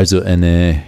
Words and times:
Also 0.00 0.22
eine 0.22 0.80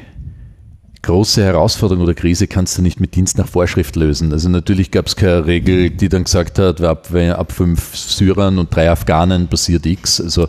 große 1.03 1.45
Herausforderung 1.45 2.03
oder 2.03 2.15
Krise 2.15 2.47
kannst 2.47 2.79
du 2.79 2.83
nicht 2.83 2.99
mit 2.99 3.15
Dienst 3.15 3.37
nach 3.37 3.47
Vorschrift 3.47 3.95
lösen. 3.95 4.33
Also 4.33 4.49
natürlich 4.49 4.91
gab 4.91 5.07
es 5.07 5.17
keine 5.17 5.45
Regel, 5.45 5.91
die 5.91 6.09
dann 6.09 6.25
gesagt 6.25 6.59
hat, 6.59 6.81
ab, 6.81 7.09
ab 7.15 7.53
fünf 7.53 7.95
Syrern 7.95 8.59
und 8.59 8.75
drei 8.75 8.91
Afghanen 8.91 9.49
passiert 9.49 9.85
X. 9.85 10.19
Also 10.19 10.49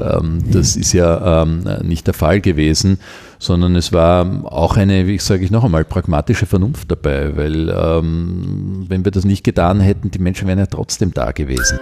ähm, 0.00 0.38
das 0.50 0.74
ist 0.74 0.94
ja 0.94 1.42
ähm, 1.42 1.68
nicht 1.82 2.06
der 2.06 2.14
Fall 2.14 2.40
gewesen, 2.40 2.98
sondern 3.38 3.76
es 3.76 3.92
war 3.92 4.24
auch 4.46 4.78
eine, 4.78 5.06
wie 5.06 5.18
sage 5.18 5.44
ich 5.44 5.50
noch 5.50 5.64
einmal, 5.64 5.84
pragmatische 5.84 6.46
Vernunft 6.46 6.90
dabei, 6.90 7.36
weil 7.36 7.68
ähm, 7.68 8.86
wenn 8.88 9.04
wir 9.04 9.12
das 9.12 9.26
nicht 9.26 9.44
getan 9.44 9.80
hätten, 9.80 10.10
die 10.10 10.18
Menschen 10.18 10.48
wären 10.48 10.60
ja 10.60 10.66
trotzdem 10.66 11.12
da 11.12 11.32
gewesen. 11.32 11.78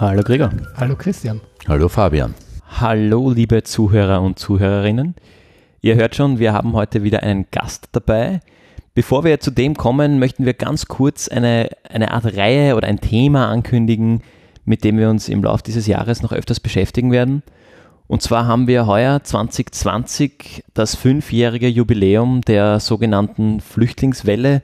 Hallo 0.00 0.22
Gregor. 0.22 0.50
Hallo 0.76 0.94
Christian. 0.94 1.40
Hallo 1.66 1.88
Fabian. 1.88 2.32
Hallo 2.68 3.32
liebe 3.32 3.64
Zuhörer 3.64 4.22
und 4.22 4.38
Zuhörerinnen. 4.38 5.16
Ihr 5.80 5.96
hört 5.96 6.14
schon, 6.14 6.38
wir 6.38 6.52
haben 6.52 6.74
heute 6.74 7.02
wieder 7.02 7.24
einen 7.24 7.46
Gast 7.50 7.88
dabei. 7.90 8.38
Bevor 8.94 9.24
wir 9.24 9.40
zu 9.40 9.50
dem 9.50 9.74
kommen, 9.74 10.20
möchten 10.20 10.44
wir 10.44 10.54
ganz 10.54 10.86
kurz 10.86 11.26
eine, 11.26 11.70
eine 11.90 12.12
Art 12.12 12.36
Reihe 12.36 12.76
oder 12.76 12.86
ein 12.86 13.00
Thema 13.00 13.48
ankündigen, 13.48 14.22
mit 14.64 14.84
dem 14.84 14.98
wir 14.98 15.10
uns 15.10 15.28
im 15.28 15.42
Laufe 15.42 15.64
dieses 15.64 15.88
Jahres 15.88 16.22
noch 16.22 16.32
öfters 16.32 16.60
beschäftigen 16.60 17.10
werden. 17.10 17.42
Und 18.06 18.22
zwar 18.22 18.46
haben 18.46 18.68
wir 18.68 18.86
heuer 18.86 19.24
2020 19.24 20.62
das 20.74 20.94
fünfjährige 20.94 21.66
Jubiläum 21.66 22.42
der 22.42 22.78
sogenannten 22.78 23.60
Flüchtlingswelle, 23.60 24.62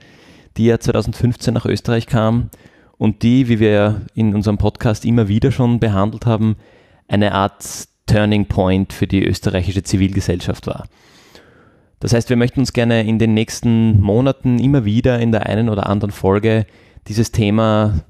die 0.56 0.66
ja 0.66 0.78
2015 0.78 1.52
nach 1.52 1.66
Österreich 1.66 2.06
kam 2.06 2.50
und 2.98 3.22
die, 3.22 3.48
wie 3.48 3.60
wir 3.60 4.02
in 4.14 4.34
unserem 4.34 4.58
Podcast 4.58 5.04
immer 5.04 5.28
wieder 5.28 5.52
schon 5.52 5.80
behandelt 5.80 6.26
haben, 6.26 6.56
eine 7.08 7.32
Art 7.32 7.88
Turning 8.06 8.46
Point 8.46 8.92
für 8.92 9.06
die 9.06 9.24
österreichische 9.24 9.82
Zivilgesellschaft 9.82 10.66
war. 10.66 10.86
Das 12.00 12.12
heißt, 12.12 12.28
wir 12.28 12.36
möchten 12.36 12.60
uns 12.60 12.72
gerne 12.72 13.02
in 13.06 13.18
den 13.18 13.34
nächsten 13.34 14.00
Monaten 14.00 14.58
immer 14.58 14.84
wieder 14.84 15.20
in 15.20 15.32
der 15.32 15.46
einen 15.46 15.68
oder 15.68 15.88
anderen 15.88 16.10
Folge 16.10 16.66
dieses 17.08 17.32
Thema 17.32 18.04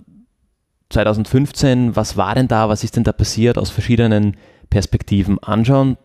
2015, 0.91 1.97
was 1.97 2.17
war 2.17 2.35
denn 2.35 2.49
da, 2.49 2.69
was 2.69 2.85
ist 2.85 2.97
denn 2.97 3.05
da 3.05 3.13
passiert, 3.13 3.59
aus 3.59 3.71
verschiedenen 3.71 4.37
Perspektiven 4.71 5.39
anschauen. 5.39 5.97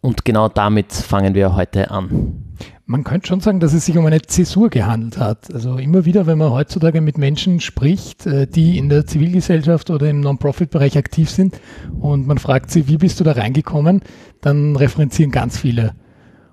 Und 0.00 0.24
genau 0.24 0.48
damit 0.48 0.92
fangen 0.92 1.34
wir 1.34 1.56
heute 1.56 1.90
an. 1.90 2.39
Man 2.86 3.04
könnte 3.04 3.28
schon 3.28 3.40
sagen, 3.40 3.60
dass 3.60 3.72
es 3.72 3.86
sich 3.86 3.96
um 3.96 4.06
eine 4.06 4.22
Zäsur 4.22 4.70
gehandelt 4.70 5.18
hat. 5.18 5.52
Also 5.52 5.76
immer 5.76 6.04
wieder, 6.04 6.26
wenn 6.26 6.38
man 6.38 6.50
heutzutage 6.50 7.00
mit 7.00 7.18
Menschen 7.18 7.60
spricht, 7.60 8.26
äh, 8.26 8.46
die 8.46 8.78
in 8.78 8.88
der 8.88 9.06
Zivilgesellschaft 9.06 9.90
oder 9.90 10.08
im 10.08 10.20
Non-Profit-Bereich 10.20 10.98
aktiv 10.98 11.30
sind 11.30 11.60
und 12.00 12.26
man 12.26 12.38
fragt 12.38 12.70
sie, 12.70 12.88
wie 12.88 12.96
bist 12.96 13.20
du 13.20 13.24
da 13.24 13.32
reingekommen, 13.32 14.02
dann 14.40 14.76
referenzieren 14.76 15.30
ganz 15.30 15.58
viele 15.58 15.94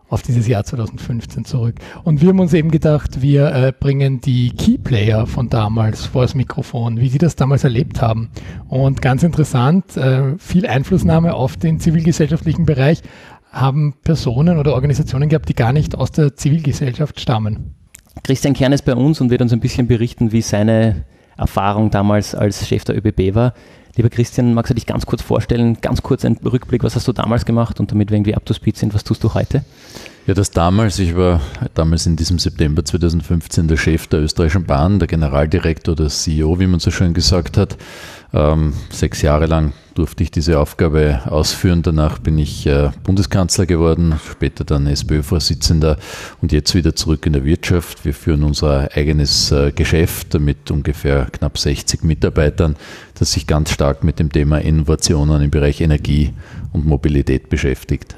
auf 0.10 0.22
dieses 0.22 0.48
Jahr 0.48 0.64
2015 0.64 1.46
zurück. 1.46 1.76
Und 2.04 2.22
wir 2.22 2.30
haben 2.30 2.40
uns 2.40 2.54
eben 2.54 2.72
gedacht, 2.72 3.22
wir 3.22 3.54
äh, 3.54 3.74
bringen 3.78 4.22
die 4.22 4.52
Keyplayer 4.52 5.28
von 5.28 5.50
damals 5.50 6.06
vor 6.06 6.22
das 6.22 6.34
Mikrofon, 6.34 7.00
wie 7.00 7.10
sie 7.10 7.18
das 7.18 7.36
damals 7.36 7.64
erlebt 7.64 8.02
haben. 8.02 8.30
Und 8.70 9.02
ganz 9.02 9.24
interessant, 9.24 9.98
äh, 9.98 10.38
viel 10.38 10.66
Einflussnahme 10.66 11.34
auf 11.34 11.58
den 11.58 11.80
zivilgesellschaftlichen 11.80 12.66
Bereich, 12.66 13.02
haben 13.60 13.96
Personen 14.04 14.58
oder 14.58 14.74
Organisationen 14.74 15.30
gehabt, 15.30 15.50
die 15.50 15.56
gar 15.56 15.74
nicht 15.74 15.96
aus 15.96 16.12
der 16.12 16.36
Zivilgesellschaft 16.36 17.20
stammen. 17.20 17.76
Christian 18.24 18.54
Kern 18.54 18.74
ist 18.74 18.86
bei 18.86 18.96
uns 18.96 19.22
und 19.22 19.30
wird 19.30 19.42
uns 19.42 19.54
ein 19.54 19.60
bisschen 19.60 19.88
berichten, 19.88 20.32
wie 20.32 20.42
seine 20.42 21.06
Erfahrung 21.38 21.92
damals 21.92 22.36
als 22.36 22.68
Chef 22.68 22.84
der 22.84 22.98
ÖBB 22.98 23.36
war. 23.36 23.54
Lieber 23.96 24.10
Christian, 24.10 24.54
magst 24.54 24.70
du 24.70 24.76
dich 24.76 24.86
ganz 24.86 25.06
kurz 25.06 25.22
vorstellen, 25.22 25.78
ganz 25.82 26.02
kurz 26.04 26.24
einen 26.24 26.38
Rückblick, 26.38 26.84
was 26.84 26.96
hast 26.96 27.08
du 27.08 27.14
damals 27.14 27.46
gemacht 27.46 27.80
und 27.80 27.92
damit 27.92 28.10
wir 28.12 28.18
irgendwie 28.18 28.36
up 28.36 28.46
to 28.46 28.54
speed 28.54 28.78
sind, 28.78 28.94
was 28.94 29.04
tust 29.04 29.24
du 29.24 29.34
heute? 29.34 29.64
Ja, 30.28 30.34
das 30.34 30.52
damals, 30.52 31.00
ich 31.00 31.16
war 31.16 31.40
damals 31.74 32.06
in 32.06 32.18
diesem 32.18 32.38
September 32.38 32.84
2015 32.84 33.70
der 33.70 33.78
Chef 33.78 34.08
der 34.08 34.20
österreichischen 34.20 34.66
Bahn, 34.66 35.00
der 35.00 35.08
Generaldirektor, 35.08 35.96
der 35.96 36.10
CEO, 36.10 36.60
wie 36.60 36.68
man 36.68 36.82
so 36.82 36.92
schön 36.92 37.14
gesagt 37.14 37.56
hat. 37.56 37.78
Ähm, 38.34 38.74
sechs 38.90 39.22
Jahre 39.22 39.46
lang 39.46 39.72
durfte 39.96 40.24
ich 40.24 40.32
diese 40.32 40.60
Aufgabe 40.60 41.22
ausführen. 41.28 41.82
Danach 41.82 42.20
bin 42.20 42.38
ich 42.40 42.68
äh, 42.68 42.90
Bundeskanzler 43.04 43.66
geworden, 43.66 44.20
später 44.30 44.66
dann 44.66 44.86
SPÖ-Vorsitzender 44.86 45.96
und 46.42 46.52
jetzt 46.52 46.76
wieder 46.76 46.94
zurück 46.94 47.26
in 47.26 47.32
der 47.32 47.46
Wirtschaft. 47.46 48.04
Wir 48.04 48.14
führen 48.14 48.44
unser 48.44 48.90
eigenes 48.98 49.54
äh, 49.54 49.72
Geschäft 49.72 50.38
mit 50.38 50.70
ungefähr 50.70 51.28
knapp 51.32 51.58
60 51.58 52.04
Mitarbeitern, 52.04 52.76
das 53.18 53.32
sich 53.32 53.48
ganz 53.48 53.72
stark 53.72 54.04
mit 54.04 54.20
dem 54.20 54.30
Thema 54.30 54.58
Innovationen 54.58 55.42
im 55.42 55.52
Bereich 55.52 55.80
Energie 55.80 56.34
und 56.74 56.86
Mobilität 56.86 57.48
beschäftigt. 57.48 58.18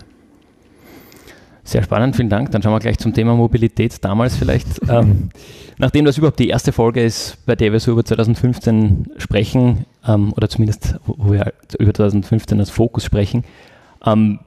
Sehr 1.70 1.84
spannend, 1.84 2.16
vielen 2.16 2.30
Dank. 2.30 2.50
Dann 2.50 2.64
schauen 2.64 2.74
wir 2.74 2.80
gleich 2.80 2.98
zum 2.98 3.14
Thema 3.14 3.36
Mobilität 3.36 4.04
damals 4.04 4.36
vielleicht. 4.36 4.68
ähm, 4.90 5.30
nachdem 5.78 6.04
das 6.04 6.18
überhaupt 6.18 6.40
die 6.40 6.50
erste 6.50 6.72
Folge 6.72 7.04
ist, 7.04 7.38
bei 7.46 7.56
der 7.56 7.72
wir 7.72 7.80
so 7.80 7.92
über 7.92 8.04
2015 8.04 9.12
sprechen, 9.18 9.86
ähm, 10.04 10.34
oder 10.34 10.50
zumindest 10.50 10.96
wo 11.06 11.32
wir 11.32 11.54
über 11.78 11.94
2015 11.94 12.60
als 12.60 12.72
Fokus 12.72 13.04
sprechen, 13.04 13.44
ähm, 14.04 14.40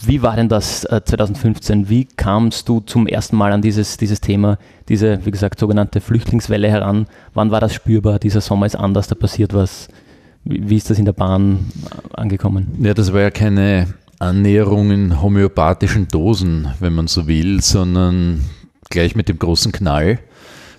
wie 0.00 0.22
war 0.22 0.36
denn 0.36 0.48
das 0.48 0.86
äh, 0.86 1.02
2015? 1.04 1.90
Wie 1.90 2.06
kamst 2.06 2.66
du 2.66 2.80
zum 2.80 3.06
ersten 3.06 3.36
Mal 3.36 3.52
an 3.52 3.60
dieses, 3.60 3.98
dieses 3.98 4.22
Thema, 4.22 4.56
diese, 4.88 5.26
wie 5.26 5.32
gesagt, 5.32 5.60
sogenannte 5.60 6.00
Flüchtlingswelle 6.00 6.70
heran? 6.70 7.08
Wann 7.34 7.50
war 7.50 7.60
das 7.60 7.74
spürbar? 7.74 8.18
Dieser 8.18 8.40
Sommer 8.40 8.64
ist 8.64 8.76
anders, 8.76 9.06
da 9.06 9.14
passiert 9.14 9.52
was. 9.52 9.88
Wie, 10.44 10.70
wie 10.70 10.76
ist 10.78 10.88
das 10.88 10.98
in 10.98 11.04
der 11.04 11.12
Bahn 11.12 11.66
angekommen? 12.14 12.68
Ja, 12.80 12.94
das 12.94 13.12
war 13.12 13.20
ja 13.20 13.30
keine 13.30 13.88
Annäherung 14.18 14.90
in 14.90 15.22
homöopathischen 15.22 16.08
Dosen, 16.08 16.68
wenn 16.80 16.94
man 16.94 17.06
so 17.06 17.26
will, 17.26 17.60
sondern 17.60 18.44
gleich 18.90 19.14
mit 19.16 19.28
dem 19.28 19.38
großen 19.38 19.72
Knall. 19.72 20.20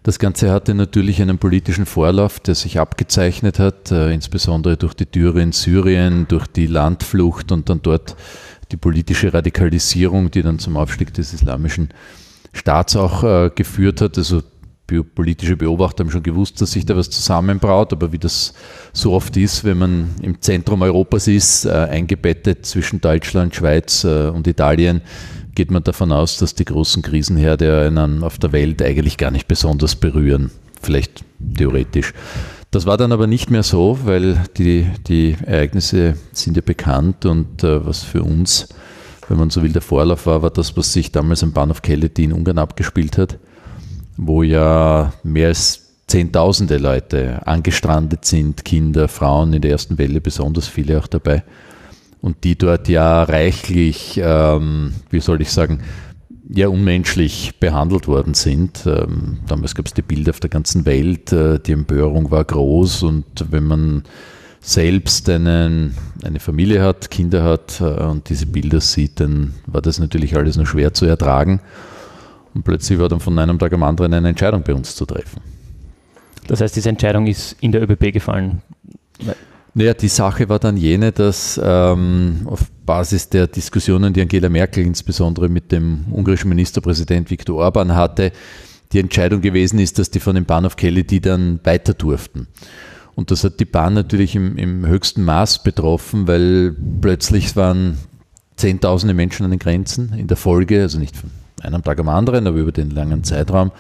Das 0.03 0.19
Ganze 0.19 0.51
hatte 0.51 0.75
natürlich 0.75 1.21
einen 1.21 1.39
politischen 1.39 1.87
Vorlauf, 1.87 2.39
der 2.39 2.53
sich 2.53 2.79
abgezeichnet 2.79 3.57
hat, 3.57 3.91
äh, 3.91 4.13
insbesondere 4.13 4.77
durch 4.77 4.93
die 4.93 5.07
Türe 5.07 5.41
in 5.41 5.51
Syrien, 5.51 6.27
durch 6.27 6.45
die 6.45 6.67
Landflucht 6.67 7.51
und 7.51 7.69
dann 7.69 7.81
dort 7.81 8.15
die 8.71 8.77
politische 8.77 9.33
Radikalisierung, 9.33 10.29
die 10.29 10.43
dann 10.43 10.59
zum 10.59 10.77
Aufstieg 10.77 11.13
des 11.13 11.33
islamischen 11.33 11.89
Staats 12.53 12.95
auch 12.95 13.23
äh, 13.23 13.49
geführt 13.53 13.99
hat. 14.01 14.17
Also 14.17 14.43
politische 14.87 15.57
Beobachter 15.57 16.03
haben 16.03 16.11
schon 16.11 16.23
gewusst, 16.23 16.61
dass 16.61 16.71
sich 16.71 16.85
da 16.85 16.95
was 16.95 17.09
zusammenbraut, 17.09 17.91
aber 17.91 18.11
wie 18.11 18.19
das 18.19 18.53
so 18.93 19.13
oft 19.13 19.35
ist, 19.35 19.63
wenn 19.63 19.79
man 19.79 20.09
im 20.21 20.41
Zentrum 20.41 20.81
Europas 20.83 21.27
ist, 21.27 21.65
äh, 21.65 21.71
eingebettet 21.71 22.65
zwischen 22.65 23.01
Deutschland, 23.01 23.55
Schweiz 23.55 24.03
äh, 24.03 24.27
und 24.27 24.47
Italien, 24.47 25.01
geht 25.55 25.71
man 25.71 25.83
davon 25.83 26.11
aus, 26.11 26.37
dass 26.37 26.53
die 26.53 26.65
großen 26.65 27.01
Krisenherde 27.01 27.87
einen 27.87 28.23
auf 28.23 28.37
der 28.37 28.51
Welt 28.51 28.81
eigentlich 28.81 29.17
gar 29.17 29.31
nicht 29.31 29.47
besonders 29.47 29.95
berühren. 29.95 30.51
Vielleicht 30.81 31.23
theoretisch. 31.57 32.13
Das 32.69 32.85
war 32.85 32.97
dann 32.97 33.11
aber 33.11 33.25
nicht 33.25 33.49
mehr 33.49 33.63
so, 33.63 33.99
weil 34.03 34.43
die, 34.57 34.85
die 35.07 35.35
Ereignisse 35.45 36.17
sind 36.33 36.57
ja 36.57 36.63
bekannt 36.63 37.25
und 37.25 37.63
äh, 37.63 37.85
was 37.85 38.03
für 38.03 38.21
uns, 38.21 38.67
wenn 39.29 39.37
man 39.37 39.49
so 39.49 39.63
will, 39.63 39.71
der 39.71 39.81
Vorlauf 39.81 40.27
war, 40.27 40.43
war 40.43 40.51
das, 40.51 40.77
was 40.77 40.93
sich 40.93 41.11
damals 41.11 41.41
am 41.41 41.53
Bahnhof 41.53 41.81
Kellety 41.81 42.25
in 42.25 42.33
Ungarn 42.33 42.59
abgespielt 42.59 43.17
hat 43.17 43.39
wo 44.17 44.43
ja 44.43 45.13
mehr 45.23 45.49
als 45.49 45.81
Zehntausende 46.07 46.77
Leute 46.77 47.45
angestrandet 47.47 48.25
sind, 48.25 48.63
Kinder, 48.63 49.07
Frauen 49.07 49.53
in 49.53 49.61
der 49.61 49.71
ersten 49.71 49.97
Welle, 49.97 50.21
besonders 50.21 50.67
viele 50.67 50.99
auch 50.99 51.07
dabei. 51.07 51.43
Und 52.21 52.43
die 52.43 52.55
dort 52.55 52.87
ja 52.87 53.23
reichlich, 53.23 54.19
ähm, 54.23 54.93
wie 55.09 55.19
soll 55.19 55.41
ich 55.41 55.51
sagen, 55.51 55.81
ja 56.47 56.67
unmenschlich 56.67 57.55
behandelt 57.59 58.07
worden 58.07 58.35
sind. 58.35 58.85
Ähm, 58.85 59.39
damals 59.47 59.73
gab 59.73 59.87
es 59.87 59.93
die 59.93 60.01
Bilder 60.01 60.29
auf 60.29 60.39
der 60.39 60.49
ganzen 60.49 60.85
Welt, 60.85 61.31
äh, 61.31 61.59
die 61.59 61.71
Empörung 61.71 62.29
war 62.31 62.43
groß 62.43 63.03
und 63.03 63.25
wenn 63.49 63.63
man 63.63 64.03
selbst 64.61 65.29
einen, 65.29 65.95
eine 66.23 66.39
Familie 66.39 66.81
hat, 66.81 67.11
Kinder 67.11 67.43
hat 67.43 67.81
äh, 67.81 68.03
und 68.03 68.29
diese 68.29 68.45
Bilder 68.45 68.81
sieht, 68.81 69.19
dann 69.19 69.53
war 69.65 69.81
das 69.81 69.99
natürlich 69.99 70.35
alles 70.35 70.57
nur 70.57 70.65
schwer 70.65 70.93
zu 70.93 71.05
ertragen. 71.05 71.61
Und 72.55 72.63
plötzlich 72.63 72.97
war 72.97 73.09
dann 73.09 73.19
von 73.19 73.37
einem 73.37 73.59
Tag 73.59 73.73
am 73.73 73.83
anderen 73.83 74.13
eine 74.13 74.29
Entscheidung 74.29 74.63
bei 74.63 74.73
uns 74.73 74.95
zu 74.95 75.05
treffen. 75.05 75.41
Das 76.47 76.61
heißt, 76.61 76.75
diese 76.75 76.89
Entscheidung 76.89 77.27
ist 77.27 77.55
in 77.59 77.71
der 77.71 77.83
ÖBB 77.83 78.13
gefallen? 78.13 78.61
Naja, 79.73 79.93
die 79.93 80.07
Sache 80.07 80.47
war 80.47 80.57
dann 80.57 80.77
jene, 80.77 81.11
dass 81.11 81.59
ähm, 81.61 82.43
auf 82.45 82.71
Basis 82.85 83.27
der 83.29 83.47
Diskussionen, 83.47 84.13
die 84.13 84.21
Angela 84.21 84.47
Merkel 84.47 84.85
insbesondere 84.85 85.49
mit 85.49 85.71
dem 85.71 86.05
ungarischen 86.11 86.47
Ministerpräsident 86.47 87.29
Viktor 87.29 87.57
Orban 87.57 87.93
hatte, 87.93 88.31
die 88.93 88.99
Entscheidung 88.99 89.41
gewesen 89.41 89.79
ist, 89.79 89.99
dass 89.99 90.09
die 90.09 90.21
von 90.21 90.35
dem 90.35 90.45
Bahnhof 90.45 90.77
Kelly 90.77 91.03
die 91.03 91.19
dann 91.19 91.59
weiter 91.65 91.93
durften. 91.93 92.47
Und 93.15 93.31
das 93.31 93.43
hat 93.43 93.59
die 93.59 93.65
Bahn 93.65 93.93
natürlich 93.93 94.35
im, 94.35 94.57
im 94.57 94.85
höchsten 94.85 95.25
Maß 95.25 95.63
betroffen, 95.63 96.27
weil 96.27 96.73
plötzlich 97.01 97.55
waren 97.57 97.97
Zehntausende 98.55 99.13
Menschen 99.13 99.43
an 99.43 99.51
den 99.51 99.59
Grenzen 99.59 100.13
in 100.13 100.27
der 100.27 100.37
Folge, 100.37 100.81
also 100.81 100.97
nicht 100.97 101.17
von 101.17 101.29
einem 101.61 101.83
Tag 101.83 101.99
am 101.99 102.09
anderen, 102.09 102.47
aber 102.47 102.57
über 102.57 102.71
den 102.71 102.89
langen 102.89 103.23
Zeitraum. 103.23 103.71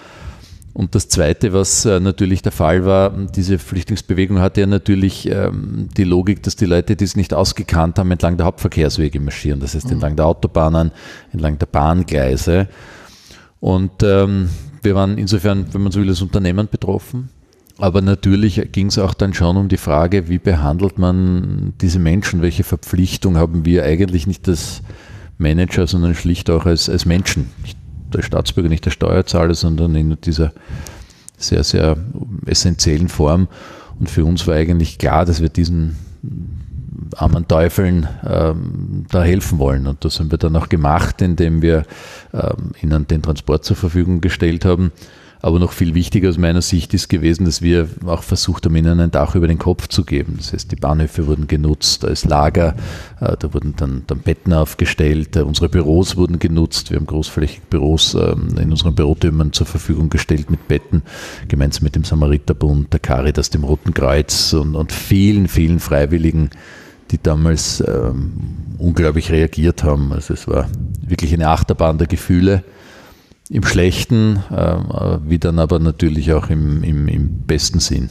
Und 0.75 0.93
das 0.93 1.07
Zweite, 1.07 1.53
was 1.53 1.85
äh, 1.85 2.01
natürlich 2.01 2.41
der 2.41 2.51
Fall 2.51 2.83
war, 2.83 3.09
diese 3.09 3.59
Flüchtlingsbewegung 3.59 4.39
hatte 4.39 4.59
ja 4.59 4.67
natürlich 4.67 5.29
ähm, 5.31 5.87
die 5.95 6.03
Logik, 6.03 6.43
dass 6.43 6.57
die 6.57 6.65
Leute, 6.65 6.97
die 6.97 7.05
es 7.05 7.15
nicht 7.15 7.33
ausgekannt 7.33 7.97
haben, 7.97 8.11
entlang 8.11 8.35
der 8.35 8.45
Hauptverkehrswege 8.45 9.21
marschieren. 9.21 9.61
Das 9.61 9.73
heißt, 9.73 9.85
mhm. 9.85 9.93
entlang 9.93 10.15
der 10.17 10.25
Autobahnen, 10.25 10.91
entlang 11.31 11.57
der 11.59 11.67
Bahngleise. 11.67 12.67
Und 13.61 14.03
ähm, 14.03 14.49
wir 14.81 14.95
waren 14.95 15.17
insofern, 15.17 15.65
wenn 15.73 15.81
man 15.81 15.93
so 15.93 16.01
will, 16.01 16.09
als 16.09 16.21
Unternehmen 16.21 16.67
betroffen. 16.69 17.29
Aber 17.77 18.01
natürlich 18.01 18.61
ging 18.73 18.87
es 18.87 18.97
auch 18.97 19.13
dann 19.13 19.33
schon 19.33 19.55
um 19.55 19.69
die 19.69 19.77
Frage, 19.77 20.27
wie 20.27 20.39
behandelt 20.39 20.97
man 20.97 21.73
diese 21.79 21.99
Menschen? 21.99 22.41
Welche 22.41 22.65
Verpflichtung 22.65 23.37
haben 23.37 23.63
wir 23.63 23.83
eigentlich 23.83 24.27
nicht 24.27 24.47
als 24.49 24.81
Manager, 25.37 25.87
sondern 25.87 26.15
schlicht 26.15 26.49
auch 26.49 26.65
als, 26.65 26.89
als 26.89 27.05
Menschen? 27.05 27.51
Der 28.13 28.21
Staatsbürger, 28.21 28.69
nicht 28.69 28.85
der 28.85 28.91
Steuerzahler, 28.91 29.55
sondern 29.55 29.95
in 29.95 30.17
dieser 30.21 30.53
sehr, 31.37 31.63
sehr 31.63 31.97
essentiellen 32.45 33.09
Form. 33.09 33.47
Und 33.99 34.09
für 34.09 34.25
uns 34.25 34.47
war 34.47 34.55
eigentlich 34.55 34.97
klar, 34.97 35.25
dass 35.25 35.41
wir 35.41 35.49
diesen 35.49 35.97
armen 37.15 37.47
Teufeln 37.47 38.07
ähm, 38.25 39.05
da 39.09 39.23
helfen 39.23 39.59
wollen. 39.59 39.87
Und 39.87 40.03
das 40.05 40.19
haben 40.19 40.31
wir 40.31 40.37
dann 40.37 40.55
auch 40.55 40.69
gemacht, 40.69 41.21
indem 41.21 41.61
wir 41.61 41.83
ähm, 42.33 42.71
ihnen 42.81 43.07
den 43.07 43.21
Transport 43.21 43.65
zur 43.65 43.75
Verfügung 43.75 44.21
gestellt 44.21 44.65
haben. 44.65 44.91
Aber 45.45 45.59
noch 45.59 45.73
viel 45.73 45.93
wichtiger 45.93 46.29
aus 46.29 46.39
meiner 46.39 46.63
Sicht 46.63 46.95
ist 46.95 47.07
gewesen, 47.07 47.45
dass 47.45 47.61
wir 47.61 47.87
auch 48.07 48.23
versucht 48.23 48.65
haben, 48.65 48.75
ihnen 48.75 48.99
ein 48.99 49.11
Dach 49.11 49.35
über 49.35 49.47
den 49.47 49.59
Kopf 49.59 49.87
zu 49.87 50.03
geben. 50.03 50.37
Das 50.37 50.51
heißt, 50.51 50.71
die 50.71 50.75
Bahnhöfe 50.75 51.27
wurden 51.27 51.45
genutzt 51.45 52.03
als 52.03 52.25
Lager, 52.25 52.73
äh, 53.21 53.37
da 53.37 53.53
wurden 53.53 53.75
dann, 53.77 54.01
dann 54.07 54.21
Betten 54.21 54.53
aufgestellt, 54.53 55.35
äh, 55.35 55.41
unsere 55.41 55.69
Büros 55.69 56.17
wurden 56.17 56.39
genutzt. 56.39 56.89
Wir 56.89 56.97
haben 56.97 57.05
großflächig 57.05 57.61
Büros 57.69 58.15
ähm, 58.15 58.57
in 58.59 58.71
unseren 58.71 58.95
Bürotürmen 58.95 59.53
zur 59.53 59.67
Verfügung 59.67 60.09
gestellt 60.09 60.49
mit 60.49 60.67
Betten, 60.67 61.03
gemeinsam 61.47 61.83
mit 61.83 61.95
dem 61.95 62.05
Samariterbund, 62.05 62.91
der 62.91 62.99
Caritas, 62.99 63.51
dem 63.51 63.65
Roten 63.65 63.93
Kreuz 63.93 64.51
und, 64.53 64.73
und 64.73 64.91
vielen, 64.91 65.47
vielen 65.47 65.79
Freiwilligen, 65.79 66.49
die 67.11 67.21
damals 67.21 67.83
ähm, 67.87 68.31
unglaublich 68.79 69.31
reagiert 69.31 69.83
haben. 69.83 70.11
Also 70.11 70.33
es 70.33 70.47
war 70.47 70.67
wirklich 71.05 71.31
eine 71.35 71.49
Achterbahn 71.49 71.99
der 71.99 72.07
Gefühle 72.07 72.63
im 73.49 73.63
Schlechten, 73.63 74.37
äh, 74.51 75.17
wie 75.25 75.39
dann 75.39 75.59
aber 75.59 75.79
natürlich 75.79 76.33
auch 76.33 76.49
im, 76.49 76.83
im, 76.83 77.07
im 77.07 77.41
besten 77.45 77.79
Sinn. 77.79 78.09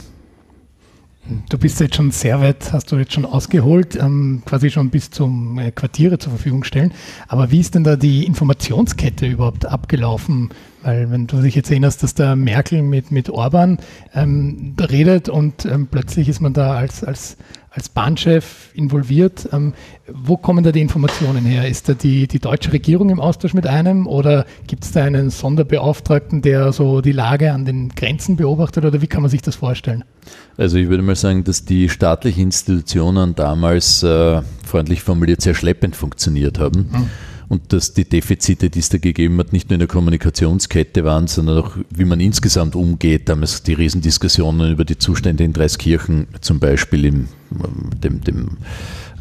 Du 1.49 1.57
bist 1.57 1.79
jetzt 1.79 1.95
schon 1.95 2.11
sehr 2.11 2.39
weit, 2.39 2.71
hast 2.71 2.91
du 2.91 2.97
jetzt 2.97 3.13
schon 3.13 3.25
ausgeholt, 3.25 3.95
ähm, 3.95 4.43
quasi 4.45 4.69
schon 4.69 4.91
bis 4.91 5.09
zum 5.09 5.57
äh, 5.57 5.71
Quartiere 5.71 6.19
zur 6.19 6.31
Verfügung 6.31 6.63
stellen. 6.63 6.93
Aber 7.27 7.49
wie 7.49 7.59
ist 7.59 7.73
denn 7.73 7.83
da 7.83 7.95
die 7.95 8.25
Informationskette 8.25 9.25
überhaupt 9.25 9.65
abgelaufen? 9.65 10.49
Weil 10.83 11.09
wenn 11.09 11.25
du 11.25 11.41
dich 11.41 11.55
jetzt 11.55 11.71
erinnerst, 11.71 12.03
dass 12.03 12.13
der 12.13 12.35
Merkel 12.35 12.83
mit, 12.83 13.11
mit 13.11 13.31
Orban 13.31 13.79
ähm, 14.13 14.75
redet 14.79 15.27
und 15.27 15.65
ähm, 15.65 15.87
plötzlich 15.89 16.29
ist 16.29 16.41
man 16.41 16.53
da 16.53 16.75
als, 16.75 17.03
als 17.03 17.37
als 17.75 17.89
Bahnchef 17.89 18.69
involviert. 18.73 19.49
Ähm, 19.51 19.73
wo 20.07 20.37
kommen 20.37 20.63
da 20.63 20.71
die 20.71 20.81
Informationen 20.81 21.45
her? 21.45 21.67
Ist 21.67 21.89
da 21.89 21.93
die, 21.93 22.27
die 22.27 22.39
deutsche 22.39 22.71
Regierung 22.71 23.09
im 23.09 23.19
Austausch 23.19 23.53
mit 23.53 23.67
einem 23.67 24.07
oder 24.07 24.45
gibt 24.67 24.85
es 24.85 24.93
da 24.93 25.03
einen 25.03 25.29
Sonderbeauftragten, 25.29 26.41
der 26.41 26.71
so 26.71 27.01
die 27.01 27.11
Lage 27.11 27.51
an 27.51 27.65
den 27.65 27.89
Grenzen 27.89 28.37
beobachtet 28.37 28.85
oder 28.85 29.01
wie 29.01 29.07
kann 29.07 29.21
man 29.21 29.29
sich 29.29 29.41
das 29.41 29.55
vorstellen? 29.57 30.05
Also 30.57 30.77
ich 30.77 30.87
würde 30.87 31.03
mal 31.03 31.15
sagen, 31.15 31.43
dass 31.43 31.65
die 31.65 31.89
staatlichen 31.89 32.43
Institutionen 32.45 33.35
damals 33.35 34.01
äh, 34.03 34.41
freundlich 34.65 35.01
formuliert 35.01 35.41
sehr 35.41 35.53
schleppend 35.53 35.95
funktioniert 35.95 36.59
haben. 36.59 36.89
Mhm 36.91 37.09
und 37.49 37.73
dass 37.73 37.93
die 37.93 38.05
Defizite, 38.05 38.69
die 38.69 38.79
es 38.79 38.89
da 38.89 38.97
gegeben 38.97 39.37
hat, 39.37 39.53
nicht 39.53 39.69
nur 39.69 39.75
in 39.75 39.79
der 39.79 39.87
Kommunikationskette 39.87 41.03
waren, 41.03 41.27
sondern 41.27 41.59
auch, 41.59 41.77
wie 41.89 42.05
man 42.05 42.19
insgesamt 42.19 42.75
umgeht. 42.75 43.29
Damals 43.29 43.63
die 43.63 43.73
Riesendiskussionen 43.73 44.71
über 44.71 44.85
die 44.85 44.97
Zustände 44.97 45.43
in 45.43 45.53
Dreiskirchen, 45.53 46.27
zum 46.41 46.59
Beispiel 46.59 47.05
im 47.05 47.27
dem, 48.03 48.21
dem 48.21 48.57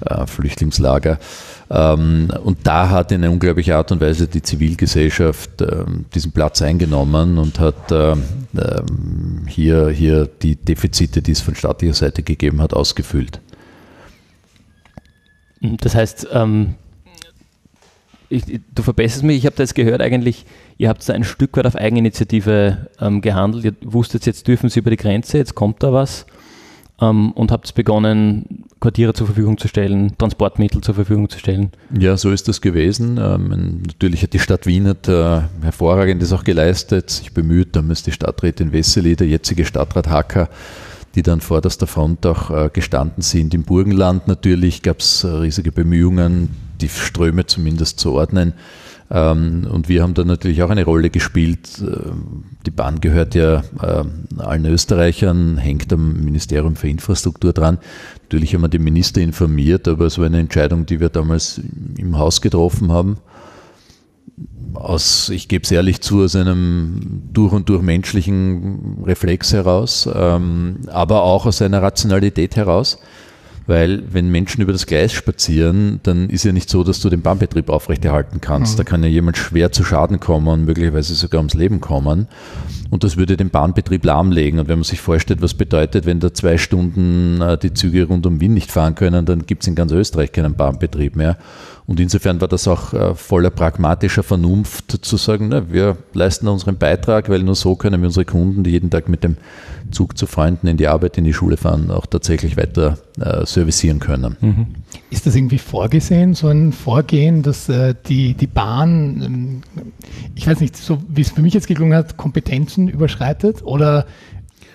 äh, 0.05 0.27
Flüchtlingslager. 0.27 1.19
Ähm, 1.71 2.29
und 2.43 2.59
da 2.65 2.91
hat 2.91 3.13
in 3.13 3.23
einer 3.23 3.33
unglaublichen 3.33 3.75
Art 3.75 3.93
und 3.93 4.01
Weise 4.01 4.27
die 4.27 4.43
Zivilgesellschaft 4.43 5.61
äh, 5.61 5.85
diesen 6.15 6.33
Platz 6.33 6.63
eingenommen 6.63 7.39
und 7.39 7.59
hat 7.59 7.91
äh, 7.91 8.17
hier, 9.47 9.89
hier 9.89 10.27
die 10.27 10.57
Defizite, 10.57 11.23
die 11.23 11.33
es 11.33 11.41
von 11.41 11.55
staatlicher 11.55 11.95
Seite 11.95 12.23
gegeben 12.23 12.61
hat, 12.61 12.75
ausgefüllt. 12.75 13.41
Das 15.61 15.95
heißt, 15.95 16.29
ähm, 16.33 16.75
ich, 18.29 18.61
du 18.75 18.83
verbesserst 18.83 19.23
mich, 19.23 19.39
ich 19.39 19.47
habe 19.47 19.57
das 19.57 19.75
gehört 19.75 20.01
eigentlich, 20.01 20.47
ihr 20.79 20.89
habt 20.89 21.09
da 21.09 21.13
ein 21.13 21.25
Stück 21.25 21.57
weit 21.57 21.67
auf 21.67 21.77
Eigeninitiative 21.77 22.89
ähm, 23.01 23.21
gehandelt, 23.21 23.65
ihr 23.65 23.75
wusstet, 23.83 24.27
jetzt 24.27 24.49
dürfen 24.49 24.69
sie 24.71 24.81
über 24.81 24.91
die 24.91 24.97
Grenze, 24.97 25.39
jetzt 25.39 25.55
kommt 25.55 25.83
da 25.83 25.93
was 25.93 26.27
ähm, 27.01 27.33
und 27.33 27.51
habt 27.51 27.75
begonnen, 27.75 28.65
Quartiere 28.81 29.15
zur 29.15 29.27
Verfügung 29.27 29.59
zu 29.59 29.69
stellen, 29.69 30.17
Transportmittel 30.19 30.81
zur 30.83 30.95
Verfügung 30.95 31.29
zu 31.29 31.39
stellen. 31.39 31.71
Ja, 31.99 32.17
so 32.17 32.31
ist 32.31 32.49
das 32.49 32.61
gewesen. 32.61 33.19
Ähm, 33.19 33.83
natürlich 33.87 34.23
hat 34.23 34.33
die 34.33 34.39
Stadt 34.39 34.67
Wien 34.67 34.87
hat, 34.89 35.09
äh, 35.09 35.41
hervorragendes 35.63 36.33
auch 36.33 36.45
geleistet, 36.45 37.11
sich 37.11 37.33
bemüht, 37.33 37.77
damals 37.77 38.03
die 38.03 38.13
Stadträtin 38.13 38.73
Wessely, 38.73 39.17
der 39.17 39.27
jetzige 39.27 39.65
Stadtrat 39.65 40.09
Hacker, 40.09 40.49
die 41.15 41.23
dann 41.23 41.41
vorderster 41.41 41.87
Front 41.87 42.27
auch 42.27 42.51
äh, 42.51 42.71
gestanden 42.73 43.23
sind. 43.23 43.55
Im 43.55 43.63
Burgenland 43.63 44.29
natürlich 44.29 44.83
gab 44.83 45.01
es 45.01 45.25
äh, 45.25 45.29
riesige 45.29 45.73
Bemühungen, 45.73 46.51
die 46.81 46.89
Ströme 46.89 47.47
zumindest 47.47 48.01
zu 48.01 48.13
ordnen. 48.13 48.55
Ähm, 49.11 49.67
und 49.71 49.89
wir 49.89 50.03
haben 50.03 50.15
da 50.15 50.25
natürlich 50.25 50.63
auch 50.63 50.71
eine 50.71 50.85
Rolle 50.85 51.11
gespielt. 51.11 51.69
Ähm, 51.81 52.45
die 52.67 52.71
Bahn 52.71 53.01
gehört 53.01 53.35
ja 53.35 53.63
ähm, 53.83 54.25
allen 54.39 54.65
Österreichern, 54.65 55.59
hängt 55.59 55.93
am 55.93 56.25
Ministerium 56.25 56.77
für 56.77 56.89
Infrastruktur 56.89 57.53
dran. 57.53 57.79
Natürlich 58.23 58.55
haben 58.55 58.63
wir 58.63 58.69
den 58.69 58.83
Minister 58.83 59.21
informiert, 59.21 59.87
aber 59.89 60.07
es 60.07 60.19
war 60.19 60.27
eine 60.27 60.41
Entscheidung, 60.41 60.87
die 60.87 61.01
wir 61.01 61.11
damals 61.11 61.61
im 61.99 62.19
Haus 62.19 62.41
getroffen 62.41 62.91
haben. 62.91 63.19
Aus, 64.73 65.29
ich 65.29 65.47
gebe 65.47 65.63
es 65.63 65.71
ehrlich 65.71 66.01
zu, 66.01 66.25
aus 66.25 66.35
einem 66.35 67.23
durch 67.33 67.53
und 67.53 67.69
durch 67.69 67.83
menschlichen 67.83 69.05
Reflex 69.05 69.53
heraus, 69.53 70.09
aber 70.09 71.23
auch 71.23 71.47
aus 71.47 71.63
einer 71.63 71.81
Rationalität 71.81 72.57
heraus 72.57 72.99
weil 73.67 74.03
wenn 74.13 74.31
Menschen 74.31 74.63
über 74.63 74.73
das 74.73 74.87
Gleis 74.87 75.13
spazieren, 75.13 76.01
dann 76.03 76.29
ist 76.29 76.45
ja 76.45 76.53
nicht 76.53 76.69
so, 76.69 76.85
dass 76.85 77.01
du 77.01 77.09
den 77.09 77.23
Bahnbetrieb 77.23 77.69
aufrechterhalten 77.71 78.41
kannst. 78.41 78.75
Mhm. 78.75 78.77
Da 78.79 78.85
kann 78.85 79.03
ja 79.03 79.09
jemand 79.09 79.37
schwer 79.37 79.73
zu 79.73 79.85
Schaden 79.85 80.21
kommen 80.21 80.49
und 80.49 80.65
möglicherweise 80.65 81.15
sogar 81.15 81.39
ums 81.39 81.55
Leben 81.55 81.81
kommen. 81.81 82.29
Und 82.95 83.03
das 83.03 83.17
würde 83.17 83.37
den 83.37 83.51
Bahnbetrieb 83.51 84.05
lahmlegen. 84.05 84.61
Und 84.61 84.69
wenn 84.69 84.79
man 84.79 84.85
sich 84.85 85.01
vorstellt, 85.01 85.43
was 85.43 85.55
bedeutet, 85.55 86.07
wenn 86.07 86.21
da 86.21 86.33
zwei 86.33 86.59
Stunden 86.59 87.41
äh, 87.41 87.59
die 87.59 87.75
Züge 87.75 88.05
rund 88.05 88.25
um 88.25 88.39
Wien 88.39 88.55
nicht 88.55 88.71
fahren 88.71 88.95
können, 88.95 89.27
dann 89.27 89.47
gibt 89.47 89.63
es 89.63 89.67
in 89.67 89.75
ganz 89.75 89.91
Österreich 89.91 90.31
keinen 90.31 90.55
Bahnbetrieb 90.55 91.17
mehr. 91.17 91.37
Und 91.87 91.99
insofern 92.01 92.41
war 92.41 92.49
das 92.49 92.67
auch 92.67 92.95
äh, 92.95 93.15
voller 93.15 93.51
pragmatischer 93.51 94.23
Vernunft 94.23 95.05
zu 95.05 95.17
sagen, 95.17 95.49
na, 95.49 95.71
wir 95.73 95.97
leisten 96.15 96.47
unseren 96.49 96.79
Beitrag, 96.79 97.29
weil 97.29 97.43
nur 97.43 97.57
so 97.57 97.75
können 97.75 98.01
wir 98.01 98.07
unsere 98.07 98.25
Kunden, 98.25 98.63
die 98.63 98.71
jeden 98.71 98.91
Tag 98.91 99.09
mit 99.09 99.25
dem 99.25 99.37
Zug 99.91 100.17
zu 100.17 100.27
Freunden 100.27 100.67
in 100.67 100.79
die 100.79 100.89
Arbeit, 100.89 101.19
in 101.19 101.25
die 101.25 101.35
Schule 101.35 101.59
fahren, 101.59 101.91
auch 101.91 102.07
tatsächlich 102.07 102.57
weiter 102.57 102.99
äh, 103.21 103.45
servicieren 103.45 103.99
können. 103.99 104.37
Mhm. 104.41 104.67
Ist 105.11 105.27
das 105.27 105.37
irgendwie 105.37 105.59
vorgesehen, 105.59 106.35
so 106.35 106.49
ein 106.49 106.73
Vorgehen, 106.73 107.43
dass 107.43 107.69
äh, 107.69 107.95
die, 108.07 108.35
die 108.35 108.47
Bahn, 108.47 109.23
ähm, 109.23 109.63
ich 110.35 110.47
weiß 110.47 110.61
nicht, 110.61 110.77
so 110.77 110.99
wie 111.09 111.21
es 111.21 111.31
für 111.31 111.43
mich 111.43 111.53
jetzt 111.53 111.67
geklungen 111.67 111.97
hat, 111.97 112.17
Kompetenzen 112.17 112.84
überschreitet? 112.89 113.63
Oder 113.63 114.07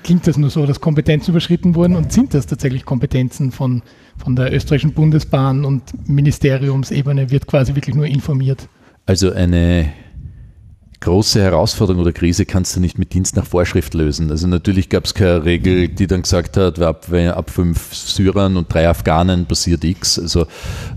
klingt 0.03 0.27
das 0.27 0.37
nur 0.37 0.49
so, 0.49 0.65
dass 0.65 0.79
Kompetenzen 0.79 1.31
überschritten 1.31 1.75
wurden 1.75 1.95
und 1.95 2.11
sind 2.11 2.33
das 2.33 2.47
tatsächlich 2.47 2.85
Kompetenzen 2.85 3.51
von, 3.51 3.81
von 4.17 4.35
der 4.35 4.53
österreichischen 4.53 4.93
Bundesbahn 4.93 5.65
und 5.65 6.07
Ministeriumsebene 6.07 7.31
wird 7.31 7.47
quasi 7.47 7.75
wirklich 7.75 7.95
nur 7.95 8.05
informiert? 8.05 8.67
Also 9.05 9.31
eine 9.31 9.91
große 11.01 11.41
Herausforderung 11.41 12.01
oder 12.01 12.11
Krise 12.11 12.45
kannst 12.45 12.75
du 12.75 12.79
nicht 12.79 12.97
mit 12.97 13.13
Dienst 13.13 13.35
nach 13.35 13.45
Vorschrift 13.45 13.93
lösen. 13.93 14.31
Also 14.31 14.47
natürlich 14.47 14.89
gab 14.89 15.05
es 15.05 15.13
keine 15.13 15.45
Regel, 15.45 15.87
die 15.87 16.07
dann 16.07 16.23
gesagt 16.23 16.57
hat, 16.57 16.79
ab, 16.81 17.07
ab 17.11 17.49
fünf 17.49 17.93
Syrern 17.93 18.57
und 18.57 18.73
drei 18.73 18.89
Afghanen 18.89 19.45
passiert 19.45 19.83
X. 19.83 20.19
Also 20.19 20.45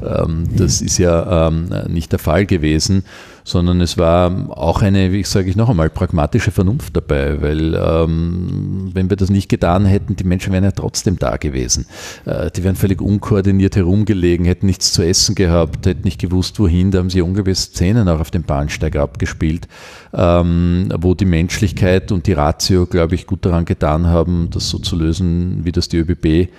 ähm, 0.04 0.44
das 0.56 0.80
ist 0.80 0.98
ja 0.98 1.48
ähm, 1.48 1.68
nicht 1.88 2.10
der 2.10 2.18
Fall 2.18 2.46
gewesen 2.46 3.04
sondern 3.44 3.80
es 3.80 3.98
war 3.98 4.50
auch 4.50 4.82
eine, 4.82 5.12
wie 5.12 5.20
ich 5.20 5.28
sage 5.28 5.50
ich 5.50 5.56
noch 5.56 5.68
einmal, 5.68 5.90
pragmatische 5.90 6.50
Vernunft 6.50 6.96
dabei, 6.96 7.40
weil 7.42 7.74
ähm, 7.74 8.90
wenn 8.94 9.10
wir 9.10 9.16
das 9.16 9.30
nicht 9.30 9.48
getan 9.48 9.84
hätten, 9.84 10.16
die 10.16 10.24
Menschen 10.24 10.52
wären 10.52 10.64
ja 10.64 10.70
trotzdem 10.70 11.18
da 11.18 11.36
gewesen. 11.36 11.86
Äh, 12.24 12.50
die 12.50 12.64
wären 12.64 12.76
völlig 12.76 13.00
unkoordiniert 13.00 13.76
herumgelegen, 13.76 14.46
hätten 14.46 14.66
nichts 14.66 14.92
zu 14.92 15.02
essen 15.02 15.34
gehabt, 15.34 15.86
hätten 15.86 16.04
nicht 16.04 16.20
gewusst, 16.20 16.58
wohin, 16.60 16.90
da 16.90 16.98
haben 16.98 17.10
sie 17.10 17.22
ungewisse 17.22 17.70
Szenen 17.70 18.08
auch 18.08 18.20
auf 18.20 18.30
dem 18.30 18.44
Bahnsteig 18.44 18.96
abgespielt, 18.96 19.68
ähm, 20.12 20.88
wo 20.98 21.14
die 21.14 21.24
Menschlichkeit 21.24 22.12
und 22.12 22.26
die 22.26 22.32
Ratio, 22.32 22.86
glaube 22.86 23.14
ich, 23.14 23.26
gut 23.26 23.44
daran 23.44 23.64
getan 23.64 24.06
haben, 24.06 24.48
das 24.50 24.68
so 24.68 24.78
zu 24.78 24.96
lösen, 24.96 25.64
wie 25.64 25.72
das 25.72 25.88
die 25.88 25.98
ÖBB 25.98 26.50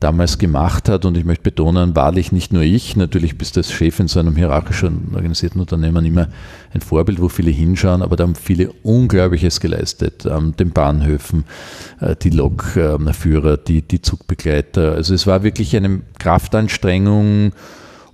damals 0.00 0.38
gemacht 0.38 0.88
hat. 0.88 1.04
Und 1.04 1.16
ich 1.16 1.24
möchte 1.24 1.42
betonen, 1.42 1.96
wahrlich 1.96 2.32
nicht 2.32 2.52
nur 2.52 2.62
ich, 2.62 2.96
natürlich 2.96 3.36
bist 3.36 3.56
du 3.56 3.60
als 3.60 3.72
Chef 3.72 3.98
in 3.98 4.08
so 4.08 4.20
einem 4.20 4.36
hierarchischen 4.36 5.12
organisierten 5.14 5.60
Unternehmen 5.60 6.04
immer 6.04 6.28
ein 6.72 6.80
Vorbild, 6.80 7.20
wo 7.20 7.28
viele 7.28 7.50
hinschauen, 7.50 8.02
aber 8.02 8.16
da 8.16 8.24
haben 8.24 8.34
viele 8.34 8.70
Unglaubliches 8.82 9.60
geleistet, 9.60 10.26
ähm, 10.26 10.54
den 10.56 10.70
Bahnhöfen, 10.70 11.44
äh, 12.00 12.14
die 12.16 12.30
Lokführer, 12.30 13.56
die, 13.56 13.82
die 13.82 14.02
Zugbegleiter. 14.02 14.92
Also 14.92 15.14
es 15.14 15.26
war 15.26 15.42
wirklich 15.42 15.74
eine 15.76 16.02
Kraftanstrengung, 16.18 17.52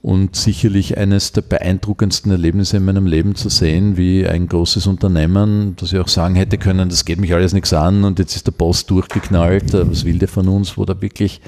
und 0.04 0.36
sicherlich 0.36 0.98
eines 0.98 1.32
der 1.32 1.40
beeindruckendsten 1.40 2.30
Erlebnisse 2.30 2.76
in 2.76 2.84
meinem 2.84 3.06
Leben 3.06 3.36
zu 3.36 3.48
sehen, 3.48 3.96
wie 3.96 4.28
ein 4.28 4.48
großes 4.48 4.86
Unternehmen, 4.86 5.76
das 5.76 5.94
ich 5.94 5.98
auch 5.98 6.08
sagen 6.08 6.34
hätte 6.34 6.58
können, 6.58 6.90
das 6.90 7.06
geht 7.06 7.18
mich 7.18 7.32
alles 7.32 7.54
nichts 7.54 7.72
an 7.72 8.04
und 8.04 8.18
jetzt 8.18 8.36
ist 8.36 8.46
der 8.46 8.52
Boss 8.52 8.84
durchgeknallt, 8.84 9.72
äh, 9.72 9.90
was 9.90 10.04
will 10.04 10.18
der 10.18 10.28
von 10.28 10.46
uns, 10.48 10.76
wo 10.76 10.84
da 10.84 11.00
wirklich 11.00 11.40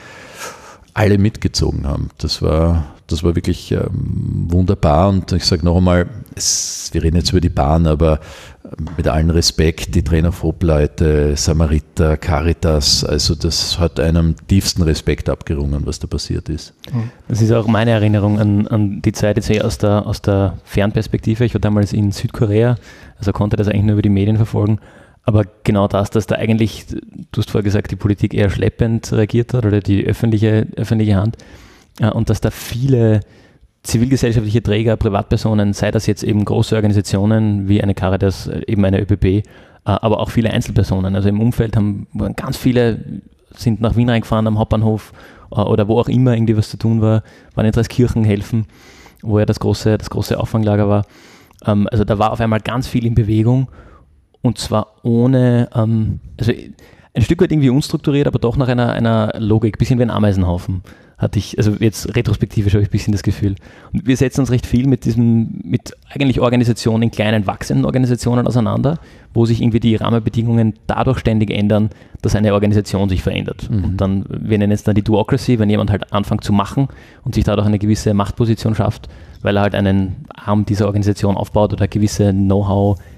alle 0.96 1.18
mitgezogen 1.18 1.86
haben. 1.86 2.08
Das 2.16 2.40
war, 2.40 2.94
das 3.06 3.22
war 3.22 3.34
wirklich 3.34 3.70
ähm, 3.70 4.46
wunderbar 4.48 5.10
und 5.10 5.30
ich 5.30 5.44
sage 5.44 5.62
noch 5.62 5.76
einmal, 5.76 6.08
es, 6.34 6.88
wir 6.92 7.02
reden 7.02 7.16
jetzt 7.16 7.30
über 7.30 7.40
die 7.42 7.50
Bahn, 7.50 7.86
aber 7.86 8.18
mit 8.96 9.06
allen 9.06 9.28
Respekt, 9.28 9.94
die 9.94 10.02
Trainer 10.02 10.32
Leute, 10.62 11.36
Samariter, 11.36 12.16
Caritas, 12.16 13.04
also 13.04 13.34
das 13.34 13.78
hat 13.78 14.00
einem 14.00 14.34
tiefsten 14.48 14.82
Respekt 14.82 15.28
abgerungen, 15.28 15.84
was 15.84 15.98
da 15.98 16.06
passiert 16.06 16.48
ist. 16.48 16.72
Das 17.28 17.42
ist 17.42 17.52
auch 17.52 17.66
meine 17.66 17.90
Erinnerung 17.90 18.40
an, 18.40 18.66
an 18.66 19.02
die 19.02 19.12
Zeit 19.12 19.36
jetzt 19.36 19.50
aus 19.62 19.76
der, 19.76 20.06
aus 20.06 20.22
der 20.22 20.54
Fernperspektive. 20.64 21.44
Ich 21.44 21.52
war 21.52 21.60
damals 21.60 21.92
in 21.92 22.10
Südkorea, 22.10 22.76
also 23.18 23.32
konnte 23.32 23.56
das 23.56 23.68
eigentlich 23.68 23.84
nur 23.84 23.92
über 23.92 24.02
die 24.02 24.08
Medien 24.08 24.36
verfolgen. 24.36 24.80
Aber 25.26 25.44
genau 25.64 25.88
das, 25.88 26.10
dass 26.10 26.26
da 26.26 26.36
eigentlich, 26.36 26.86
du 26.86 27.40
hast 27.40 27.50
vorher 27.50 27.64
gesagt, 27.64 27.90
die 27.90 27.96
Politik 27.96 28.32
eher 28.32 28.48
schleppend 28.48 29.12
reagiert 29.12 29.54
hat 29.54 29.66
oder 29.66 29.80
die 29.80 30.04
öffentliche, 30.04 30.68
öffentliche 30.76 31.16
Hand 31.16 31.36
und 32.14 32.30
dass 32.30 32.40
da 32.40 32.50
viele 32.50 33.20
zivilgesellschaftliche 33.86 34.62
Träger, 34.62 34.96
Privatpersonen, 34.96 35.72
sei 35.72 35.90
das 35.90 36.06
jetzt 36.06 36.22
eben 36.22 36.44
große 36.44 36.74
Organisationen 36.74 37.68
wie 37.68 37.82
eine 37.82 37.94
Caritas, 37.94 38.48
äh, 38.48 38.62
eben 38.66 38.84
eine 38.84 39.00
ÖBB, 39.00 39.24
äh, 39.24 39.42
aber 39.84 40.20
auch 40.20 40.30
viele 40.30 40.50
Einzelpersonen. 40.50 41.14
Also 41.14 41.28
im 41.28 41.40
Umfeld 41.40 41.76
haben 41.76 42.06
ganz 42.36 42.56
viele 42.56 43.22
sind 43.54 43.80
nach 43.80 43.96
Wien 43.96 44.10
reingefahren 44.10 44.46
am 44.46 44.58
Hauptbahnhof 44.58 45.12
äh, 45.50 45.60
oder 45.60 45.88
wo 45.88 45.98
auch 45.98 46.08
immer 46.08 46.34
irgendwie 46.34 46.56
was 46.56 46.68
zu 46.68 46.76
tun 46.76 47.00
war, 47.00 47.22
waren 47.54 47.66
in 47.66 47.72
Dreiskirchen 47.72 48.24
helfen, 48.24 48.66
wo 49.22 49.38
ja 49.38 49.46
das 49.46 49.60
große, 49.60 49.96
das 49.96 50.10
große 50.10 50.38
Auffanglager 50.38 50.88
war. 50.88 51.06
Ähm, 51.64 51.88
also 51.90 52.04
da 52.04 52.18
war 52.18 52.32
auf 52.32 52.40
einmal 52.40 52.60
ganz 52.60 52.88
viel 52.88 53.06
in 53.06 53.14
Bewegung 53.14 53.68
und 54.46 54.58
zwar 54.58 54.94
ohne, 55.02 55.68
ähm, 55.74 56.20
also 56.38 56.52
ein 56.52 57.22
Stück 57.22 57.40
weit 57.42 57.52
irgendwie 57.52 57.70
unstrukturiert, 57.70 58.26
aber 58.26 58.38
doch 58.38 58.56
nach 58.56 58.68
einer, 58.68 58.92
einer 58.92 59.32
Logik, 59.38 59.78
bisschen 59.78 59.98
wie 59.98 60.02
ein 60.02 60.10
Ameisenhaufen 60.10 60.82
hatte 61.18 61.38
ich, 61.38 61.56
also 61.56 61.72
jetzt 61.80 62.14
retrospektivisch 62.14 62.74
habe 62.74 62.82
ich 62.82 62.88
ein 62.88 62.92
bisschen 62.92 63.12
das 63.12 63.22
Gefühl. 63.22 63.54
Und 63.92 64.06
wir 64.06 64.16
setzen 64.18 64.40
uns 64.40 64.50
recht 64.50 64.66
viel 64.66 64.86
mit 64.86 65.06
diesem, 65.06 65.60
mit 65.64 65.96
eigentlich 66.10 66.40
Organisationen, 66.40 67.10
kleinen, 67.10 67.46
wachsenden 67.46 67.86
Organisationen 67.86 68.46
auseinander, 68.46 68.98
wo 69.32 69.46
sich 69.46 69.62
irgendwie 69.62 69.80
die 69.80 69.96
Rahmenbedingungen 69.96 70.74
dadurch 70.86 71.18
ständig 71.18 71.50
ändern, 71.50 71.88
dass 72.20 72.36
eine 72.36 72.52
Organisation 72.52 73.08
sich 73.08 73.22
verändert. 73.22 73.70
Mhm. 73.70 73.84
Und 73.84 73.96
dann, 73.96 74.26
wir 74.28 74.58
nennen 74.58 74.72
es 74.72 74.82
dann 74.82 74.94
die 74.94 75.02
Duocracy, 75.02 75.58
wenn 75.58 75.70
jemand 75.70 75.90
halt 75.90 76.12
anfängt 76.12 76.44
zu 76.44 76.52
machen 76.52 76.88
und 77.24 77.34
sich 77.34 77.44
dadurch 77.44 77.66
eine 77.66 77.78
gewisse 77.78 78.12
Machtposition 78.12 78.74
schafft, 78.74 79.08
weil 79.40 79.56
er 79.56 79.62
halt 79.62 79.74
einen 79.74 80.26
Arm 80.34 80.66
dieser 80.66 80.84
Organisation 80.84 81.36
aufbaut 81.36 81.72
oder 81.72 81.88
gewisse 81.88 82.34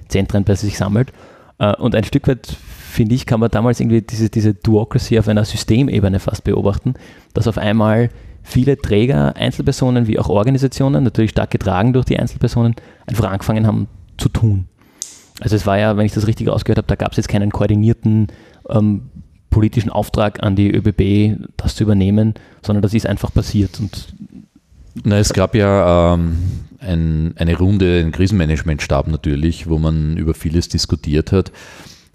Know-how-Zentren 0.09 0.45
bei 0.45 0.55
sich 0.55 0.77
sammelt. 0.79 1.13
Äh, 1.59 1.75
und 1.77 1.95
ein 1.95 2.05
Stück 2.05 2.27
weit 2.29 2.47
finde 2.47 3.15
ich, 3.15 3.27
kann 3.27 3.41
man 3.41 3.51
damals 3.51 3.81
irgendwie 3.81 4.03
diese, 4.03 4.31
diese 4.31 4.55
Duocracy 4.55 5.19
auf 5.19 5.29
einer 5.29 5.45
Systemebene 5.45 6.19
fast 6.21 6.45
beobachten, 6.45 6.95
dass 7.35 7.47
auf 7.47 7.59
einmal 7.59 8.11
viele 8.43 8.79
Träger, 8.79 9.37
Einzelpersonen 9.37 10.07
wie 10.07 10.19
auch 10.19 10.29
Organisationen, 10.29 11.05
natürlich 11.05 11.33
stark 11.33 11.51
getragen 11.51 11.93
durch 11.93 12.07
die 12.07 12.19
Einzelpersonen, 12.19 12.75
einfach 13.07 13.31
angefangen 13.31 13.67
haben 13.67 13.89
zu 14.17 14.29
tun. 14.29 14.67
Also 15.41 15.55
es 15.55 15.67
war 15.67 15.79
ja, 15.79 15.97
wenn 15.97 16.07
ich 16.07 16.15
das 16.15 16.27
richtig 16.27 16.49
ausgehört 16.49 16.79
habe, 16.79 16.89
da 16.89 16.97
gab 16.97 17.13
es 17.13 17.19
jetzt 17.19 17.29
keinen 17.29 17.51
koordinierten 17.51 18.29
ähm, 18.69 19.11
politischen 19.51 19.91
Auftrag 19.91 20.43
an 20.43 20.57
die 20.57 20.71
ÖBB, 20.75 21.41
das 21.57 21.77
zu 21.77 21.85
übernehmen, 21.85 22.35
sondern 22.63 22.83
das 22.83 22.95
ist 22.95 23.07
einfach 23.07 23.33
passiert. 23.33 23.79
Und 23.79 24.15
Na, 25.05 25.19
es 25.19 25.33
gab 25.33 25.55
ja 25.55 26.15
ähm, 26.15 26.37
ein, 26.81 27.35
eine 27.37 27.57
Runde, 27.57 28.01
einen 28.01 28.13
Krisenmanagementstab 28.13 29.09
natürlich, 29.09 29.69
wo 29.69 29.79
man 29.79 30.17
über 30.17 30.35
vieles 30.35 30.69
diskutiert 30.69 31.33
hat. 31.33 31.53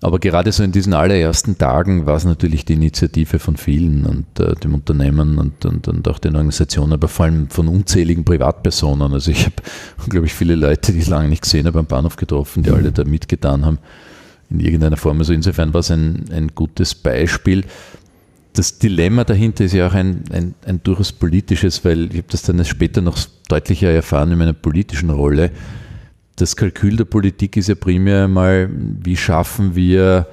Aber 0.01 0.19
gerade 0.19 0.51
so 0.51 0.63
in 0.63 0.73
diesen 0.73 0.93
allerersten 0.93 1.57
Tagen 1.57 2.05
war 2.05 2.17
es 2.17 2.25
natürlich 2.25 2.65
die 2.65 2.73
Initiative 2.73 3.39
von 3.39 3.55
vielen 3.55 4.05
und 4.05 4.37
äh, 4.37 4.53
dem 4.55 4.73
Unternehmen 4.73 5.37
und, 5.37 5.65
und, 5.65 5.87
und 5.87 6.07
auch 6.09 6.19
den 6.19 6.35
Organisationen, 6.35 6.91
aber 6.91 7.07
vor 7.07 7.25
allem 7.25 7.49
von 7.49 7.69
unzähligen 7.69 8.25
Privatpersonen. 8.25 9.13
Also 9.13 9.31
ich 9.31 9.45
habe 9.45 9.55
unglaublich 10.03 10.33
viele 10.33 10.55
Leute, 10.55 10.91
die 10.91 10.99
ich 10.99 11.07
lange 11.07 11.29
nicht 11.29 11.43
gesehen 11.43 11.67
habe, 11.67 11.79
am 11.79 11.85
Bahnhof 11.85 12.17
getroffen, 12.17 12.63
die 12.63 12.71
alle 12.71 12.91
da 12.91 13.05
mitgetan 13.05 13.65
haben 13.65 13.79
in 14.49 14.59
irgendeiner 14.59 14.97
Form. 14.97 15.19
Also 15.19 15.31
insofern 15.31 15.73
war 15.73 15.79
es 15.79 15.89
ein, 15.89 16.25
ein 16.33 16.49
gutes 16.53 16.95
Beispiel. 16.95 17.63
Das 18.53 18.77
Dilemma 18.77 19.23
dahinter 19.23 19.65
ist 19.65 19.73
ja 19.73 19.87
auch 19.87 19.93
ein, 19.93 20.23
ein, 20.31 20.53
ein 20.65 20.81
durchaus 20.83 21.11
politisches, 21.11 21.83
weil 21.83 22.11
ich 22.11 22.17
habe 22.17 22.27
das 22.29 22.43
dann 22.43 22.63
später 22.65 23.01
noch 23.01 23.17
deutlicher 23.49 23.89
erfahren 23.89 24.31
in 24.31 24.37
meiner 24.37 24.53
politischen 24.53 25.09
Rolle 25.09 25.51
das 26.35 26.55
Kalkül 26.55 26.95
der 26.95 27.05
Politik 27.05 27.57
ist 27.57 27.69
ja 27.69 27.75
primär 27.75 28.25
einmal, 28.25 28.69
wie 28.71 29.17
schaffen 29.17 29.75
wir 29.75 30.27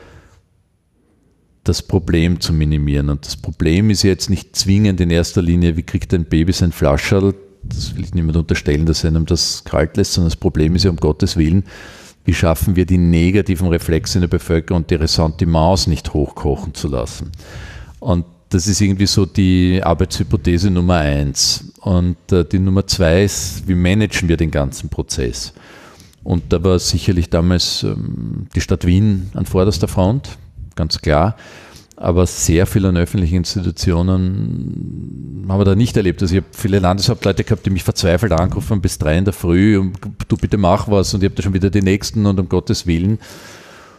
das 1.64 1.82
Problem 1.82 2.40
zu 2.40 2.52
minimieren. 2.52 3.10
Und 3.10 3.26
das 3.26 3.36
Problem 3.36 3.90
ist 3.90 4.02
jetzt 4.02 4.30
nicht 4.30 4.56
zwingend 4.56 5.00
in 5.00 5.10
erster 5.10 5.42
Linie, 5.42 5.76
wie 5.76 5.82
kriegt 5.82 6.14
ein 6.14 6.24
Baby 6.24 6.52
sein 6.52 6.72
Flascherl, 6.72 7.34
das 7.62 7.94
will 7.94 8.04
ich 8.04 8.14
niemand 8.14 8.38
unterstellen, 8.38 8.86
dass 8.86 9.04
einem 9.04 9.26
das 9.26 9.64
kalt 9.64 9.98
lässt, 9.98 10.14
sondern 10.14 10.30
das 10.30 10.36
Problem 10.36 10.74
ist 10.74 10.84
ja 10.84 10.90
um 10.90 10.96
Gottes 10.96 11.36
Willen, 11.36 11.64
wie 12.24 12.32
schaffen 12.32 12.76
wir 12.76 12.86
die 12.86 12.96
negativen 12.96 13.68
Reflexe 13.68 14.16
in 14.16 14.22
der 14.22 14.28
Bevölkerung 14.28 14.82
und 14.82 14.90
die 14.90 14.94
Ressentiments 14.94 15.86
nicht 15.86 16.14
hochkochen 16.14 16.72
zu 16.72 16.88
lassen. 16.88 17.30
Und 18.00 18.24
das 18.48 18.66
ist 18.66 18.80
irgendwie 18.80 19.06
so 19.06 19.26
die 19.26 19.80
Arbeitshypothese 19.82 20.70
Nummer 20.70 20.96
eins. 20.96 21.72
Und 21.80 22.16
äh, 22.32 22.44
die 22.44 22.58
Nummer 22.58 22.86
zwei 22.86 23.22
ist, 23.22 23.68
wie 23.68 23.74
managen 23.74 24.28
wir 24.28 24.36
den 24.36 24.50
ganzen 24.50 24.90
Prozess? 24.90 25.54
Und 26.22 26.52
da 26.52 26.62
war 26.62 26.78
sicherlich 26.78 27.30
damals 27.30 27.82
ähm, 27.82 28.48
die 28.54 28.60
Stadt 28.60 28.86
Wien 28.86 29.30
an 29.34 29.46
vorderster 29.46 29.88
Front, 29.88 30.36
ganz 30.74 31.00
klar. 31.00 31.36
Aber 31.96 32.26
sehr 32.26 32.66
viele 32.66 32.88
an 32.88 32.96
öffentlichen 32.96 33.36
Institutionen 33.36 35.44
haben 35.48 35.60
wir 35.60 35.64
da 35.64 35.74
nicht 35.74 35.96
erlebt. 35.96 36.22
Also 36.22 36.34
ich 36.34 36.42
habe 36.42 36.52
viele 36.52 36.78
Landeshauptleute 36.78 37.44
gehabt, 37.44 37.66
die 37.66 37.70
mich 37.70 37.84
verzweifelt 37.84 38.32
angerufen 38.32 38.80
bis 38.80 38.98
drei 38.98 39.18
in 39.18 39.26
der 39.26 39.34
Früh 39.34 39.78
und 39.78 39.98
du 40.26 40.36
bitte 40.38 40.56
mach 40.56 40.88
was 40.88 41.12
und 41.12 41.22
ich 41.22 41.26
habe 41.26 41.36
da 41.36 41.42
schon 41.42 41.52
wieder 41.52 41.68
die 41.68 41.82
nächsten 41.82 42.24
und 42.24 42.40
um 42.40 42.48
Gottes 42.48 42.86
Willen. 42.86 43.18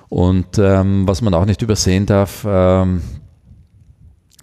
Und 0.10 0.58
ähm, 0.58 1.08
was 1.08 1.22
man 1.22 1.36
auch 1.36 1.46
nicht 1.46 1.62
übersehen 1.62 2.08
darf, 2.08 2.46
ähm, 2.46 3.02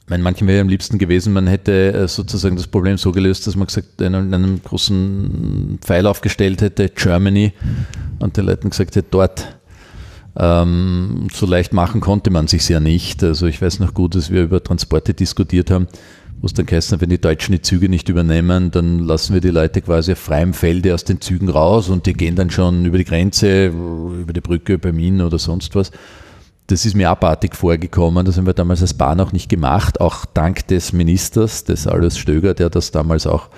meine, 0.08 0.22
manchen 0.22 0.46
wäre 0.48 0.60
am 0.60 0.68
liebsten 0.68 0.98
gewesen, 0.98 1.32
man 1.32 1.46
hätte 1.46 1.92
äh, 1.92 2.08
sozusagen 2.08 2.56
das 2.56 2.66
Problem 2.66 2.98
so 2.98 3.12
gelöst, 3.12 3.46
dass 3.46 3.56
man 3.56 3.66
gesagt 3.66 4.00
einen, 4.00 4.32
einen 4.32 4.62
großen 4.62 5.78
Pfeil 5.80 6.06
aufgestellt 6.06 6.62
hätte, 6.62 6.88
Germany, 6.88 7.52
und 8.18 8.36
den 8.36 8.46
Leuten 8.46 8.70
gesagt 8.70 8.96
hätte, 8.96 9.08
dort. 9.10 9.58
Ähm, 10.40 11.26
so 11.32 11.46
leicht 11.46 11.72
machen 11.72 12.00
konnte 12.00 12.30
man 12.30 12.46
sich 12.46 12.68
ja 12.68 12.78
nicht. 12.78 13.24
Also 13.24 13.46
ich 13.46 13.60
weiß 13.60 13.80
noch 13.80 13.92
gut, 13.92 14.14
dass 14.14 14.30
wir 14.30 14.42
über 14.44 14.62
Transporte 14.62 15.12
diskutiert 15.12 15.70
haben, 15.70 15.88
wo 16.40 16.46
es 16.46 16.54
dann 16.54 16.66
geheißen 16.66 16.94
hat, 16.94 17.00
wenn 17.00 17.08
die 17.08 17.20
Deutschen 17.20 17.52
die 17.52 17.62
Züge 17.62 17.88
nicht 17.88 18.08
übernehmen, 18.08 18.70
dann 18.70 19.00
lassen 19.00 19.34
wir 19.34 19.40
die 19.40 19.50
Leute 19.50 19.82
quasi 19.82 20.12
auf 20.12 20.18
freiem 20.18 20.54
Felde 20.54 20.94
aus 20.94 21.02
den 21.02 21.20
Zügen 21.20 21.48
raus 21.48 21.88
und 21.88 22.06
die 22.06 22.12
gehen 22.12 22.36
dann 22.36 22.50
schon 22.50 22.84
über 22.84 22.98
die 22.98 23.04
Grenze, 23.04 23.66
über 23.66 24.32
die 24.32 24.40
Brücke 24.40 24.78
bei 24.78 24.92
Minen 24.92 25.22
oder 25.22 25.38
sonst 25.38 25.74
was 25.74 25.90
das 26.68 26.84
ist 26.84 26.94
mir 26.94 27.10
abartig 27.10 27.56
vorgekommen. 27.56 28.24
Das 28.24 28.36
haben 28.36 28.46
wir 28.46 28.54
damals 28.54 28.82
als 28.82 28.94
Bahn 28.94 29.20
auch 29.20 29.32
nicht 29.32 29.48
gemacht, 29.48 30.00
auch 30.00 30.24
dank 30.26 30.66
des 30.68 30.92
Ministers, 30.92 31.64
des 31.64 31.86
Alois 31.86 32.16
Stöger, 32.16 32.54
der 32.54 32.68
das 32.70 32.90
damals 32.90 33.26
auch 33.26 33.48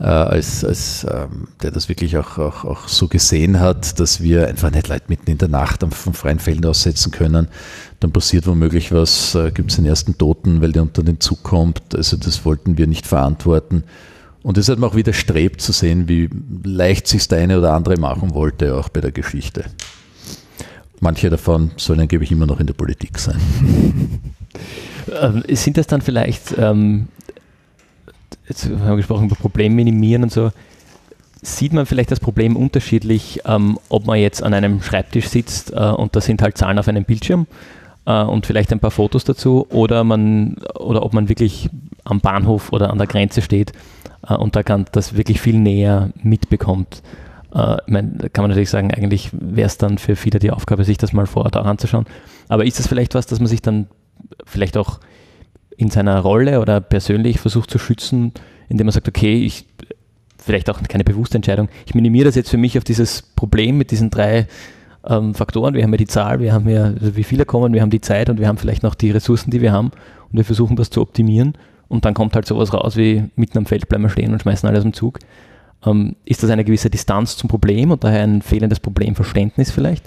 äh, 0.00 0.04
als, 0.04 0.64
als 0.64 1.06
ähm, 1.08 1.48
der 1.62 1.70
das 1.70 1.90
wirklich 1.90 2.16
auch, 2.16 2.38
auch, 2.38 2.64
auch 2.64 2.88
so 2.88 3.08
gesehen 3.08 3.60
hat, 3.60 4.00
dass 4.00 4.22
wir 4.22 4.48
einfach 4.48 4.70
nicht 4.70 4.88
Leute 4.88 5.04
mitten 5.08 5.30
in 5.30 5.36
der 5.36 5.48
Nacht 5.48 5.84
von 5.92 6.14
freien 6.14 6.38
Fällen 6.38 6.64
aussetzen 6.64 7.12
können. 7.12 7.48
Dann 8.00 8.10
passiert 8.10 8.46
womöglich 8.46 8.90
was, 8.90 9.34
äh, 9.34 9.50
gibt 9.50 9.70
es 9.70 9.76
den 9.76 9.84
ersten 9.84 10.16
Toten, 10.16 10.62
weil 10.62 10.72
der 10.72 10.82
unter 10.82 11.02
den 11.02 11.20
Zug 11.20 11.42
kommt. 11.42 11.94
Also 11.94 12.16
das 12.16 12.46
wollten 12.46 12.78
wir 12.78 12.86
nicht 12.86 13.06
verantworten. 13.06 13.84
Und 14.42 14.56
es 14.56 14.70
hat 14.70 14.78
mir 14.78 14.86
auch 14.86 14.94
widerstrebt 14.94 15.60
zu 15.60 15.72
sehen, 15.72 16.08
wie 16.08 16.30
leicht 16.64 17.06
sich 17.06 17.28
der 17.28 17.40
eine 17.40 17.58
oder 17.58 17.74
andere 17.74 17.98
machen 17.98 18.32
wollte, 18.32 18.74
auch 18.76 18.88
bei 18.88 19.02
der 19.02 19.12
Geschichte. 19.12 19.66
Manche 21.00 21.30
davon 21.30 21.70
sollen 21.76 22.00
angeblich 22.00 22.30
immer 22.30 22.46
noch 22.46 22.60
in 22.60 22.66
der 22.66 22.74
Politik 22.74 23.18
sein. 23.18 23.40
Ähm, 25.20 25.42
sind 25.48 25.76
das 25.76 25.86
dann 25.86 26.02
vielleicht, 26.02 26.56
ähm, 26.58 27.08
jetzt 28.48 28.66
haben 28.66 28.86
wir 28.86 28.96
gesprochen 28.96 29.26
über 29.26 29.34
Problem 29.34 29.74
minimieren 29.74 30.22
und 30.22 30.32
so, 30.32 30.52
sieht 31.42 31.72
man 31.72 31.86
vielleicht 31.86 32.10
das 32.10 32.20
Problem 32.20 32.56
unterschiedlich, 32.56 33.40
ähm, 33.46 33.78
ob 33.88 34.06
man 34.06 34.18
jetzt 34.18 34.42
an 34.42 34.54
einem 34.54 34.82
Schreibtisch 34.82 35.28
sitzt 35.28 35.72
äh, 35.72 35.76
und 35.76 36.14
da 36.14 36.20
sind 36.20 36.42
halt 36.42 36.58
Zahlen 36.58 36.78
auf 36.78 36.86
einem 36.86 37.04
Bildschirm 37.04 37.46
äh, 38.04 38.22
und 38.22 38.46
vielleicht 38.46 38.72
ein 38.72 38.80
paar 38.80 38.90
Fotos 38.90 39.24
dazu 39.24 39.66
oder 39.70 40.04
man 40.04 40.56
oder 40.78 41.02
ob 41.02 41.14
man 41.14 41.28
wirklich 41.28 41.70
am 42.04 42.20
Bahnhof 42.20 42.72
oder 42.72 42.90
an 42.90 42.98
der 42.98 43.06
Grenze 43.06 43.42
steht 43.42 43.72
äh, 44.28 44.34
und 44.34 44.54
da 44.54 44.62
kann 44.62 44.84
das 44.92 45.16
wirklich 45.16 45.40
viel 45.40 45.58
näher 45.58 46.10
mitbekommt. 46.22 47.02
Äh, 47.54 47.76
ich 47.86 47.92
meine, 47.92 48.30
kann 48.32 48.42
man 48.42 48.50
natürlich 48.50 48.70
sagen, 48.70 48.92
eigentlich 48.92 49.30
wäre 49.32 49.66
es 49.66 49.78
dann 49.78 49.98
für 49.98 50.16
viele 50.16 50.38
die 50.38 50.50
Aufgabe, 50.50 50.84
sich 50.84 50.98
das 50.98 51.12
mal 51.12 51.26
vor 51.26 51.44
Ort 51.44 51.56
auch 51.56 51.66
anzuschauen. 51.66 52.06
Aber 52.48 52.64
ist 52.64 52.78
das 52.78 52.86
vielleicht 52.86 53.14
was, 53.14 53.26
dass 53.26 53.40
man 53.40 53.46
sich 53.46 53.62
dann 53.62 53.86
vielleicht 54.44 54.76
auch 54.76 55.00
in 55.76 55.90
seiner 55.90 56.20
Rolle 56.20 56.60
oder 56.60 56.80
persönlich 56.80 57.40
versucht 57.40 57.70
zu 57.70 57.78
schützen, 57.78 58.32
indem 58.68 58.86
man 58.86 58.92
sagt, 58.92 59.08
okay, 59.08 59.44
ich 59.44 59.66
vielleicht 60.38 60.70
auch 60.70 60.82
keine 60.82 61.04
bewusste 61.04 61.36
Entscheidung, 61.36 61.68
ich 61.86 61.94
minimiere 61.94 62.26
das 62.26 62.34
jetzt 62.34 62.50
für 62.50 62.56
mich 62.56 62.78
auf 62.78 62.84
dieses 62.84 63.22
Problem 63.22 63.78
mit 63.78 63.90
diesen 63.90 64.10
drei 64.10 64.46
ähm, 65.06 65.34
Faktoren. 65.34 65.74
Wir 65.74 65.82
haben 65.82 65.92
ja 65.92 65.98
die 65.98 66.06
Zahl, 66.06 66.40
wir 66.40 66.52
haben 66.52 66.68
ja, 66.68 66.84
also 66.84 67.16
wie 67.16 67.24
viele 67.24 67.44
kommen, 67.44 67.72
wir 67.72 67.82
haben 67.82 67.90
die 67.90 68.00
Zeit 68.00 68.30
und 68.30 68.38
wir 68.38 68.48
haben 68.48 68.58
vielleicht 68.58 68.82
noch 68.82 68.94
die 68.94 69.10
Ressourcen, 69.10 69.50
die 69.50 69.60
wir 69.60 69.72
haben 69.72 69.90
und 70.30 70.36
wir 70.36 70.44
versuchen 70.44 70.76
das 70.76 70.90
zu 70.90 71.00
optimieren 71.00 71.54
und 71.88 72.04
dann 72.04 72.14
kommt 72.14 72.34
halt 72.34 72.46
sowas 72.46 72.72
raus 72.72 72.96
wie 72.96 73.24
mitten 73.36 73.58
am 73.58 73.66
Feld 73.66 73.88
bleiben 73.88 74.04
wir 74.04 74.10
stehen 74.10 74.32
und 74.32 74.42
schmeißen 74.42 74.68
alles 74.68 74.84
im 74.84 74.92
Zug. 74.92 75.18
Ähm, 75.84 76.16
ist 76.24 76.42
das 76.42 76.50
eine 76.50 76.64
gewisse 76.64 76.90
Distanz 76.90 77.36
zum 77.36 77.48
Problem 77.48 77.90
und 77.90 78.04
daher 78.04 78.22
ein 78.22 78.42
fehlendes 78.42 78.80
Problemverständnis 78.80 79.70
vielleicht? 79.70 80.04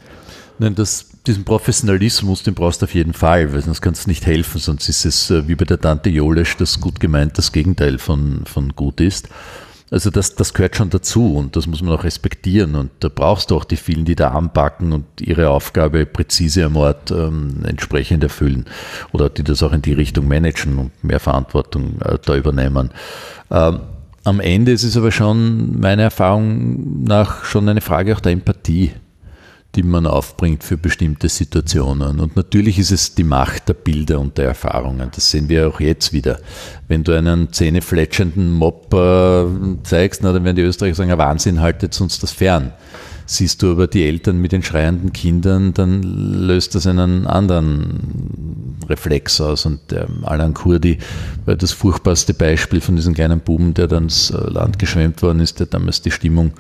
Nein, 0.60 0.76
das, 0.76 1.10
diesen 1.26 1.46
Professionalismus, 1.46 2.44
den 2.44 2.54
brauchst 2.54 2.82
du 2.82 2.86
auf 2.86 2.94
jeden 2.94 3.14
Fall, 3.14 3.54
weil 3.54 3.62
sonst 3.62 3.82
kannst 3.82 4.06
du 4.06 4.10
nicht 4.10 4.26
helfen, 4.26 4.60
sonst 4.60 4.88
ist 4.88 5.06
es 5.06 5.32
äh, 5.32 5.48
wie 5.48 5.56
bei 5.56 5.66
der 5.66 5.80
Tante 5.80 6.10
Jolesch, 6.10 6.58
das 6.58 6.80
gut 6.80 7.00
gemeint 7.00 7.38
das 7.38 7.52
Gegenteil 7.52 7.98
von, 7.98 8.44
von 8.46 8.76
gut 8.76 9.02
ist. 9.02 9.30
Also 9.90 10.10
das, 10.10 10.34
das 10.34 10.56
gehört 10.56 10.76
schon 10.76 10.90
dazu 10.90 11.36
und 11.36 11.56
das 11.56 11.68
muss 11.68 11.84
man 11.84 11.94
auch 11.94 12.04
respektieren 12.04 12.76
und 12.76 12.90
da 13.02 13.10
brauchst 13.10 13.52
du 13.52 13.56
auch 13.56 13.64
die 13.64 13.76
vielen, 13.76 14.06
die 14.06 14.16
da 14.16 14.30
anpacken 14.30 14.92
und 14.92 15.06
ihre 15.22 15.50
Aufgabe 15.50 16.08
präzise 16.08 16.66
am 16.66 16.78
Ort 16.78 17.12
ähm, 17.12 17.58
entsprechend 17.64 18.24
erfüllen 18.24 18.66
oder 19.12 19.30
die 19.30 19.44
das 19.44 19.62
auch 19.62 19.72
in 19.72 19.84
die 19.84 19.94
Richtung 19.94 20.28
managen 20.28 20.80
und 20.80 21.04
mehr 21.04 21.20
Verantwortung 21.20 22.02
äh, 22.02 22.18
da 22.26 22.36
übernehmen. 22.36 22.90
Ähm, 23.52 23.82
am 24.24 24.40
Ende 24.40 24.72
ist 24.72 24.84
es 24.84 24.98
aber 24.98 25.12
schon 25.12 25.80
meiner 25.80 26.04
Erfahrung 26.04 27.04
nach 27.04 27.44
schon 27.46 27.68
eine 27.68 27.82
Frage 27.82 28.16
auch 28.16 28.20
der 28.20 28.32
Empathie 28.32 28.92
die 29.76 29.84
man 29.84 30.06
aufbringt 30.06 30.64
für 30.64 30.78
bestimmte 30.78 31.30
Situationen. 31.30 32.20
Und 32.20 32.36
natürlich 32.36 32.78
ist 32.78 32.92
es 32.92 33.16
die 33.16 33.24
Macht 33.24 33.70
der 33.70 33.74
Bilder 33.74 34.20
und 34.20 34.38
der 34.38 34.46
Erfahrungen. 34.46 35.10
Das 35.14 35.32
sehen 35.32 35.50
wir 35.50 35.68
auch 35.68 35.80
jetzt 35.80 36.14
wieder. 36.14 36.40
Wenn 36.88 37.04
du 37.04 37.18
einen 37.18 37.52
zähnefletschenden 37.52 38.52
Mob 38.52 38.94
äh, 38.94 39.46
zeigst, 39.84 40.22
na, 40.22 40.32
dann 40.32 40.44
werden 40.44 40.58
die 40.58 40.62
Österreicher 40.62 40.96
sagen, 40.96 41.18
Wahnsinn, 41.18 41.60
haltet 41.60 42.00
uns 42.00 42.20
das 42.20 42.32
fern. 42.32 42.72
Siehst 43.26 43.62
du 43.62 43.72
aber 43.72 43.88
die 43.88 44.06
Eltern 44.06 44.38
mit 44.38 44.52
den 44.52 44.64
schreienden 44.64 45.14
Kindern, 45.14 45.74
dann 45.74 46.04
löst 46.04 46.76
das 46.76 46.88
einen 46.88 47.26
anderen 47.26 48.76
Reflex 48.90 49.40
aus. 49.40 49.66
Und 49.66 49.80
der 49.92 50.08
Alan 50.24 50.54
Kurdi 50.54 50.98
war 51.46 51.56
das 51.56 51.72
furchtbarste 51.72 52.34
Beispiel 52.34 52.82
von 52.82 52.96
diesem 52.96 53.14
kleinen 53.14 53.40
Buben, 53.40 53.74
der 53.74 53.88
dann 53.88 54.04
ins 54.04 54.32
Land 54.32 54.80
geschwemmt 54.80 55.22
worden 55.22 55.40
ist, 55.40 55.60
der 55.60 55.68
damals 55.68 56.02
die 56.02 56.12
Stimmung 56.12 56.52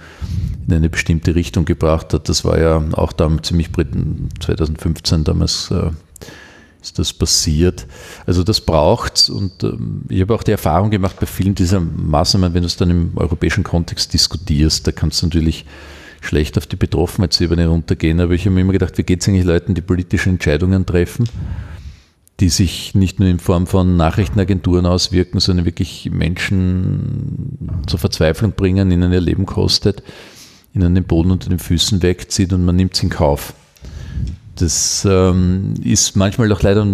in 0.68 0.74
eine 0.74 0.90
bestimmte 0.90 1.36
Richtung 1.36 1.66
gebracht 1.66 2.14
hat. 2.14 2.30
Das 2.30 2.46
war 2.46 2.60
ja 2.60 2.84
auch 2.94 3.12
da 3.12 3.30
ziemlich 3.42 3.70
2015 3.74 5.24
damals 5.24 5.72
äh, 5.72 5.92
ist 6.84 7.00
das 7.00 7.14
passiert. 7.14 7.88
Also 8.26 8.44
das 8.44 8.62
braucht 8.62 9.30
und 9.30 9.64
ähm, 9.64 10.04
ich 10.10 10.22
habe 10.22 10.36
auch 10.36 10.44
die 10.44 10.52
Erfahrung 10.52 10.92
gemacht 10.92 11.18
bei 11.20 11.26
vielen 11.26 11.56
dieser 11.56 11.80
Maßnahmen, 11.80 12.54
wenn 12.54 12.62
du 12.62 12.68
es 12.68 12.76
dann 12.76 12.90
im 12.90 13.12
europäischen 13.16 13.64
Kontext 13.64 14.14
diskutierst, 14.14 14.86
da 14.86 14.92
kannst 14.92 15.22
du 15.22 15.28
natürlich 15.28 15.66
schlecht 16.24 16.58
auf 16.58 16.68
die 16.68 16.76
Betroffenheitsebene 16.76 17.68
runtergehen, 17.68 18.20
aber 18.20 18.34
ich 18.34 18.46
habe 18.46 18.56
mir 18.56 18.62
immer 18.62 18.74
gedacht, 18.74 18.98
wie 18.98 19.04
geht 19.04 19.22
es 19.22 19.28
eigentlich 19.28 19.46
Leuten, 19.46 19.74
die 19.74 19.82
politische 19.82 20.30
Entscheidungen 20.30 20.86
treffen, 20.86 21.28
die 22.40 22.50
sich 22.50 22.96
nicht 22.96 23.20
nur 23.20 23.30
in 23.30 23.40
Form 23.40 23.68
von 23.68 23.98
Nachrichtenagenturen 23.98 24.86
auswirken, 24.86 25.40
sondern 25.40 25.66
wirklich 25.66 26.10
Menschen 26.12 27.82
zur 27.88 28.00
Verzweiflung 28.00 28.54
bringen, 28.54 28.92
ihnen 28.92 29.12
ihr 29.12 29.22
Leben 29.22 29.46
kostet, 29.46 30.02
ihnen 30.74 30.96
den 30.96 31.04
Boden 31.04 31.32
unter 31.32 31.50
den 31.50 31.60
Füßen 31.60 32.02
wegzieht 32.02 32.54
und 32.54 32.66
man 32.66 32.76
nimmt 32.76 32.94
es 32.94 33.04
in 33.04 33.10
Kauf. 33.10 33.54
Das 34.56 35.06
ähm, 35.10 35.74
ist 35.84 36.16
manchmal 36.16 36.52
auch 36.52 36.62
leider 36.62 36.86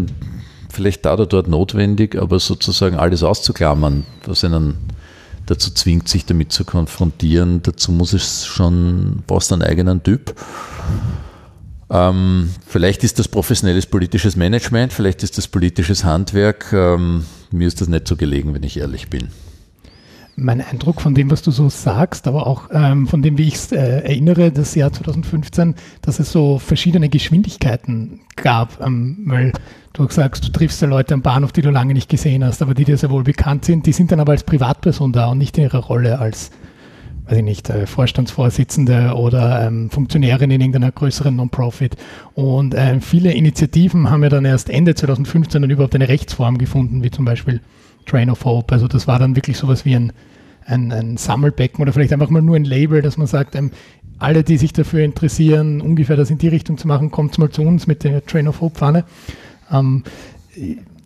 vielleicht 0.69 1.05
da 1.05 1.13
oder 1.13 1.25
dort 1.25 1.47
notwendig, 1.47 2.15
aber 2.15 2.39
sozusagen 2.39 2.97
alles 2.97 3.23
auszuklammern, 3.23 4.05
was 4.25 4.43
einen 4.43 4.75
dazu 5.49 5.71
zwingt, 5.71 6.07
sich 6.07 6.25
damit 6.25 6.51
zu 6.51 6.63
konfrontieren. 6.65 7.61
Dazu 7.63 7.91
muss 7.91 8.13
es 8.13 8.45
schon, 8.45 9.23
brauchst 9.27 9.51
einen 9.51 9.63
eigenen 9.63 10.03
Typ. 10.03 10.35
Ähm, 11.89 12.51
vielleicht 12.67 13.03
ist 13.03 13.17
das 13.17 13.27
professionelles 13.27 13.87
politisches 13.87 14.35
Management, 14.35 14.93
vielleicht 14.93 15.23
ist 15.23 15.37
das 15.37 15.47
politisches 15.47 16.03
Handwerk. 16.03 16.71
Ähm, 16.71 17.25
mir 17.51 17.67
ist 17.67 17.81
das 17.81 17.87
nicht 17.87 18.07
so 18.07 18.15
gelegen, 18.15 18.53
wenn 18.53 18.63
ich 18.63 18.77
ehrlich 18.77 19.09
bin 19.09 19.29
mein 20.39 20.61
Eindruck 20.61 21.01
von 21.01 21.13
dem, 21.13 21.31
was 21.31 21.41
du 21.41 21.51
so 21.51 21.69
sagst, 21.69 22.27
aber 22.27 22.47
auch 22.47 22.69
ähm, 22.71 23.07
von 23.07 23.21
dem, 23.21 23.37
wie 23.37 23.47
ich 23.47 23.55
es 23.55 23.71
äh, 23.71 23.77
erinnere, 23.77 24.51
das 24.51 24.75
Jahr 24.75 24.91
2015, 24.91 25.75
dass 26.01 26.19
es 26.19 26.31
so 26.31 26.59
verschiedene 26.59 27.09
Geschwindigkeiten 27.09 28.21
gab, 28.35 28.83
ähm, 28.85 29.17
weil 29.25 29.53
du 29.93 30.07
sagst, 30.09 30.45
du 30.47 30.51
triffst 30.51 30.81
ja 30.81 30.87
Leute 30.87 31.13
am 31.13 31.21
Bahnhof, 31.21 31.51
die 31.51 31.61
du 31.61 31.69
lange 31.69 31.93
nicht 31.93 32.09
gesehen 32.09 32.43
hast, 32.43 32.61
aber 32.61 32.73
die 32.73 32.85
dir 32.85 32.97
sehr 32.97 33.09
wohl 33.09 33.23
bekannt 33.23 33.65
sind, 33.65 33.85
die 33.85 33.91
sind 33.91 34.11
dann 34.11 34.19
aber 34.19 34.31
als 34.31 34.43
Privatperson 34.43 35.11
da 35.11 35.27
und 35.27 35.37
nicht 35.37 35.57
in 35.57 35.65
ihrer 35.65 35.79
Rolle 35.83 36.19
als, 36.19 36.51
weiß 37.25 37.37
ich 37.37 37.43
nicht, 37.43 37.69
äh, 37.69 37.85
Vorstandsvorsitzende 37.85 39.13
oder 39.15 39.67
ähm, 39.67 39.89
Funktionärin 39.89 40.51
in 40.51 40.61
irgendeiner 40.61 40.91
größeren 40.91 41.35
Non-Profit. 41.35 41.95
Und 42.33 42.73
äh, 42.73 42.99
viele 43.01 43.33
Initiativen 43.33 44.09
haben 44.09 44.23
ja 44.23 44.29
dann 44.29 44.45
erst 44.45 44.69
Ende 44.69 44.95
2015 44.95 45.61
dann 45.61 45.71
überhaupt 45.71 45.95
eine 45.95 46.07
Rechtsform 46.07 46.57
gefunden, 46.57 47.03
wie 47.03 47.11
zum 47.11 47.25
Beispiel 47.25 47.61
Train 48.05 48.29
of 48.29 48.45
Hope. 48.45 48.73
Also 48.73 48.87
das 48.87 49.07
war 49.07 49.19
dann 49.19 49.35
wirklich 49.35 49.57
sowas 49.57 49.85
wie 49.85 49.95
ein, 49.95 50.13
ein, 50.65 50.91
ein 50.91 51.17
Sammelbecken 51.17 51.81
oder 51.81 51.93
vielleicht 51.93 52.13
einfach 52.13 52.29
mal 52.29 52.41
nur 52.41 52.55
ein 52.55 52.65
Label, 52.65 53.01
dass 53.01 53.17
man 53.17 53.27
sagt, 53.27 53.55
ähm, 53.55 53.71
alle, 54.17 54.43
die 54.43 54.57
sich 54.57 54.73
dafür 54.73 55.01
interessieren, 55.01 55.81
ungefähr 55.81 56.17
das 56.17 56.29
in 56.29 56.37
die 56.37 56.49
Richtung 56.49 56.77
zu 56.77 56.87
machen, 56.87 57.09
kommt 57.09 57.37
mal 57.37 57.49
zu 57.49 57.61
uns 57.61 57.87
mit 57.87 58.03
der 58.03 58.25
Train 58.25 58.47
of 58.47 58.61
Hope 58.61 58.77
Fahne. 58.77 59.05
Ähm, 59.71 60.03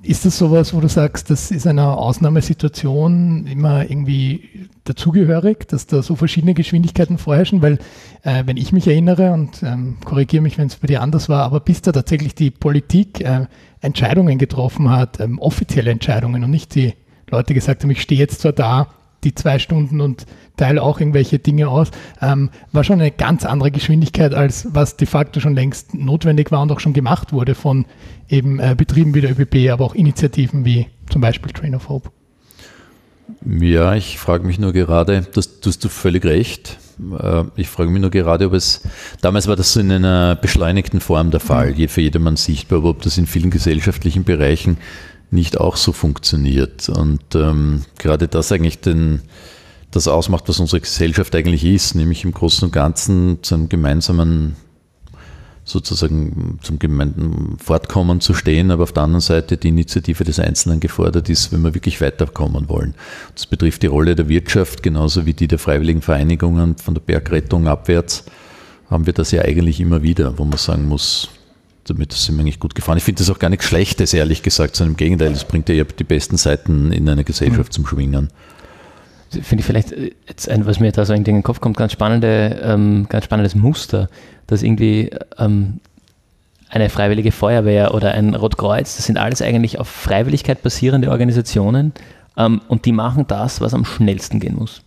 ist 0.03 0.25
das 0.25 0.37
sowas, 0.37 0.73
wo 0.73 0.81
du 0.81 0.89
sagst, 0.89 1.29
das 1.29 1.49
ist 1.49 1.65
einer 1.65 1.97
Ausnahmesituation 1.97 3.47
immer 3.47 3.89
irgendwie 3.89 4.67
dazugehörig, 4.83 5.67
dass 5.69 5.87
da 5.87 6.01
so 6.03 6.15
verschiedene 6.17 6.53
Geschwindigkeiten 6.53 7.17
vorherrschen? 7.17 7.61
Weil, 7.61 7.79
äh, 8.23 8.43
wenn 8.45 8.57
ich 8.57 8.73
mich 8.73 8.85
erinnere, 8.85 9.31
und 9.31 9.63
ähm, 9.63 9.97
korrigiere 10.03 10.43
mich, 10.43 10.57
wenn 10.57 10.67
es 10.67 10.75
bei 10.75 10.87
dir 10.87 11.01
anders 11.01 11.29
war, 11.29 11.43
aber 11.43 11.61
bis 11.61 11.81
da 11.81 11.93
tatsächlich 11.93 12.35
die 12.35 12.51
Politik 12.51 13.21
äh, 13.21 13.47
Entscheidungen 13.79 14.37
getroffen 14.37 14.89
hat, 14.89 15.21
ähm, 15.21 15.39
offizielle 15.39 15.91
Entscheidungen 15.91 16.43
und 16.43 16.51
nicht 16.51 16.75
die 16.75 16.93
Leute 17.29 17.53
gesagt 17.53 17.83
haben, 17.83 17.91
ich 17.91 18.01
stehe 18.01 18.19
jetzt 18.19 18.41
zwar 18.41 18.51
da, 18.51 18.87
die 19.23 19.35
zwei 19.35 19.59
Stunden 19.59 20.01
und 20.01 20.25
teile 20.57 20.81
auch 20.81 20.99
irgendwelche 20.99 21.39
Dinge 21.39 21.67
aus, 21.69 21.89
ähm, 22.21 22.49
war 22.71 22.83
schon 22.83 22.99
eine 22.99 23.11
ganz 23.11 23.45
andere 23.45 23.71
Geschwindigkeit, 23.71 24.33
als 24.33 24.67
was 24.71 24.97
de 24.97 25.07
facto 25.07 25.39
schon 25.39 25.55
längst 25.55 25.93
notwendig 25.93 26.51
war 26.51 26.61
und 26.61 26.71
auch 26.71 26.79
schon 26.79 26.93
gemacht 26.93 27.33
wurde 27.33 27.55
von 27.55 27.85
eben 28.29 28.59
äh, 28.59 28.75
Betrieben 28.77 29.13
wie 29.13 29.21
der 29.21 29.31
ÖBB, 29.31 29.71
aber 29.71 29.85
auch 29.85 29.95
Initiativen 29.95 30.65
wie 30.65 30.87
zum 31.09 31.21
Beispiel 31.21 31.51
Train 31.51 31.75
of 31.75 31.89
Hope. 31.89 32.09
Ja, 33.45 33.95
ich 33.95 34.19
frage 34.19 34.45
mich 34.45 34.59
nur 34.59 34.73
gerade, 34.73 35.25
das 35.33 35.59
tust 35.59 35.83
du 35.83 35.89
völlig 35.89 36.23
recht. 36.25 36.77
Äh, 37.19 37.43
ich 37.55 37.69
frage 37.69 37.89
mich 37.89 38.01
nur 38.01 38.09
gerade, 38.09 38.47
ob 38.47 38.53
es, 38.53 38.81
damals 39.21 39.47
war 39.47 39.55
das 39.55 39.73
so 39.73 39.79
in 39.79 39.91
einer 39.91 40.35
beschleunigten 40.35 40.99
Form 40.99 41.31
der 41.31 41.39
Fall, 41.39 41.73
mhm. 41.73 41.87
für 41.87 42.01
jedermann 42.01 42.35
sichtbar, 42.35 42.79
aber 42.79 42.89
ob 42.89 43.01
das 43.01 43.17
in 43.17 43.27
vielen 43.27 43.49
gesellschaftlichen 43.49 44.23
Bereichen 44.23 44.77
nicht 45.33 45.59
auch 45.59 45.75
so 45.75 45.91
funktioniert. 45.91 46.89
Und 46.89 47.35
ähm, 47.35 47.83
gerade 47.97 48.27
das 48.27 48.51
eigentlich 48.51 48.79
den, 48.79 49.21
das 49.91 50.07
ausmacht, 50.07 50.47
was 50.47 50.59
unsere 50.59 50.81
Gesellschaft 50.81 51.35
eigentlich 51.35 51.65
ist, 51.65 51.95
nämlich 51.95 52.23
im 52.23 52.31
Großen 52.31 52.65
und 52.65 52.71
Ganzen 52.71 53.39
zu 53.41 53.55
einem 53.55 53.69
gemeinsamen, 53.69 54.55
sozusagen 55.65 56.59
zum 56.61 56.79
gemeinsamen 56.79 57.57
Fortkommen 57.57 58.21
zu 58.21 58.33
stehen, 58.33 58.71
aber 58.71 58.83
auf 58.83 58.91
der 58.91 59.03
anderen 59.03 59.21
Seite 59.21 59.57
die 59.57 59.69
Initiative 59.69 60.23
des 60.23 60.39
Einzelnen 60.39 60.79
gefordert 60.79 61.29
ist, 61.29 61.51
wenn 61.51 61.61
wir 61.61 61.73
wirklich 61.73 62.01
weiterkommen 62.01 62.69
wollen. 62.69 62.95
Das 63.33 63.45
betrifft 63.45 63.83
die 63.83 63.87
Rolle 63.87 64.15
der 64.15 64.29
Wirtschaft 64.29 64.83
genauso 64.83 65.25
wie 65.25 65.33
die 65.33 65.47
der 65.47 65.59
freiwilligen 65.59 66.01
Vereinigungen 66.01 66.77
von 66.77 66.93
der 66.93 67.01
Bergrettung 67.01 67.67
abwärts 67.67 68.25
haben 68.89 69.05
wir 69.05 69.13
das 69.13 69.31
ja 69.31 69.41
eigentlich 69.41 69.79
immer 69.79 70.03
wieder, 70.03 70.37
wo 70.37 70.45
man 70.45 70.57
sagen 70.57 70.87
muss, 70.87 71.29
damit 71.85 72.13
sind 72.13 72.35
wir 72.35 72.41
eigentlich 72.41 72.59
gut 72.59 72.75
gefahren. 72.75 72.97
Ich 72.97 73.03
finde 73.03 73.19
das 73.19 73.29
auch 73.29 73.39
gar 73.39 73.49
nichts 73.49 73.65
Schlechtes, 73.65 74.13
ehrlich 74.13 74.43
gesagt, 74.43 74.75
sondern 74.75 74.93
im 74.93 74.97
Gegenteil, 74.97 75.33
das 75.33 75.45
bringt 75.45 75.67
ja 75.69 75.83
die 75.83 76.03
besten 76.03 76.37
Seiten 76.37 76.91
in 76.91 77.07
einer 77.09 77.23
Gesellschaft 77.23 77.71
mhm. 77.71 77.73
zum 77.73 77.87
Schwingen. 77.87 78.29
Finde 79.29 79.61
ich 79.61 79.65
vielleicht 79.65 79.91
äh, 79.91 80.11
jetzt 80.27 80.47
ein, 80.47 80.65
was 80.65 80.79
mir 80.79 80.91
da 80.91 81.05
so 81.05 81.13
in 81.13 81.23
den 81.23 81.43
Kopf 81.43 81.59
kommt, 81.59 81.77
ganz 81.77 81.91
spannende, 81.91 82.61
ähm, 82.63 83.07
ganz 83.09 83.25
spannendes 83.25 83.55
Muster, 83.55 84.09
dass 84.47 84.63
irgendwie 84.63 85.11
ähm, 85.37 85.79
eine 86.69 86.89
freiwillige 86.89 87.31
Feuerwehr 87.31 87.93
oder 87.93 88.13
ein 88.13 88.35
Rotkreuz, 88.35 88.95
das 88.95 89.05
sind 89.05 89.17
alles 89.17 89.41
eigentlich 89.41 89.79
auf 89.79 89.87
Freiwilligkeit 89.87 90.61
basierende 90.61 91.09
Organisationen 91.09 91.93
ähm, 92.37 92.61
und 92.67 92.85
die 92.85 92.91
machen 92.91 93.25
das, 93.27 93.59
was 93.59 93.73
am 93.73 93.85
schnellsten 93.85 94.39
gehen 94.39 94.55
muss. 94.55 94.82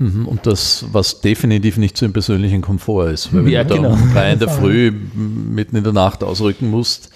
Mhm, 0.00 0.26
und 0.26 0.46
das, 0.46 0.86
was 0.92 1.20
definitiv 1.20 1.76
nicht 1.76 1.96
zu 1.96 2.06
einem 2.06 2.14
persönlichen 2.14 2.62
Komfort 2.62 3.10
ist. 3.10 3.32
Weil 3.34 3.44
wenn 3.44 3.52
ja, 3.52 3.64
du 3.64 3.76
genau. 3.76 3.92
um 3.92 4.12
drei 4.12 4.32
in 4.32 4.38
der 4.38 4.48
Früh 4.48 4.90
mitten 4.90 5.76
in 5.76 5.84
der 5.84 5.92
Nacht 5.92 6.24
ausrücken 6.24 6.68
musst, 6.70 7.10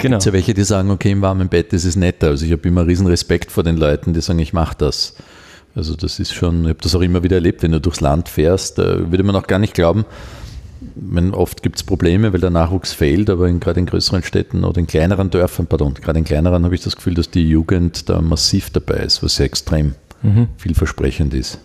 Genau. 0.00 0.18
Gibt 0.18 0.26
ja 0.26 0.32
welche, 0.32 0.54
die 0.54 0.62
sagen, 0.62 0.92
okay, 0.92 1.10
im 1.10 1.22
warmen 1.22 1.48
Bett 1.48 1.72
ist 1.72 1.84
es 1.84 1.96
netter. 1.96 2.28
Also 2.28 2.46
ich 2.46 2.52
habe 2.52 2.68
immer 2.68 2.86
riesen 2.86 3.08
Respekt 3.08 3.50
vor 3.50 3.64
den 3.64 3.76
Leuten, 3.76 4.14
die 4.14 4.20
sagen, 4.20 4.38
ich 4.38 4.52
mache 4.52 4.76
das. 4.78 5.16
Also 5.74 5.96
das 5.96 6.20
ist 6.20 6.32
schon, 6.32 6.62
ich 6.62 6.68
habe 6.68 6.78
das 6.80 6.94
auch 6.94 7.00
immer 7.00 7.24
wieder 7.24 7.34
erlebt, 7.34 7.64
wenn 7.64 7.72
du 7.72 7.80
durchs 7.80 8.00
Land 8.00 8.28
fährst, 8.28 8.78
da 8.78 9.10
würde 9.10 9.24
man 9.24 9.34
auch 9.34 9.48
gar 9.48 9.58
nicht 9.58 9.74
glauben, 9.74 10.04
meine, 10.94 11.34
oft 11.34 11.62
gibt 11.62 11.76
es 11.76 11.82
Probleme, 11.82 12.32
weil 12.32 12.40
der 12.40 12.50
Nachwuchs 12.50 12.92
fehlt, 12.92 13.30
aber 13.30 13.48
in, 13.48 13.60
gerade 13.60 13.80
in 13.80 13.86
größeren 13.86 14.22
Städten 14.22 14.64
oder 14.64 14.78
in 14.78 14.86
kleineren 14.86 15.30
Dörfern, 15.30 15.66
pardon, 15.66 15.94
gerade 15.94 16.18
in 16.18 16.24
kleineren 16.24 16.64
habe 16.64 16.74
ich 16.74 16.82
das 16.82 16.96
Gefühl, 16.96 17.14
dass 17.14 17.30
die 17.30 17.48
Jugend 17.48 18.08
da 18.08 18.20
massiv 18.20 18.70
dabei 18.70 18.98
ist, 18.98 19.22
was 19.22 19.36
sehr 19.36 19.46
extrem 19.46 19.94
mhm. 20.22 20.48
vielversprechend 20.56 21.34
ist. 21.34 21.60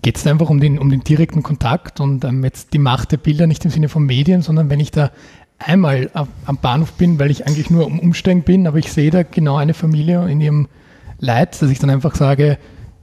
Geht 0.00 0.16
es 0.16 0.26
einfach 0.26 0.48
um 0.48 0.58
den, 0.58 0.78
um 0.78 0.88
den 0.88 1.04
direkten 1.04 1.42
Kontakt 1.42 2.00
und 2.00 2.24
ähm, 2.24 2.44
jetzt 2.44 2.72
die 2.72 2.78
Macht 2.78 3.12
der 3.12 3.18
Bilder 3.18 3.46
nicht 3.46 3.64
im 3.64 3.70
Sinne 3.70 3.90
von 3.90 4.04
Medien, 4.04 4.40
sondern 4.40 4.70
wenn 4.70 4.80
ich 4.80 4.90
da 4.90 5.10
einmal 5.58 6.10
am 6.14 6.56
Bahnhof 6.58 6.92
bin, 6.92 7.18
weil 7.18 7.30
ich 7.30 7.46
eigentlich 7.46 7.68
nur 7.68 7.86
um 7.86 7.98
Umsteigen 7.98 8.42
bin, 8.42 8.66
aber 8.66 8.78
ich 8.78 8.92
sehe 8.92 9.10
da 9.10 9.24
genau 9.24 9.56
eine 9.56 9.74
Familie 9.74 10.26
in 10.30 10.40
ihrem 10.40 10.68
Leid, 11.18 11.60
dass 11.60 11.70
ich 11.70 11.78
dann 11.78 11.90
einfach 11.90 12.14
sage, 12.14 12.58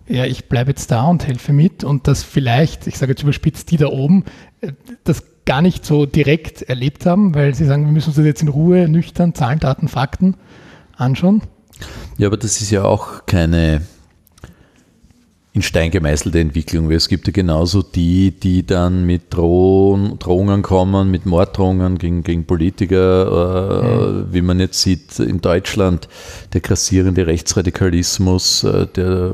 ja, 0.08 0.25
ich 0.25 0.47
bleibe 0.47 0.71
jetzt 0.71 0.89
da 0.91 1.03
und 1.03 1.27
helfe 1.27 1.51
mit 1.51 1.84
und 1.84 2.08
das 2.08 2.23
vielleicht, 2.23 2.88
ich 2.88 2.97
sage 2.97 3.12
jetzt 3.12 3.23
überspitzt, 3.23 3.71
die 3.71 3.77
da 3.77 3.88
oben 3.88 4.23
äh, 4.62 4.71
das 5.03 5.23
gar 5.45 5.62
nicht 5.62 5.86
so 5.86 6.05
direkt 6.05 6.63
erlebt 6.63 7.05
haben, 7.05 7.36
weil 7.36 7.53
sie 7.53 7.65
sagen, 7.65 7.86
wir 7.86 7.91
müssen 7.91 8.10
uns 8.10 8.15
das 8.15 8.25
jetzt 8.25 8.41
in 8.41 8.47
Ruhe, 8.47 8.88
nüchtern, 8.88 9.36
Zahlen, 9.36 9.60
Daten, 9.60 9.88
Fakten 9.88 10.36
anschauen. 10.95 11.41
Ja, 12.17 12.27
aber 12.27 12.38
das 12.38 12.62
ist 12.62 12.71
ja 12.71 12.84
auch 12.84 13.25
keine 13.25 13.81
in 15.56 15.62
Stein 15.62 15.89
gemeißelte 15.89 16.38
Entwicklung, 16.41 16.89
weil 16.89 16.98
es 16.98 17.08
gibt 17.08 17.28
ja 17.28 17.32
genauso 17.32 17.82
die, 17.82 18.32
die 18.32 18.65
dann 18.65 19.06
mit 19.06 19.34
Drohung, 19.34 20.20
Drohungen 20.20 20.62
kommen, 20.62 21.10
mit 21.10 21.26
Morddrohungen 21.26 21.98
gegen, 21.98 22.24
gegen 22.24 22.44
Politiker, 22.44 23.82
äh, 23.82 24.12
mhm. 24.12 24.34
wie 24.34 24.41
man 24.41 24.60
jetzt 24.60 24.82
sieht 24.82 25.18
in 25.18 25.39
Deutschland, 25.39 26.10
der 26.52 26.60
grassierende 26.60 27.26
Rechtsradikalismus, 27.26 28.65
äh, 28.65 28.86
der 28.86 29.34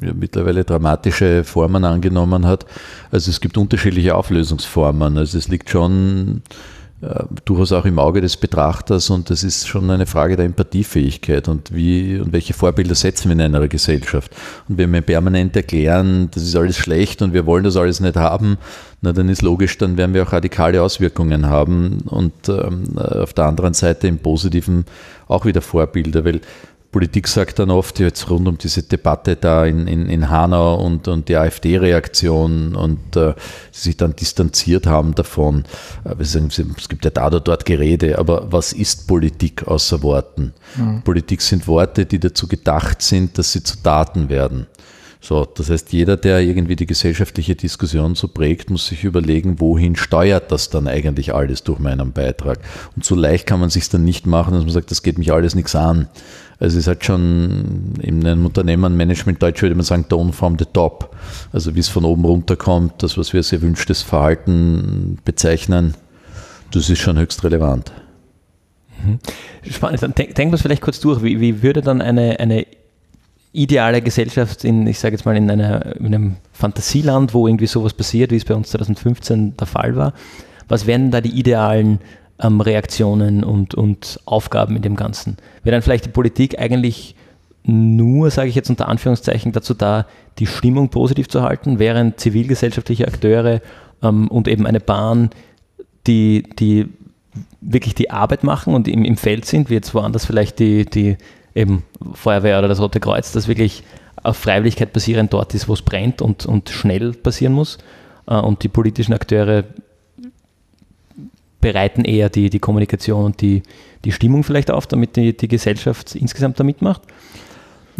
ja, 0.00 0.12
mittlerweile 0.14 0.62
dramatische 0.62 1.42
Formen 1.42 1.84
angenommen 1.84 2.46
hat. 2.46 2.64
Also 3.10 3.32
es 3.32 3.40
gibt 3.40 3.58
unterschiedliche 3.58 4.14
Auflösungsformen. 4.14 5.18
Also 5.18 5.38
es 5.38 5.48
liegt 5.48 5.70
schon 5.70 6.42
äh, 7.02 7.24
durchaus 7.46 7.72
auch 7.72 7.86
im 7.86 7.98
Auge 7.98 8.20
des 8.20 8.36
Betrachters 8.36 9.08
und 9.08 9.30
das 9.30 9.42
ist 9.42 9.66
schon 9.66 9.90
eine 9.90 10.04
Frage 10.04 10.36
der 10.36 10.44
Empathiefähigkeit 10.44 11.48
und 11.48 11.74
wie 11.74 12.18
und 12.18 12.32
welche 12.34 12.52
Vorbilder 12.52 12.94
setzen 12.94 13.28
wir 13.28 13.32
in 13.32 13.40
einer 13.40 13.68
Gesellschaft. 13.68 14.30
Und 14.68 14.76
wenn 14.76 14.92
wir 14.92 15.00
permanent 15.00 15.56
erklären, 15.56 16.28
das 16.32 16.42
ist 16.42 16.54
alles 16.56 16.76
schlecht 16.76 17.22
und 17.22 17.32
wir 17.32 17.46
wollen 17.46 17.64
das 17.64 17.78
alles 17.78 18.00
nicht 18.00 18.16
haben, 18.16 18.58
na 19.00 19.12
dann 19.12 19.30
ist 19.30 19.40
logisch, 19.40 19.78
dann 19.78 19.96
werden 19.96 20.12
wir 20.12 20.24
auch 20.24 20.32
radikale 20.32 20.82
Auswirkungen 20.82 21.46
haben 21.46 22.02
und 22.04 22.50
ähm, 22.50 22.98
auf 22.98 23.32
der 23.32 23.46
anderen 23.46 23.72
Seite 23.72 24.06
im 24.06 24.18
Positiven 24.18 24.84
auch 25.26 25.46
wieder 25.46 25.62
Vorbilder, 25.62 26.24
weil 26.26 26.42
Politik 26.92 27.28
sagt 27.28 27.60
dann 27.60 27.70
oft 27.70 28.00
jetzt 28.00 28.28
rund 28.30 28.48
um 28.48 28.58
diese 28.58 28.82
Debatte 28.82 29.36
da 29.36 29.64
in, 29.64 29.86
in, 29.86 30.08
in 30.08 30.28
Hanau 30.28 30.74
und, 30.84 31.06
und 31.06 31.28
die 31.28 31.36
AfD-Reaktion 31.36 32.74
und 32.74 33.14
äh, 33.16 33.34
sie 33.70 33.90
sich 33.90 33.96
dann 33.96 34.16
distanziert 34.16 34.86
haben 34.86 35.14
davon. 35.14 35.64
Äh, 36.04 36.24
sagen, 36.24 36.50
es 36.76 36.88
gibt 36.88 37.04
ja 37.04 37.10
da 37.10 37.28
oder 37.28 37.38
dort 37.38 37.64
Gerede, 37.64 38.18
aber 38.18 38.50
was 38.50 38.72
ist 38.72 39.06
Politik 39.06 39.68
außer 39.68 40.02
Worten? 40.02 40.52
Mhm. 40.76 41.02
Politik 41.02 41.42
sind 41.42 41.68
Worte, 41.68 42.06
die 42.06 42.18
dazu 42.18 42.48
gedacht 42.48 43.02
sind, 43.02 43.38
dass 43.38 43.52
sie 43.52 43.62
zu 43.62 43.80
Taten 43.80 44.28
werden. 44.28 44.66
So, 45.22 45.44
das 45.44 45.68
heißt, 45.68 45.92
jeder, 45.92 46.16
der 46.16 46.40
irgendwie 46.40 46.76
die 46.76 46.86
gesellschaftliche 46.86 47.54
Diskussion 47.54 48.14
so 48.14 48.26
prägt, 48.26 48.70
muss 48.70 48.86
sich 48.86 49.04
überlegen, 49.04 49.60
wohin 49.60 49.94
steuert 49.94 50.50
das 50.50 50.70
dann 50.70 50.88
eigentlich 50.88 51.34
alles 51.34 51.62
durch 51.62 51.78
meinen 51.78 52.12
Beitrag. 52.12 52.58
Und 52.96 53.04
so 53.04 53.14
leicht 53.14 53.46
kann 53.46 53.60
man 53.60 53.68
sich 53.68 53.88
dann 53.90 54.02
nicht 54.02 54.26
machen, 54.26 54.54
dass 54.54 54.64
man 54.64 54.72
sagt, 54.72 54.90
das 54.90 55.02
geht 55.02 55.18
mich 55.18 55.30
alles 55.30 55.54
nichts 55.54 55.76
an. 55.76 56.08
Also 56.60 56.76
es 56.76 56.84
ist 56.84 56.88
halt 56.88 57.04
schon 57.04 57.94
in 58.02 58.24
einem 58.26 58.44
Unternehmen, 58.44 58.94
Management 58.94 59.42
Deutsch 59.42 59.62
würde 59.62 59.74
man 59.74 59.84
sagen, 59.84 60.06
Tone 60.08 60.32
from 60.32 60.58
the 60.58 60.66
top. 60.66 61.16
Also 61.52 61.74
wie 61.74 61.80
es 61.80 61.88
von 61.88 62.04
oben 62.04 62.24
runter 62.24 62.56
kommt, 62.56 63.02
das, 63.02 63.16
was 63.16 63.32
wir 63.32 63.38
als 63.38 63.52
erwünschtes 63.52 64.02
Verhalten 64.02 65.18
bezeichnen, 65.24 65.94
das 66.70 66.90
ist 66.90 66.98
schon 66.98 67.18
höchst 67.18 67.42
relevant. 67.44 67.90
Mhm. 69.02 69.18
Spannend, 69.70 70.02
dann 70.02 70.14
denken 70.14 70.50
wir 70.50 70.54
es 70.54 70.62
vielleicht 70.62 70.82
kurz 70.82 71.00
durch. 71.00 71.22
Wie, 71.22 71.40
wie 71.40 71.62
würde 71.62 71.80
dann 71.80 72.02
eine, 72.02 72.38
eine 72.38 72.66
ideale 73.52 74.02
Gesellschaft 74.02 74.62
in, 74.64 74.86
ich 74.86 74.98
sage 74.98 75.16
jetzt 75.16 75.24
mal, 75.24 75.36
in, 75.36 75.50
einer, 75.50 75.96
in 75.96 76.06
einem 76.06 76.36
Fantasieland, 76.52 77.34
wo 77.34 77.48
irgendwie 77.48 77.66
sowas 77.66 77.94
passiert, 77.94 78.30
wie 78.32 78.36
es 78.36 78.44
bei 78.44 78.54
uns 78.54 78.68
2015 78.70 79.56
der 79.56 79.66
Fall 79.66 79.96
war, 79.96 80.12
was 80.68 80.86
wären 80.86 81.10
da 81.10 81.22
die 81.22 81.36
idealen 81.36 82.00
ähm, 82.40 82.60
Reaktionen 82.60 83.44
und, 83.44 83.74
und 83.74 84.20
Aufgaben 84.24 84.76
in 84.76 84.82
dem 84.82 84.96
Ganzen. 84.96 85.36
Wäre 85.62 85.74
dann 85.74 85.82
vielleicht 85.82 86.06
die 86.06 86.10
Politik 86.10 86.58
eigentlich 86.58 87.14
nur, 87.62 88.30
sage 88.30 88.48
ich 88.48 88.54
jetzt 88.54 88.70
unter 88.70 88.88
Anführungszeichen, 88.88 89.52
dazu 89.52 89.74
da, 89.74 90.06
die 90.38 90.46
Stimmung 90.46 90.88
positiv 90.88 91.28
zu 91.28 91.42
halten, 91.42 91.78
während 91.78 92.18
zivilgesellschaftliche 92.18 93.06
Akteure 93.06 93.60
ähm, 94.02 94.28
und 94.28 94.48
eben 94.48 94.66
eine 94.66 94.80
Bahn, 94.80 95.30
die, 96.06 96.44
die 96.58 96.88
wirklich 97.60 97.94
die 97.94 98.10
Arbeit 98.10 98.42
machen 98.42 98.74
und 98.74 98.88
im, 98.88 99.04
im 99.04 99.16
Feld 99.16 99.44
sind, 99.44 99.70
wie 99.70 99.74
jetzt 99.74 99.94
woanders 99.94 100.24
vielleicht 100.24 100.58
die, 100.58 100.86
die 100.86 101.16
eben 101.54 101.84
Feuerwehr 102.14 102.58
oder 102.58 102.68
das 102.68 102.80
Rote 102.80 103.00
Kreuz, 103.00 103.32
das 103.32 103.48
wirklich 103.48 103.82
auf 104.22 104.36
Freiwilligkeit 104.36 104.92
basierend 104.92 105.32
dort 105.32 105.54
ist, 105.54 105.68
wo 105.68 105.74
es 105.74 105.82
brennt 105.82 106.22
und, 106.22 106.46
und 106.46 106.70
schnell 106.70 107.12
passieren 107.12 107.52
muss. 107.52 107.78
Äh, 108.26 108.36
und 108.36 108.62
die 108.62 108.68
politischen 108.68 109.12
Akteure 109.12 109.64
bereiten 111.60 112.04
eher 112.04 112.28
die, 112.28 112.50
die 112.50 112.58
Kommunikation 112.58 113.24
und 113.24 113.40
die, 113.40 113.62
die 114.04 114.12
Stimmung 114.12 114.44
vielleicht 114.44 114.70
auf, 114.70 114.86
damit 114.86 115.16
die, 115.16 115.36
die 115.36 115.48
Gesellschaft 115.48 116.14
insgesamt 116.14 116.58
da 116.58 116.64
mitmacht? 116.64 117.02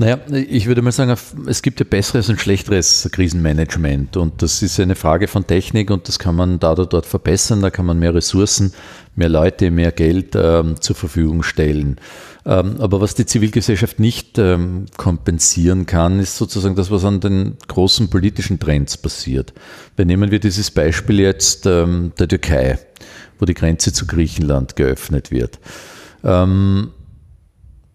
Naja, 0.01 0.19
ich 0.31 0.65
würde 0.65 0.81
mal 0.81 0.93
sagen, 0.93 1.15
es 1.47 1.61
gibt 1.61 1.79
ja 1.79 1.85
besseres 1.85 2.31
und 2.31 2.41
schlechteres 2.41 3.07
Krisenmanagement 3.13 4.17
und 4.17 4.41
das 4.41 4.63
ist 4.63 4.81
eine 4.81 4.95
Frage 4.95 5.29
von 5.29 5.47
Technik 5.47 5.91
und 5.91 6.09
das 6.09 6.19
kann 6.19 6.37
man 6.37 6.59
da 6.59 6.73
oder 6.73 6.87
dort 6.87 7.05
verbessern, 7.05 7.61
da 7.61 7.69
kann 7.69 7.85
man 7.85 7.99
mehr 7.99 8.15
Ressourcen, 8.15 8.73
mehr 9.15 9.29
Leute, 9.29 9.71
mehr 9.71 9.93
Geld 9.93 10.35
ähm, 10.37 10.81
zur 10.81 10.97
Verfügung 10.97 11.43
stellen. 11.43 11.99
Ähm, 12.47 12.77
aber 12.79 13.03
was 13.03 13.15
die 13.15 13.27
Zivilgesellschaft 13.27 14.01
nicht 14.01 14.39
ähm, 14.39 14.87
kompensieren 14.97 15.85
kann, 15.85 16.19
ist 16.19 16.37
sozusagen 16.37 16.77
das, 16.77 16.91
was 16.91 17.05
an 17.05 17.21
den 17.21 17.59
großen 17.69 18.09
politischen 18.09 18.59
Trends 18.59 18.97
passiert. 18.97 19.53
Weil 19.97 20.07
nehmen 20.07 20.31
wir 20.31 20.41
dieses 20.41 20.71
Beispiel 20.71 21.21
jetzt 21.21 21.67
ähm, 21.67 22.13
der 22.19 22.29
Türkei 22.29 22.79
wo 23.41 23.47
die 23.47 23.55
Grenze 23.55 23.93
zu 23.93 24.07
Griechenland 24.07 24.77
geöffnet 24.77 25.31
wird. 25.31 25.59
Ähm, 26.23 26.91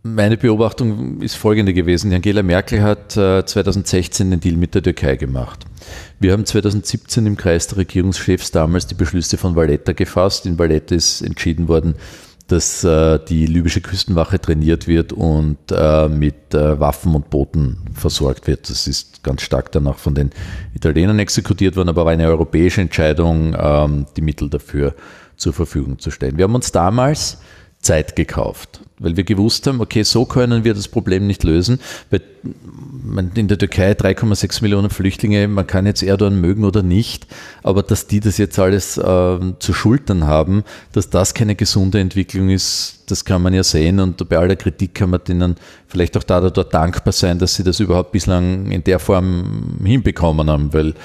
meine 0.07 0.37
Beobachtung 0.37 1.21
ist 1.21 1.35
folgende 1.35 1.73
gewesen. 1.73 2.13
Angela 2.13 2.43
Merkel 2.43 2.83
hat 2.83 3.17
äh, 3.17 3.43
2016 3.43 4.29
den 4.29 4.39
Deal 4.39 4.55
mit 4.55 4.75
der 4.75 4.83
Türkei 4.83 5.15
gemacht. 5.15 5.65
Wir 6.19 6.31
haben 6.31 6.45
2017 6.45 7.25
im 7.25 7.37
Kreis 7.37 7.67
der 7.67 7.79
Regierungschefs 7.79 8.51
damals 8.51 8.85
die 8.85 8.93
Beschlüsse 8.93 9.37
von 9.37 9.55
Valletta 9.55 9.93
gefasst. 9.93 10.45
In 10.45 10.59
Valletta 10.59 10.93
ist 10.93 11.21
entschieden 11.21 11.67
worden, 11.67 11.95
dass 12.47 12.83
äh, 12.83 13.19
die 13.27 13.47
libysche 13.47 13.81
Küstenwache 13.81 14.39
trainiert 14.39 14.87
wird 14.87 15.11
und 15.11 15.57
äh, 15.71 16.07
mit 16.07 16.53
äh, 16.53 16.79
Waffen 16.79 17.15
und 17.15 17.31
Booten 17.31 17.77
versorgt 17.93 18.45
wird. 18.45 18.69
Das 18.69 18.87
ist 18.87 19.23
ganz 19.23 19.41
stark 19.41 19.71
dann 19.71 19.87
auch 19.87 19.97
von 19.97 20.13
den 20.13 20.29
Italienern 20.75 21.17
exekutiert 21.17 21.75
worden, 21.75 21.89
aber 21.89 22.05
war 22.05 22.11
eine 22.11 22.27
europäische 22.27 22.81
Entscheidung, 22.81 23.55
ähm, 23.59 24.05
die 24.15 24.21
Mittel 24.21 24.51
dafür 24.51 24.93
zur 25.37 25.53
Verfügung 25.53 25.99
zu 25.99 26.11
stellen. 26.11 26.37
Wir 26.37 26.43
haben 26.43 26.55
uns 26.55 26.71
damals 26.71 27.39
Zeit 27.85 28.15
gekauft, 28.15 28.81
weil 28.97 29.15
wir 29.15 29.23
gewusst 29.23 29.67
haben, 29.67 29.79
okay, 29.79 30.01
so 30.01 30.25
können 30.25 30.63
wir 30.63 30.73
das 30.73 30.87
Problem 30.87 31.27
nicht 31.27 31.43
lösen, 31.43 31.79
in 33.35 33.47
der 33.47 33.57
Türkei 33.59 33.91
3,6 33.91 34.63
Millionen 34.63 34.89
Flüchtlinge, 34.89 35.47
man 35.47 35.67
kann 35.67 35.85
jetzt 35.85 36.01
Erdogan 36.01 36.41
mögen 36.41 36.65
oder 36.65 36.81
nicht, 36.81 37.27
aber 37.61 37.83
dass 37.83 38.07
die 38.07 38.19
das 38.19 38.39
jetzt 38.39 38.57
alles 38.57 38.97
äh, 38.97 39.39
zu 39.59 39.73
schultern 39.73 40.25
haben, 40.25 40.63
dass 40.93 41.11
das 41.11 41.35
keine 41.35 41.55
gesunde 41.55 41.99
Entwicklung 41.99 42.49
ist, 42.49 43.03
das 43.07 43.23
kann 43.23 43.43
man 43.43 43.53
ja 43.53 43.63
sehen 43.63 43.99
und 43.99 44.27
bei 44.27 44.37
aller 44.39 44.55
Kritik 44.55 44.95
kann 44.95 45.11
man 45.11 45.23
denen 45.23 45.55
vielleicht 45.87 46.17
auch 46.17 46.23
da 46.23 46.39
oder 46.39 46.49
dort 46.49 46.73
dankbar 46.73 47.13
sein, 47.13 47.37
dass 47.37 47.53
sie 47.53 47.63
das 47.63 47.79
überhaupt 47.79 48.11
bislang 48.11 48.71
in 48.71 48.83
der 48.83 48.97
Form 48.97 49.79
hinbekommen 49.83 50.49
haben, 50.49 50.73
weil 50.73 50.95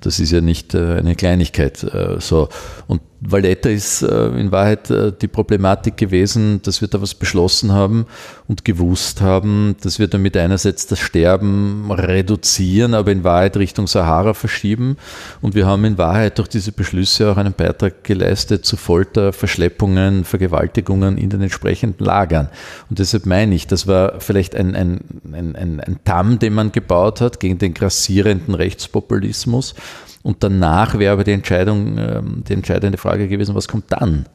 das 0.00 0.18
ist 0.18 0.32
ja 0.32 0.40
nicht 0.40 0.74
äh, 0.74 0.94
eine 0.96 1.14
Kleinigkeit. 1.14 1.84
Äh, 1.84 2.20
so. 2.20 2.48
Und 2.86 3.02
Valletta 3.24 3.68
ist 3.68 4.02
äh, 4.02 4.28
in 4.28 4.50
Wahrheit 4.50 4.92
die 5.20 5.28
Problematik 5.28 5.96
gewesen, 5.96 6.60
dass 6.62 6.80
wir 6.80 6.88
da 6.88 7.00
was 7.00 7.14
beschlossen 7.14 7.72
haben 7.72 8.06
und 8.48 8.64
gewusst 8.64 9.20
haben, 9.20 9.76
dass 9.80 9.98
wir 9.98 10.08
damit 10.08 10.36
einerseits 10.36 10.86
das 10.86 10.98
Sterben 10.98 11.90
reduzieren, 11.90 12.94
aber 12.94 13.12
in 13.12 13.24
Wahrheit 13.24 13.56
Richtung 13.56 13.86
Sahara 13.86 14.34
verschieben. 14.34 14.96
Und 15.40 15.54
wir 15.54 15.66
haben 15.66 15.84
in 15.84 15.98
Wahrheit 15.98 16.38
durch 16.38 16.48
diese 16.48 16.72
Beschlüsse 16.72 17.30
auch 17.30 17.36
einen 17.36 17.52
Beitrag 17.52 18.04
geleistet 18.04 18.66
zu 18.66 18.76
Folter, 18.76 19.32
Verschleppungen, 19.32 20.24
Vergewaltigungen 20.24 21.16
in 21.16 21.30
den 21.30 21.42
entsprechenden 21.42 22.04
Lagern. 22.04 22.48
Und 22.90 22.98
deshalb 22.98 23.26
meine 23.26 23.54
ich, 23.54 23.66
das 23.66 23.86
war 23.86 24.20
vielleicht 24.20 24.54
ein, 24.54 24.74
ein, 24.74 25.00
ein, 25.32 25.80
ein 25.80 25.98
Damm, 26.04 26.38
den 26.38 26.54
man 26.54 26.72
gebaut 26.72 27.20
hat 27.20 27.40
gegen 27.40 27.58
den 27.58 27.72
grassierenden 27.72 28.54
Rechtspopulismus. 28.54 29.74
Und 30.22 30.42
danach 30.42 30.98
wäre 30.98 31.12
aber 31.12 31.24
die 31.24 31.32
Entscheidung, 31.32 31.98
ähm, 31.98 32.44
die 32.48 32.52
entscheidende 32.52 32.98
Frage 32.98 33.28
gewesen, 33.28 33.54
was 33.54 33.68
kommt 33.68 33.90
dann? 33.90 34.26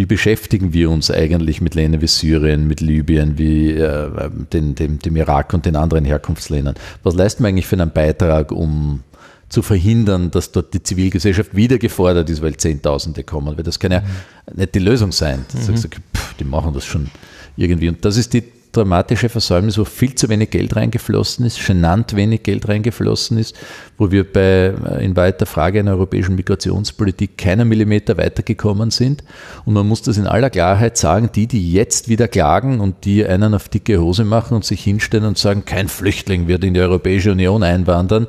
wie 0.00 0.06
beschäftigen 0.06 0.72
wir 0.72 0.88
uns 0.88 1.10
eigentlich 1.10 1.60
mit 1.60 1.74
Ländern 1.74 2.00
wie 2.00 2.06
Syrien, 2.06 2.66
mit 2.66 2.80
Libyen, 2.80 3.36
wie 3.36 3.72
äh, 3.72 4.30
den, 4.50 4.74
dem, 4.74 4.98
dem 4.98 5.16
Irak 5.16 5.52
und 5.52 5.66
den 5.66 5.76
anderen 5.76 6.06
Herkunftsländern? 6.06 6.74
Was 7.02 7.14
leisten 7.14 7.42
wir 7.42 7.48
eigentlich 7.48 7.66
für 7.66 7.76
einen 7.76 7.90
Beitrag, 7.90 8.50
um 8.50 9.02
zu 9.50 9.60
verhindern, 9.60 10.30
dass 10.30 10.52
dort 10.52 10.72
die 10.72 10.82
Zivilgesellschaft 10.82 11.54
wieder 11.54 11.76
gefordert 11.76 12.30
ist, 12.30 12.40
weil 12.40 12.56
Zehntausende 12.56 13.24
kommen? 13.24 13.56
Weil 13.58 13.64
das 13.64 13.78
kann 13.78 13.92
ja 13.92 14.00
mhm. 14.00 14.56
nicht 14.56 14.74
die 14.74 14.78
Lösung 14.78 15.12
sein. 15.12 15.44
Mhm. 15.52 15.76
Sagst, 15.76 15.88
pff, 16.16 16.34
die 16.38 16.44
machen 16.44 16.72
das 16.72 16.86
schon 16.86 17.10
irgendwie. 17.56 17.90
Und 17.90 18.02
das 18.02 18.16
ist 18.16 18.32
die 18.32 18.44
dramatische 18.72 19.28
Versäumnis, 19.28 19.78
wo 19.78 19.84
viel 19.84 20.14
zu 20.14 20.28
wenig 20.28 20.50
Geld 20.50 20.76
reingeflossen 20.76 21.44
ist, 21.44 21.64
genannt 21.66 22.14
wenig 22.14 22.42
Geld 22.42 22.68
reingeflossen 22.68 23.38
ist, 23.38 23.56
wo 23.98 24.10
wir 24.10 24.30
bei 24.30 24.72
äh, 24.72 25.04
in 25.04 25.16
weiter 25.16 25.46
Frage 25.46 25.80
einer 25.80 25.92
europäischen 25.92 26.36
Migrationspolitik 26.36 27.36
keiner 27.36 27.64
Millimeter 27.64 28.16
weitergekommen 28.16 28.90
sind. 28.90 29.24
Und 29.64 29.74
man 29.74 29.86
muss 29.86 30.02
das 30.02 30.18
in 30.18 30.26
aller 30.26 30.50
Klarheit 30.50 30.96
sagen, 30.96 31.30
die, 31.34 31.46
die 31.46 31.72
jetzt 31.72 32.08
wieder 32.08 32.28
klagen 32.28 32.80
und 32.80 33.04
die 33.04 33.26
einen 33.26 33.54
auf 33.54 33.68
dicke 33.68 34.00
Hose 34.00 34.24
machen 34.24 34.54
und 34.54 34.64
sich 34.64 34.82
hinstellen 34.82 35.24
und 35.24 35.38
sagen, 35.38 35.64
kein 35.64 35.88
Flüchtling 35.88 36.48
wird 36.48 36.64
in 36.64 36.74
die 36.74 36.80
Europäische 36.80 37.32
Union 37.32 37.62
einwandern, 37.62 38.26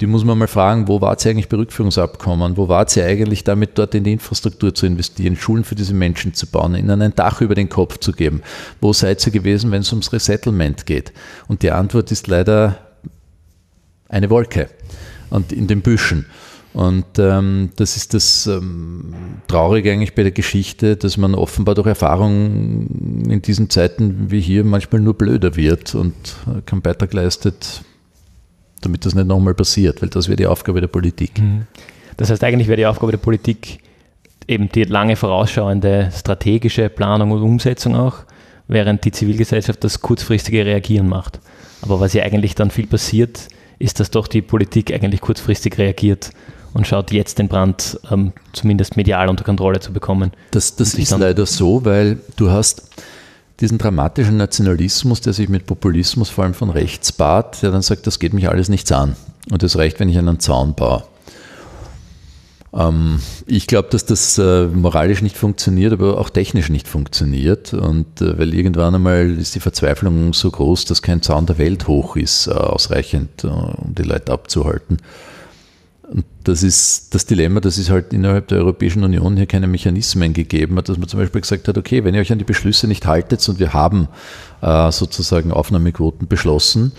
die 0.00 0.06
muss 0.06 0.24
man 0.24 0.38
mal 0.38 0.48
fragen, 0.48 0.88
wo 0.88 1.00
war 1.00 1.18
sie 1.18 1.28
eigentlich 1.28 1.48
bei 1.48 1.58
Rückführungsabkommen? 1.58 2.56
Wo 2.56 2.68
war 2.68 2.88
sie 2.88 3.02
eigentlich 3.02 3.44
damit, 3.44 3.76
dort 3.76 3.94
in 3.94 4.04
die 4.04 4.14
Infrastruktur 4.14 4.74
zu 4.74 4.86
investieren, 4.86 5.36
Schulen 5.36 5.62
für 5.62 5.74
diese 5.74 5.92
Menschen 5.92 6.32
zu 6.32 6.46
bauen, 6.46 6.74
ihnen 6.74 7.02
ein 7.02 7.14
Dach 7.14 7.42
über 7.42 7.54
den 7.54 7.68
Kopf 7.68 7.98
zu 7.98 8.12
geben? 8.12 8.42
Wo 8.80 8.94
seid 8.94 9.24
ihr 9.26 9.32
gewesen, 9.32 9.70
wenn 9.70 9.82
es 9.82 9.92
ums 9.92 10.12
Resettlement 10.12 10.86
geht? 10.86 11.12
Und 11.48 11.62
die 11.62 11.70
Antwort 11.70 12.10
ist 12.12 12.28
leider 12.28 12.78
eine 14.08 14.30
Wolke 14.30 14.70
und 15.28 15.52
in 15.52 15.66
den 15.66 15.82
Büschen. 15.82 16.24
Und 16.72 17.18
ähm, 17.18 17.70
das 17.76 17.96
ist 17.96 18.14
das 18.14 18.46
ähm, 18.46 19.12
Traurige 19.48 19.92
eigentlich 19.92 20.14
bei 20.14 20.22
der 20.22 20.32
Geschichte, 20.32 20.96
dass 20.96 21.16
man 21.16 21.34
offenbar 21.34 21.74
durch 21.74 21.88
Erfahrung 21.88 23.26
in 23.28 23.42
diesen 23.42 23.70
Zeiten 23.70 24.30
wie 24.30 24.40
hier 24.40 24.64
manchmal 24.64 25.00
nur 25.02 25.14
blöder 25.14 25.56
wird 25.56 25.94
und 25.96 26.14
keinen 26.66 26.80
Beitrag 26.80 27.12
leistet, 27.12 27.82
damit 28.80 29.04
das 29.04 29.14
nicht 29.14 29.26
nochmal 29.26 29.54
passiert, 29.54 30.02
weil 30.02 30.08
das 30.08 30.28
wäre 30.28 30.36
die 30.36 30.46
Aufgabe 30.46 30.80
der 30.80 30.88
Politik. 30.88 31.38
Mhm. 31.38 31.66
Das 32.16 32.30
heißt, 32.30 32.42
eigentlich 32.44 32.68
wäre 32.68 32.76
die 32.76 32.86
Aufgabe 32.86 33.12
der 33.12 33.18
Politik 33.18 33.80
eben 34.46 34.68
die 34.70 34.84
lange 34.84 35.16
vorausschauende 35.16 36.10
strategische 36.14 36.88
Planung 36.88 37.30
und 37.30 37.42
Umsetzung 37.42 37.94
auch, 37.94 38.18
während 38.68 39.04
die 39.04 39.12
Zivilgesellschaft 39.12 39.82
das 39.84 40.00
kurzfristige 40.00 40.66
Reagieren 40.66 41.08
macht. 41.08 41.40
Aber 41.82 42.00
was 42.00 42.12
ja 42.12 42.24
eigentlich 42.24 42.54
dann 42.54 42.70
viel 42.70 42.86
passiert, 42.86 43.48
ist, 43.78 44.00
dass 44.00 44.10
doch 44.10 44.26
die 44.26 44.42
Politik 44.42 44.92
eigentlich 44.92 45.20
kurzfristig 45.20 45.78
reagiert 45.78 46.30
und 46.74 46.86
schaut 46.86 47.10
jetzt 47.10 47.38
den 47.38 47.48
Brand 47.48 47.98
ähm, 48.10 48.32
zumindest 48.52 48.96
medial 48.96 49.28
unter 49.28 49.44
Kontrolle 49.44 49.80
zu 49.80 49.92
bekommen. 49.92 50.32
Das, 50.50 50.76
das 50.76 50.94
ist 50.94 51.16
leider 51.16 51.46
so, 51.46 51.84
weil 51.84 52.18
du 52.36 52.50
hast 52.50 52.84
diesen 53.60 53.78
dramatischen 53.78 54.36
Nationalismus, 54.36 55.20
der 55.20 55.32
sich 55.32 55.48
mit 55.48 55.66
Populismus 55.66 56.30
vor 56.30 56.44
allem 56.44 56.54
von 56.54 56.70
rechts 56.70 57.12
bat, 57.12 57.62
der 57.62 57.70
dann 57.70 57.82
sagt, 57.82 58.06
das 58.06 58.18
geht 58.18 58.32
mich 58.32 58.48
alles 58.48 58.68
nichts 58.68 58.90
an. 58.92 59.16
Und 59.50 59.62
es 59.62 59.76
reicht, 59.76 60.00
wenn 60.00 60.08
ich 60.08 60.18
einen 60.18 60.40
Zaun 60.40 60.74
baue. 60.74 61.04
Ähm, 62.72 63.20
ich 63.46 63.66
glaube, 63.66 63.88
dass 63.90 64.06
das 64.06 64.38
äh, 64.38 64.66
moralisch 64.66 65.22
nicht 65.22 65.36
funktioniert, 65.36 65.92
aber 65.92 66.18
auch 66.18 66.30
technisch 66.30 66.70
nicht 66.70 66.88
funktioniert. 66.88 67.74
Und 67.74 68.20
äh, 68.20 68.38
weil 68.38 68.54
irgendwann 68.54 68.94
einmal 68.94 69.30
ist 69.30 69.54
die 69.54 69.60
Verzweiflung 69.60 70.32
so 70.32 70.50
groß, 70.50 70.84
dass 70.84 71.02
kein 71.02 71.22
Zaun 71.22 71.46
der 71.46 71.58
Welt 71.58 71.88
hoch 71.88 72.16
ist, 72.16 72.46
äh, 72.46 72.52
ausreichend, 72.52 73.44
um 73.44 73.94
die 73.94 74.02
Leute 74.02 74.32
abzuhalten. 74.32 74.98
Und 76.10 76.24
das 76.42 76.64
ist 76.64 77.14
das 77.14 77.24
Dilemma, 77.24 77.60
dass 77.60 77.78
es 77.78 77.88
halt 77.88 78.12
innerhalb 78.12 78.48
der 78.48 78.58
Europäischen 78.58 79.04
Union 79.04 79.36
hier 79.36 79.46
keine 79.46 79.68
Mechanismen 79.68 80.32
gegeben 80.32 80.76
hat, 80.76 80.88
dass 80.88 80.98
man 80.98 81.08
zum 81.08 81.20
Beispiel 81.20 81.40
gesagt 81.40 81.68
hat, 81.68 81.78
okay, 81.78 82.02
wenn 82.02 82.16
ihr 82.16 82.20
euch 82.20 82.32
an 82.32 82.38
die 82.38 82.44
Beschlüsse 82.44 82.88
nicht 82.88 83.06
haltet 83.06 83.48
und 83.48 83.60
wir 83.60 83.72
haben 83.72 84.08
äh, 84.60 84.90
sozusagen 84.90 85.52
Aufnahmequoten 85.52 86.26
beschlossen, 86.26 86.90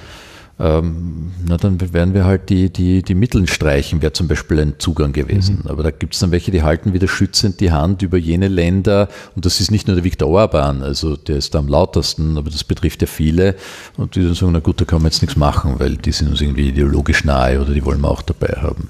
ähm, 0.62 1.32
na, 1.48 1.58
dann 1.58 1.82
werden 1.94 2.14
wir 2.14 2.26
halt 2.26 2.50
die, 2.50 2.70
die, 2.70 3.02
die 3.02 3.16
Mitteln 3.16 3.48
streichen, 3.48 4.02
wäre 4.02 4.14
zum 4.14 4.28
Beispiel 4.28 4.60
ein 4.60 4.76
Zugang 4.78 5.12
gewesen. 5.12 5.62
Mhm. 5.64 5.70
Aber 5.72 5.82
da 5.82 5.90
gibt 5.92 6.14
es 6.14 6.20
dann 6.20 6.32
welche, 6.32 6.52
die 6.52 6.62
halten 6.62 6.94
wieder 6.94 7.08
schützend 7.08 7.60
die 7.60 7.72
Hand 7.72 8.04
über 8.04 8.18
jene 8.18 8.48
Länder, 8.48 9.10
und 9.36 9.46
das 9.46 9.60
ist 9.60 9.72
nicht 9.72 9.88
nur 9.88 9.96
der 9.96 10.04
Viktor 10.04 10.30
Orban, 10.30 10.84
also 10.84 11.16
der 11.16 11.38
ist 11.38 11.56
da 11.56 11.60
am 11.60 11.68
lautesten, 11.68 12.38
aber 12.38 12.52
das 12.52 12.64
betrifft 12.64 13.02
ja 13.02 13.08
viele, 13.08 13.56
und 13.98 14.16
die 14.16 14.24
dann 14.24 14.36
sagen, 14.36 14.52
na 14.52 14.60
gut, 14.60 14.80
da 14.80 14.86
kann 14.86 15.02
man 15.02 15.12
jetzt 15.12 15.22
nichts 15.22 15.36
machen, 15.36 15.76
weil 15.80 15.98
die 15.98 16.12
sind 16.12 16.30
uns 16.30 16.42
irgendwie 16.42 16.70
ideologisch 16.70 17.24
nahe 17.24 17.60
oder 17.60 17.74
die 17.74 17.84
wollen 17.84 18.02
wir 18.02 18.12
auch 18.12 18.22
dabei 18.22 18.62
haben. 18.62 18.90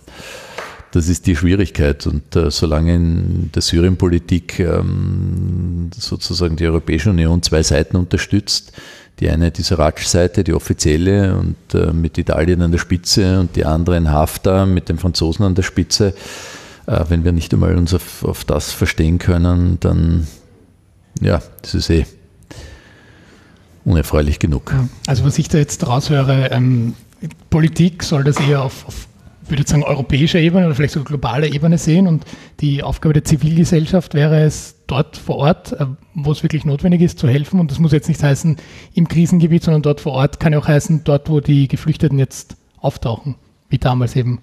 Das 0.92 1.08
ist 1.08 1.26
die 1.26 1.38
Schwierigkeit. 1.38 2.06
Und 2.06 2.36
äh, 2.36 2.52
solange 2.52 2.96
in 2.96 3.50
der 3.56 3.62
Syrienpolitik 3.62 4.60
ähm, 4.60 5.90
sozusagen 5.96 6.58
die 6.58 6.66
Europäische 6.66 7.12
Union 7.12 7.42
zwei 7.42 7.64
Seiten 7.64 7.96
unterstützt, 7.96 8.74
die 9.22 9.30
eine 9.30 9.52
die 9.52 9.62
Sarraj-Seite, 9.62 10.44
die 10.44 10.54
offizielle 10.54 11.36
und 11.36 11.56
äh, 11.74 11.94
mit 11.94 12.18
Italien 12.18 12.62
an 12.64 12.72
der 12.72 12.80
Spitze 12.80 13.40
und 13.40 13.56
die 13.56 13.66
andere 13.66 13.96
in 13.96 14.12
Haftar 14.12 14.66
mit 14.66 14.90
den 14.90 14.98
Franzosen 14.98 15.46
an 15.46 15.56
der 15.56 15.64
Spitze. 15.64 16.16
Äh, 16.88 17.06
wenn 17.08 17.24
wir 17.24 17.32
nicht 17.32 17.54
einmal 17.54 17.78
uns 17.78 17.94
auf, 17.94 18.26
auf 18.26 18.44
das 18.44 18.72
verstehen 18.72 19.20
können, 19.20 19.80
dann 19.80 20.28
ja, 21.22 21.42
das 21.62 21.76
ist 21.76 21.90
eh 21.92 22.06
unerfreulich 23.86 24.40
genug. 24.40 24.74
Also 25.08 25.24
was 25.24 25.38
ich 25.38 25.50
da 25.50 25.58
jetzt 25.60 25.86
raushöre, 25.86 26.50
ähm, 26.52 26.96
Politik 27.50 28.04
soll 28.04 28.24
das 28.24 28.40
eher 28.40 28.64
auf, 28.64 28.88
auf 28.88 29.08
ich 29.44 29.58
würde 29.58 29.70
sagen, 29.70 29.84
europäischer 29.84 30.40
Ebene 30.40 30.66
oder 30.66 30.76
vielleicht 30.76 30.94
sogar 30.94 31.08
globaler 31.08 31.48
Ebene 31.48 31.78
sehen. 31.78 32.08
Und 32.08 32.26
die 32.62 32.84
Aufgabe 32.84 33.14
der 33.14 33.26
Zivilgesellschaft 33.26 34.14
wäre 34.14 34.44
es, 34.44 34.76
dort 34.92 35.18
vor 35.18 35.38
Ort, 35.38 35.74
äh, 35.74 35.86
wo 36.14 36.32
es 36.32 36.44
wirklich 36.44 36.66
notwendig 36.66 37.02
ist, 37.02 37.18
zu 37.18 37.28
helfen. 37.28 37.60
Und 37.60 37.72
das 37.72 37.80
muss 37.80 37.92
jetzt 37.92 38.10
nicht 38.10 38.22
heißen 38.22 38.58
im 38.94 39.08
Krisengebiet, 39.08 39.64
sondern 39.64 39.82
dort 39.82 40.02
vor 40.02 40.14
Ort 40.14 40.40
kann 40.40 40.54
ja 40.54 40.60
auch 40.60 40.68
heißen, 40.68 41.04
dort, 41.04 41.30
wo 41.30 41.40
die 41.40 41.68
Geflüchteten 41.68 42.20
jetzt 42.20 42.58
auftauchen, 42.80 43.36
wie 43.70 43.78
damals 43.78 44.16
eben 44.16 44.40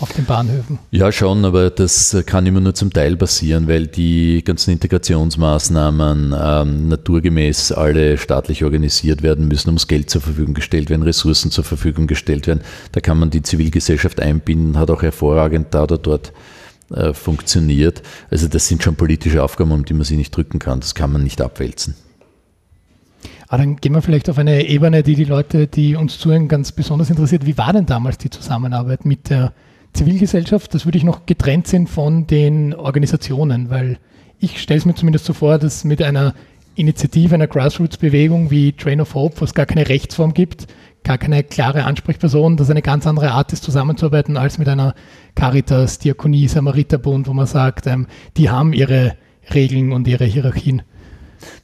auf 0.00 0.12
den 0.12 0.24
Bahnhöfen. 0.24 0.78
Ja, 0.90 1.10
schon, 1.10 1.44
aber 1.44 1.70
das 1.70 2.16
kann 2.26 2.44
immer 2.44 2.60
nur 2.60 2.74
zum 2.74 2.92
Teil 2.92 3.16
passieren, 3.16 3.66
weil 3.68 3.86
die 3.86 4.42
ganzen 4.44 4.72
Integrationsmaßnahmen 4.72 6.34
ähm, 6.38 6.88
naturgemäß 6.88 7.72
alle 7.72 8.18
staatlich 8.18 8.64
organisiert 8.64 9.22
werden 9.22 9.48
müssen, 9.48 9.72
muss 9.72 9.88
Geld 9.88 10.10
zur 10.10 10.20
Verfügung 10.20 10.54
gestellt 10.54 10.90
werden, 10.90 11.02
Ressourcen 11.02 11.50
zur 11.50 11.64
Verfügung 11.64 12.06
gestellt 12.06 12.46
werden. 12.46 12.60
Da 12.92 13.00
kann 13.00 13.18
man 13.18 13.30
die 13.30 13.42
Zivilgesellschaft 13.42 14.20
einbinden, 14.20 14.78
hat 14.78 14.90
auch 14.90 15.02
hervorragend 15.02 15.68
da 15.70 15.84
oder 15.84 15.98
dort 15.98 16.32
äh, 16.90 17.12
funktioniert. 17.12 18.02
Also 18.30 18.48
das 18.48 18.68
sind 18.68 18.82
schon 18.82 18.96
politische 18.96 19.42
Aufgaben, 19.42 19.72
um 19.72 19.84
die 19.84 19.94
man 19.94 20.04
sich 20.04 20.16
nicht 20.16 20.34
drücken 20.34 20.58
kann. 20.58 20.80
Das 20.80 20.94
kann 20.94 21.12
man 21.12 21.22
nicht 21.22 21.40
abwälzen. 21.40 21.94
Aber 23.48 23.58
dann 23.58 23.76
gehen 23.76 23.92
wir 23.92 24.02
vielleicht 24.02 24.28
auf 24.28 24.38
eine 24.38 24.66
Ebene, 24.66 25.02
die 25.02 25.14
die 25.14 25.24
Leute, 25.24 25.66
die 25.66 25.94
uns 25.94 26.18
zuhören, 26.18 26.48
ganz 26.48 26.72
besonders 26.72 27.10
interessiert. 27.10 27.46
Wie 27.46 27.56
war 27.56 27.72
denn 27.72 27.86
damals 27.86 28.18
die 28.18 28.30
Zusammenarbeit 28.30 29.04
mit 29.04 29.30
der 29.30 29.52
Zivilgesellschaft, 29.92 30.74
das 30.74 30.84
würde 30.84 30.98
ich 30.98 31.04
noch 31.04 31.26
getrennt 31.26 31.66
sehen 31.66 31.86
von 31.86 32.26
den 32.26 32.74
Organisationen, 32.74 33.70
weil 33.70 33.98
ich 34.38 34.60
stelle 34.60 34.78
es 34.78 34.84
mir 34.84 34.94
zumindest 34.94 35.24
so 35.24 35.32
vor, 35.32 35.58
dass 35.58 35.84
mit 35.84 36.02
einer 36.02 36.34
Initiative, 36.76 37.34
einer 37.34 37.46
Grassroots-Bewegung 37.46 38.50
wie 38.50 38.72
Train 38.72 39.00
of 39.00 39.14
Hope, 39.14 39.40
wo 39.40 39.44
es 39.44 39.54
gar 39.54 39.66
keine 39.66 39.88
Rechtsform 39.88 40.34
gibt, 40.34 40.66
gar 41.02 41.18
keine 41.18 41.42
klare 41.42 41.84
Ansprechperson, 41.84 42.56
dass 42.56 42.70
eine 42.70 42.82
ganz 42.82 43.06
andere 43.06 43.32
Art 43.32 43.52
ist, 43.52 43.64
zusammenzuarbeiten 43.64 44.36
als 44.36 44.58
mit 44.58 44.68
einer 44.68 44.94
Caritas, 45.34 45.98
Diakonie, 45.98 46.48
Samariterbund, 46.48 47.28
wo 47.28 47.32
man 47.32 47.46
sagt, 47.46 47.86
ähm, 47.86 48.06
die 48.36 48.50
haben 48.50 48.72
ihre 48.72 49.16
Regeln 49.52 49.92
und 49.92 50.06
ihre 50.06 50.24
Hierarchien. 50.24 50.82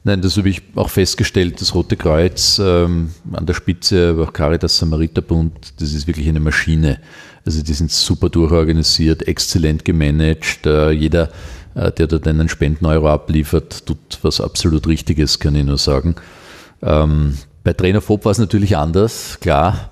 Nein, 0.03 0.21
das 0.21 0.37
habe 0.37 0.49
ich 0.49 0.61
auch 0.75 0.89
festgestellt. 0.89 1.59
Das 1.61 1.73
Rote 1.73 1.97
Kreuz 1.97 2.59
ähm, 2.63 3.11
an 3.31 3.45
der 3.45 3.53
Spitze, 3.53 4.11
aber 4.11 4.23
auch 4.23 4.33
Caritas 4.33 4.77
Samariterbund, 4.77 5.73
das 5.79 5.93
ist 5.93 6.07
wirklich 6.07 6.27
eine 6.27 6.39
Maschine. 6.39 6.99
Also 7.45 7.61
die 7.61 7.73
sind 7.73 7.91
super 7.91 8.29
durchorganisiert, 8.29 9.27
exzellent 9.27 9.83
gemanagt. 9.83 10.65
Äh, 10.65 10.91
jeder, 10.91 11.29
der 11.75 12.07
dort 12.07 12.27
einen 12.27 12.49
Spendeneuro 12.49 13.09
abliefert, 13.09 13.85
tut 13.85 14.19
was 14.21 14.39
absolut 14.39 14.87
Richtiges, 14.87 15.39
kann 15.39 15.55
ich 15.55 15.65
nur 15.65 15.77
sagen. 15.77 16.15
Ähm, 16.81 17.37
bei 17.63 17.73
Trainerphob 17.73 18.25
war 18.25 18.31
es 18.31 18.37
natürlich 18.37 18.77
anders, 18.77 19.39
klar, 19.39 19.91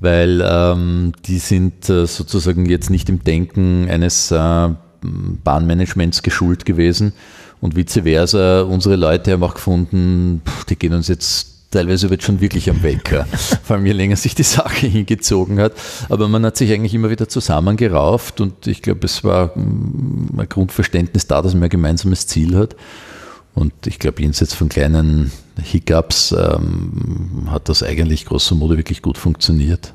weil 0.00 0.42
ähm, 0.44 1.12
die 1.24 1.38
sind 1.38 1.88
äh, 1.88 2.06
sozusagen 2.06 2.66
jetzt 2.66 2.90
nicht 2.90 3.08
im 3.08 3.22
Denken 3.22 3.88
eines 3.88 4.30
äh, 4.30 4.68
Bahnmanagements 5.00 6.22
geschult 6.22 6.64
gewesen 6.64 7.12
und 7.60 7.76
vice 7.76 8.00
versa. 8.02 8.62
Unsere 8.62 8.96
Leute 8.96 9.32
haben 9.32 9.42
auch 9.42 9.54
gefunden, 9.54 10.42
die 10.68 10.76
gehen 10.76 10.94
uns 10.94 11.08
jetzt 11.08 11.51
teilweise 11.72 12.10
wird 12.10 12.22
schon 12.22 12.40
wirklich 12.40 12.70
am 12.70 12.82
Wecker, 12.82 13.24
vor 13.64 13.76
allem 13.76 13.86
je 13.86 13.92
länger 13.92 14.16
sich 14.16 14.36
die 14.36 14.44
Sache 14.44 14.86
hingezogen 14.86 15.58
hat. 15.58 15.72
Aber 16.08 16.28
man 16.28 16.46
hat 16.46 16.56
sich 16.56 16.72
eigentlich 16.72 16.94
immer 16.94 17.10
wieder 17.10 17.28
zusammengerauft 17.28 18.40
und 18.40 18.68
ich 18.68 18.82
glaube, 18.82 19.06
es 19.06 19.24
war 19.24 19.56
mm, 19.56 20.38
ein 20.38 20.48
Grundverständnis 20.48 21.26
da, 21.26 21.42
dass 21.42 21.54
man 21.54 21.64
ein 21.64 21.70
gemeinsames 21.70 22.28
Ziel 22.28 22.56
hat. 22.56 22.76
Und 23.54 23.72
ich 23.86 23.98
glaube, 23.98 24.22
jenseits 24.22 24.54
von 24.54 24.68
kleinen 24.68 25.30
Hiccups 25.62 26.32
ähm, 26.32 27.48
hat 27.50 27.68
das 27.68 27.82
eigentlich 27.82 28.24
grosso 28.24 28.54
modo 28.54 28.76
wirklich 28.76 29.02
gut 29.02 29.18
funktioniert. 29.18 29.92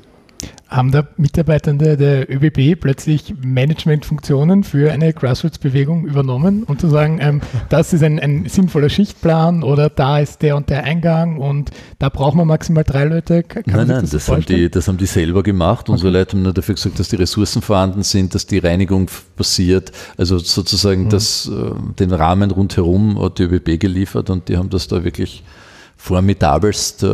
Haben 0.68 0.92
da 0.92 1.08
Mitarbeitende 1.16 1.96
der 1.96 2.30
ÖBB 2.30 2.78
plötzlich 2.78 3.34
Managementfunktionen 3.42 4.64
für 4.64 4.92
eine 4.92 5.14
Grassroots-Bewegung 5.14 6.04
übernommen 6.04 6.64
und 6.64 6.80
zu 6.80 6.88
sagen, 6.88 7.18
ähm, 7.22 7.40
das 7.70 7.94
ist 7.94 8.02
ein, 8.02 8.20
ein, 8.20 8.46
sinnvoller 8.46 8.90
Schichtplan 8.90 9.62
oder 9.62 9.88
da 9.88 10.18
ist 10.18 10.42
der 10.42 10.56
und 10.56 10.68
der 10.68 10.84
Eingang 10.84 11.38
und 11.38 11.70
da 11.98 12.10
brauchen 12.10 12.38
wir 12.38 12.44
maximal 12.44 12.84
drei 12.84 13.04
Leute. 13.04 13.42
Kann 13.42 13.62
nein, 13.66 13.86
nein, 13.86 14.02
das, 14.02 14.10
das 14.10 14.28
haben 14.28 14.44
die, 14.44 14.70
das 14.70 14.88
haben 14.88 14.98
die 14.98 15.06
selber 15.06 15.42
gemacht. 15.42 15.88
Unsere 15.88 16.08
okay. 16.10 16.18
Leute 16.18 16.36
haben 16.36 16.42
nur 16.42 16.52
dafür 16.52 16.74
gesagt, 16.74 16.98
dass 16.98 17.08
die 17.08 17.16
Ressourcen 17.16 17.62
vorhanden 17.62 18.02
sind, 18.02 18.34
dass 18.34 18.46
die 18.46 18.58
Reinigung 18.58 19.08
passiert. 19.36 19.92
Also 20.18 20.38
sozusagen 20.38 21.04
mhm. 21.04 21.08
das, 21.08 21.48
äh, 21.50 21.94
den 21.98 22.12
Rahmen 22.12 22.50
rundherum 22.50 23.20
hat 23.22 23.38
die 23.38 23.44
ÖBB 23.44 23.80
geliefert 23.80 24.28
und 24.28 24.48
die 24.48 24.58
haben 24.58 24.68
das 24.68 24.86
da 24.86 25.02
wirklich 25.02 25.42
formidabelst 26.00 27.02
äh, 27.02 27.08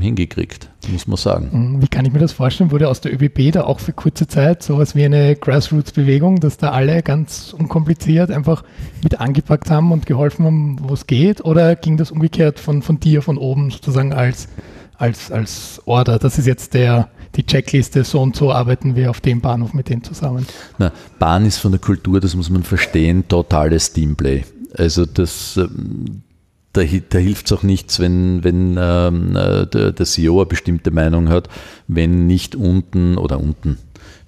hingekriegt, 0.00 0.70
muss 0.90 1.06
man 1.06 1.18
sagen. 1.18 1.50
Mhm. 1.52 1.82
Wie 1.82 1.88
kann 1.88 2.06
ich 2.06 2.12
mir 2.12 2.18
das 2.18 2.32
vorstellen? 2.32 2.70
Wurde 2.70 2.88
aus 2.88 3.02
der 3.02 3.12
ÖBB 3.12 3.52
da 3.52 3.64
auch 3.64 3.80
für 3.80 3.92
kurze 3.92 4.26
Zeit 4.26 4.62
sowas 4.62 4.96
wie 4.96 5.04
eine 5.04 5.36
Grassroots-Bewegung, 5.36 6.40
dass 6.40 6.56
da 6.56 6.70
alle 6.70 7.02
ganz 7.02 7.54
unkompliziert 7.56 8.30
einfach 8.30 8.64
mit 9.02 9.20
angepackt 9.20 9.70
haben 9.70 9.92
und 9.92 10.06
geholfen 10.06 10.46
haben, 10.46 10.78
wo 10.82 10.94
es 10.94 11.06
geht? 11.06 11.44
Oder 11.44 11.76
ging 11.76 11.98
das 11.98 12.10
umgekehrt 12.10 12.58
von, 12.58 12.80
von 12.80 12.98
dir 12.98 13.20
von 13.20 13.36
oben 13.36 13.70
sozusagen 13.70 14.14
als, 14.14 14.48
als, 14.96 15.30
als 15.30 15.82
Order? 15.84 16.18
Das 16.18 16.38
ist 16.38 16.46
jetzt 16.46 16.72
der, 16.72 17.10
die 17.36 17.44
Checkliste, 17.44 18.04
so 18.04 18.22
und 18.22 18.34
so 18.34 18.50
arbeiten 18.50 18.96
wir 18.96 19.10
auf 19.10 19.20
dem 19.20 19.42
Bahnhof 19.42 19.74
mit 19.74 19.90
denen 19.90 20.02
zusammen. 20.02 20.46
Na, 20.78 20.92
Bahn 21.18 21.44
ist 21.44 21.58
von 21.58 21.72
der 21.72 21.80
Kultur, 21.80 22.20
das 22.20 22.34
muss 22.34 22.48
man 22.48 22.62
verstehen, 22.62 23.28
totales 23.28 23.92
Teamplay. 23.92 24.44
Also 24.76 25.04
das, 25.04 25.58
ähm, 25.58 26.22
da, 26.72 26.82
da 26.82 27.18
hilft 27.18 27.46
es 27.46 27.52
auch 27.52 27.62
nichts, 27.62 27.98
wenn, 27.98 28.44
wenn 28.44 28.76
ähm, 28.78 29.36
äh, 29.36 29.66
der, 29.66 29.92
der 29.92 30.06
CEO 30.06 30.38
eine 30.38 30.46
bestimmte 30.46 30.90
Meinung 30.90 31.28
hat, 31.28 31.48
wenn 31.86 32.26
nicht 32.26 32.54
unten 32.54 33.16
oder 33.16 33.40
unten, 33.40 33.78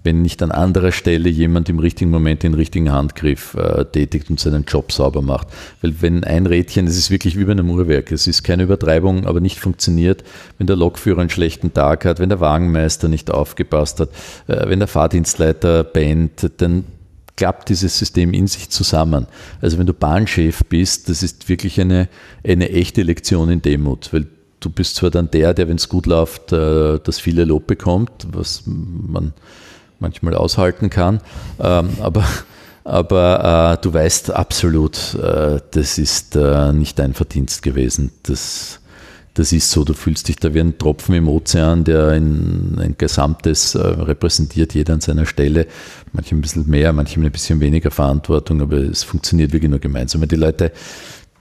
wenn 0.02 0.22
nicht 0.22 0.42
an 0.42 0.50
anderer 0.50 0.92
Stelle 0.92 1.28
jemand 1.28 1.68
im 1.68 1.78
richtigen 1.78 2.10
Moment 2.10 2.42
den 2.42 2.54
richtigen 2.54 2.90
Handgriff 2.90 3.54
äh, 3.54 3.84
tätigt 3.84 4.30
und 4.30 4.40
seinen 4.40 4.64
Job 4.64 4.90
sauber 4.90 5.20
macht. 5.20 5.48
Weil 5.82 6.00
wenn 6.00 6.24
ein 6.24 6.46
Rädchen, 6.46 6.86
das 6.86 6.96
ist 6.96 7.10
wirklich 7.10 7.38
wie 7.38 7.44
bei 7.44 7.52
einem 7.52 7.68
Uhrwerk, 7.68 8.10
es 8.10 8.26
ist 8.26 8.42
keine 8.42 8.62
Übertreibung, 8.62 9.26
aber 9.26 9.40
nicht 9.40 9.58
funktioniert, 9.58 10.24
wenn 10.56 10.66
der 10.66 10.76
Lokführer 10.76 11.20
einen 11.20 11.30
schlechten 11.30 11.74
Tag 11.74 12.06
hat, 12.06 12.20
wenn 12.20 12.30
der 12.30 12.40
Wagenmeister 12.40 13.08
nicht 13.08 13.30
aufgepasst 13.30 14.00
hat, 14.00 14.08
äh, 14.46 14.68
wenn 14.68 14.78
der 14.78 14.88
Fahrdienstleiter 14.88 15.84
bannt, 15.84 16.50
dann 16.56 16.84
klappt 17.40 17.70
dieses 17.70 17.98
System 17.98 18.34
in 18.34 18.46
sich 18.46 18.68
zusammen. 18.68 19.26
Also 19.62 19.78
wenn 19.78 19.86
du 19.86 19.94
Bahnchef 19.94 20.62
bist, 20.68 21.08
das 21.08 21.22
ist 21.22 21.48
wirklich 21.48 21.80
eine, 21.80 22.06
eine 22.46 22.68
echte 22.68 23.02
Lektion 23.02 23.48
in 23.48 23.62
Demut, 23.62 24.12
weil 24.12 24.26
du 24.60 24.68
bist 24.68 24.96
zwar 24.96 25.08
dann 25.08 25.30
der, 25.30 25.54
der, 25.54 25.66
wenn 25.66 25.76
es 25.76 25.88
gut 25.88 26.04
läuft, 26.04 26.52
äh, 26.52 26.98
das 27.02 27.18
viele 27.18 27.46
Lob 27.46 27.66
bekommt, 27.66 28.26
was 28.30 28.64
man 28.66 29.32
manchmal 30.00 30.34
aushalten 30.34 30.90
kann, 30.90 31.22
ähm, 31.58 31.88
aber, 32.00 32.26
aber 32.84 33.78
äh, 33.78 33.82
du 33.82 33.94
weißt 33.94 34.32
absolut, 34.32 35.14
äh, 35.14 35.60
das 35.70 35.96
ist 35.96 36.34
nicht 36.34 36.98
dein 36.98 37.14
Verdienst 37.14 37.62
gewesen. 37.62 38.12
Das, 38.24 38.79
das 39.40 39.52
ist 39.52 39.70
so, 39.70 39.84
du 39.84 39.94
fühlst 39.94 40.28
dich 40.28 40.36
da 40.36 40.52
wie 40.52 40.60
ein 40.60 40.76
Tropfen 40.76 41.14
im 41.14 41.26
Ozean, 41.26 41.84
der 41.84 42.08
ein, 42.08 42.78
ein 42.78 42.96
Gesamtes 42.98 43.74
äh, 43.74 43.78
repräsentiert, 43.78 44.74
jeder 44.74 44.92
an 44.92 45.00
seiner 45.00 45.24
Stelle. 45.24 45.66
Manche 46.12 46.34
ein 46.34 46.42
bisschen 46.42 46.68
mehr, 46.68 46.92
manche 46.92 47.18
ein 47.18 47.32
bisschen 47.32 47.58
weniger 47.58 47.90
Verantwortung, 47.90 48.60
aber 48.60 48.76
es 48.76 49.02
funktioniert 49.02 49.54
wirklich 49.54 49.70
nur 49.70 49.78
gemeinsam. 49.78 50.20
Wenn 50.20 50.28
die 50.28 50.36
Leute 50.36 50.72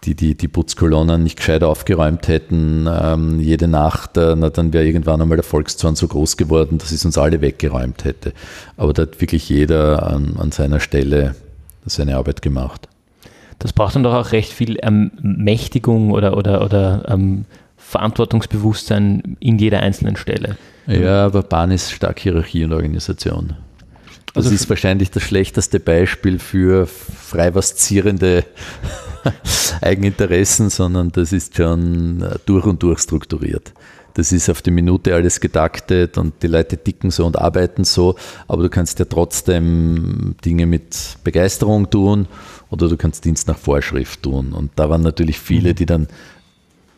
die, 0.06 0.16
die, 0.16 0.36
die 0.36 0.48
Putzkolonnen 0.48 1.24
nicht 1.24 1.36
gescheit 1.36 1.62
aufgeräumt 1.62 2.30
hätten, 2.30 2.88
ähm, 2.90 3.42
jede 3.42 3.68
Nacht, 3.68 4.16
äh, 4.16 4.34
na, 4.38 4.50
dann 4.50 4.72
wäre 4.72 4.86
irgendwann 4.86 5.22
einmal 5.22 5.36
der 5.36 5.44
Volkszorn 5.44 5.98
so 5.98 6.08
groß 6.08 6.38
geworden, 6.38 6.78
dass 6.78 6.94
es 6.94 7.04
uns 7.04 7.18
alle 7.18 7.42
weggeräumt 7.42 8.06
hätte. 8.06 8.32
Aber 8.78 8.94
da 8.94 9.02
hat 9.02 9.20
wirklich 9.20 9.50
jeder 9.50 10.08
an, 10.08 10.38
an 10.40 10.54
seiner 10.54 10.80
Stelle 10.80 11.36
seine 11.86 12.16
Arbeit 12.16 12.42
gemacht. 12.42 12.88
Das 13.58 13.74
braucht 13.74 13.96
dann 13.96 14.04
doch 14.04 14.14
auch 14.14 14.32
recht 14.32 14.54
viel 14.54 14.78
Ermächtigung 14.78 16.12
oder, 16.12 16.38
oder, 16.38 16.64
oder 16.64 17.04
ähm, 17.10 17.44
Verantwortungsbewusstsein 17.90 19.36
in 19.40 19.58
jeder 19.58 19.80
einzelnen 19.80 20.16
Stelle. 20.16 20.58
Ja, 20.86 21.26
aber 21.26 21.42
Bahn 21.42 21.72
ist 21.72 21.92
stark 21.92 22.20
Hierarchie 22.20 22.64
und 22.64 22.74
Organisation. 22.74 23.56
Das 24.36 24.46
also 24.46 24.56
ist 24.56 24.70
wahrscheinlich 24.70 25.10
das 25.10 25.24
schlechteste 25.24 25.80
Beispiel 25.80 26.38
für 26.38 26.86
frei 26.86 27.56
vaszierende 27.56 28.46
Eigeninteressen, 29.82 30.70
sondern 30.70 31.12
das 31.12 31.34
ist 31.34 31.58
schon 31.58 32.24
durch 32.46 32.66
und 32.66 32.84
durch 32.84 33.00
strukturiert. 33.00 33.74
Das 34.14 34.32
ist 34.32 34.50
auf 34.50 34.62
die 34.62 34.72
Minute 34.72 35.16
alles 35.16 35.40
getaktet 35.40 36.18
und 36.20 36.44
die 36.44 36.48
Leute 36.48 36.78
ticken 36.78 37.10
so 37.10 37.26
und 37.26 37.40
arbeiten 37.40 37.86
so, 37.86 38.16
aber 38.48 38.64
du 38.64 38.70
kannst 38.70 39.00
ja 39.00 39.06
trotzdem 39.06 40.36
Dinge 40.46 40.68
mit 40.68 41.18
Begeisterung 41.24 41.90
tun 41.90 42.28
oder 42.70 42.88
du 42.88 42.98
kannst 42.98 43.26
Dienst 43.26 43.48
nach 43.48 43.58
Vorschrift 43.58 44.22
tun. 44.24 44.54
Und 44.54 44.72
da 44.76 44.90
waren 44.90 45.02
natürlich 45.02 45.40
viele, 45.40 45.72
mhm. 45.72 45.76
die 45.76 45.86
dann 45.86 46.08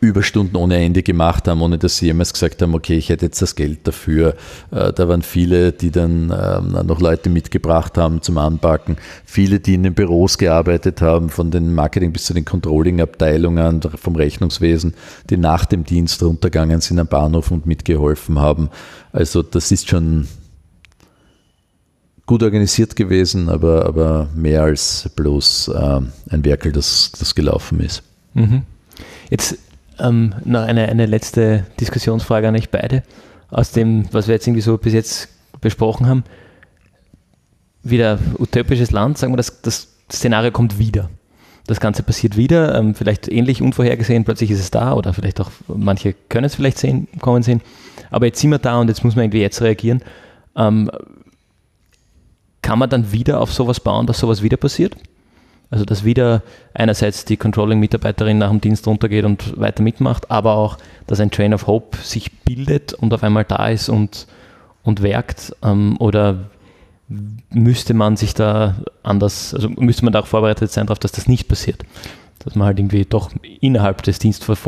Überstunden 0.02 0.56
ohne 0.56 0.78
Ende 0.78 1.04
gemacht 1.04 1.46
haben, 1.46 1.62
ohne 1.62 1.78
dass 1.78 1.98
sie 1.98 2.06
jemals 2.06 2.32
gesagt 2.32 2.60
haben, 2.60 2.74
okay, 2.74 2.96
ich 2.96 3.08
hätte 3.08 3.26
jetzt 3.26 3.40
das 3.40 3.54
Geld 3.54 3.86
dafür. 3.86 4.34
Äh, 4.72 4.92
da 4.92 5.06
waren 5.06 5.22
viele, 5.22 5.70
die 5.70 5.92
dann 5.92 6.34
ähm, 6.36 6.86
noch 6.86 7.00
Leute 7.00 7.30
mitgebracht 7.30 7.96
haben 7.96 8.20
zum 8.20 8.36
Anpacken. 8.36 8.96
Viele, 9.24 9.60
die 9.60 9.74
in 9.74 9.84
den 9.84 9.94
Büros 9.94 10.38
gearbeitet 10.38 11.00
haben, 11.00 11.30
von 11.30 11.52
den 11.52 11.72
Marketing 11.72 12.12
bis 12.12 12.24
zu 12.24 12.34
den 12.34 12.44
Controlling-Abteilungen, 12.44 13.80
vom 13.94 14.16
Rechnungswesen, 14.16 14.94
die 15.30 15.36
nach 15.36 15.66
dem 15.66 15.84
Dienst 15.84 16.20
runtergegangen 16.20 16.80
sind 16.80 16.98
am 16.98 17.06
Bahnhof 17.06 17.52
und 17.52 17.66
mitgeholfen 17.66 18.40
haben. 18.40 18.70
Also 19.12 19.44
das 19.44 19.70
ist 19.70 19.88
schon 19.88 20.26
gut 22.26 22.42
organisiert 22.42 22.96
gewesen, 22.96 23.48
aber, 23.48 23.86
aber 23.86 24.28
mehr 24.34 24.64
als 24.64 25.08
bloß 25.14 25.68
äh, 25.68 26.00
ein 26.30 26.44
Werkel, 26.44 26.72
das, 26.72 27.12
das 27.16 27.36
gelaufen 27.36 27.78
ist. 27.78 28.02
Mhm. 28.34 28.62
Jetzt 29.30 29.58
ähm, 29.98 30.34
noch 30.44 30.62
eine, 30.62 30.88
eine 30.88 31.06
letzte 31.06 31.64
Diskussionsfrage 31.80 32.48
an 32.48 32.56
euch 32.56 32.70
beide. 32.70 33.02
Aus 33.50 33.72
dem, 33.72 34.06
was 34.12 34.28
wir 34.28 34.34
jetzt 34.34 34.46
irgendwie 34.46 34.62
so 34.62 34.78
bis 34.78 34.92
jetzt 34.92 35.28
besprochen 35.60 36.06
haben, 36.06 36.24
wieder 37.82 38.18
utopisches 38.38 38.90
Land, 38.90 39.18
sagen 39.18 39.32
wir, 39.32 39.36
das, 39.36 39.62
das 39.62 39.88
Szenario 40.10 40.50
kommt 40.50 40.78
wieder. 40.78 41.10
Das 41.66 41.78
Ganze 41.78 42.02
passiert 42.02 42.36
wieder, 42.36 42.74
ähm, 42.74 42.94
vielleicht 42.94 43.28
ähnlich 43.28 43.62
unvorhergesehen, 43.62 44.24
plötzlich 44.24 44.50
ist 44.50 44.60
es 44.60 44.70
da 44.70 44.94
oder 44.94 45.12
vielleicht 45.12 45.40
auch, 45.40 45.50
manche 45.68 46.14
können 46.28 46.44
es 46.44 46.56
vielleicht 46.56 46.78
sehen, 46.78 47.06
kommen 47.20 47.42
sehen, 47.42 47.60
aber 48.10 48.26
jetzt 48.26 48.40
sind 48.40 48.50
wir 48.50 48.58
da 48.58 48.80
und 48.80 48.88
jetzt 48.88 49.04
muss 49.04 49.14
man 49.14 49.26
irgendwie 49.26 49.40
jetzt 49.40 49.62
reagieren. 49.62 50.02
Ähm, 50.56 50.90
kann 52.62 52.78
man 52.78 52.90
dann 52.90 53.12
wieder 53.12 53.40
auf 53.40 53.52
sowas 53.52 53.80
bauen, 53.80 54.06
dass 54.06 54.18
sowas 54.18 54.42
wieder 54.42 54.56
passiert? 54.56 54.96
Also 55.72 55.86
dass 55.86 56.04
wieder 56.04 56.42
einerseits 56.74 57.24
die 57.24 57.38
Controlling-Mitarbeiterin 57.38 58.36
nach 58.36 58.50
dem 58.50 58.60
Dienst 58.60 58.86
runtergeht 58.86 59.24
und 59.24 59.58
weiter 59.58 59.82
mitmacht, 59.82 60.30
aber 60.30 60.54
auch, 60.54 60.76
dass 61.06 61.18
ein 61.18 61.30
Train 61.30 61.54
of 61.54 61.66
Hope 61.66 61.96
sich 61.96 62.30
bildet 62.42 62.92
und 62.92 63.14
auf 63.14 63.22
einmal 63.22 63.44
da 63.44 63.68
ist 63.68 63.88
und, 63.88 64.26
und 64.82 65.02
werkt. 65.02 65.56
Ähm, 65.62 65.96
oder 65.98 66.50
müsste 67.48 67.94
man 67.94 68.18
sich 68.18 68.34
da 68.34 68.74
anders, 69.02 69.54
also 69.54 69.70
müsste 69.70 70.04
man 70.04 70.12
da 70.12 70.20
auch 70.20 70.26
vorbereitet 70.26 70.70
sein 70.70 70.86
darauf, 70.86 70.98
dass 70.98 71.12
das 71.12 71.26
nicht 71.26 71.48
passiert? 71.48 71.82
Dass 72.40 72.54
man 72.54 72.66
halt 72.66 72.78
irgendwie 72.78 73.06
doch 73.06 73.30
innerhalb 73.62 74.02
des 74.02 74.18
Dienstes 74.18 74.58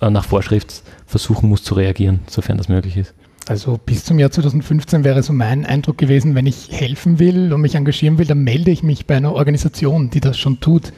äh, 0.00 0.10
nach 0.10 0.24
Vorschrift 0.24 0.82
versuchen 1.06 1.48
muss 1.48 1.62
zu 1.62 1.74
reagieren, 1.74 2.18
sofern 2.26 2.58
das 2.58 2.68
möglich 2.68 2.96
ist. 2.96 3.14
Also 3.48 3.78
bis 3.78 4.04
zum 4.04 4.18
Jahr 4.18 4.30
2015 4.30 5.04
wäre 5.04 5.22
so 5.22 5.32
mein 5.32 5.64
Eindruck 5.64 5.96
gewesen, 5.96 6.34
wenn 6.34 6.44
ich 6.44 6.68
helfen 6.70 7.18
will 7.18 7.52
und 7.54 7.62
mich 7.62 7.74
engagieren 7.74 8.18
will, 8.18 8.26
dann 8.26 8.44
melde 8.44 8.70
ich 8.70 8.82
mich 8.82 9.06
bei 9.06 9.16
einer 9.16 9.32
Organisation, 9.32 10.10
die 10.10 10.20
das 10.20 10.38
schon 10.38 10.60
tut. 10.60 10.92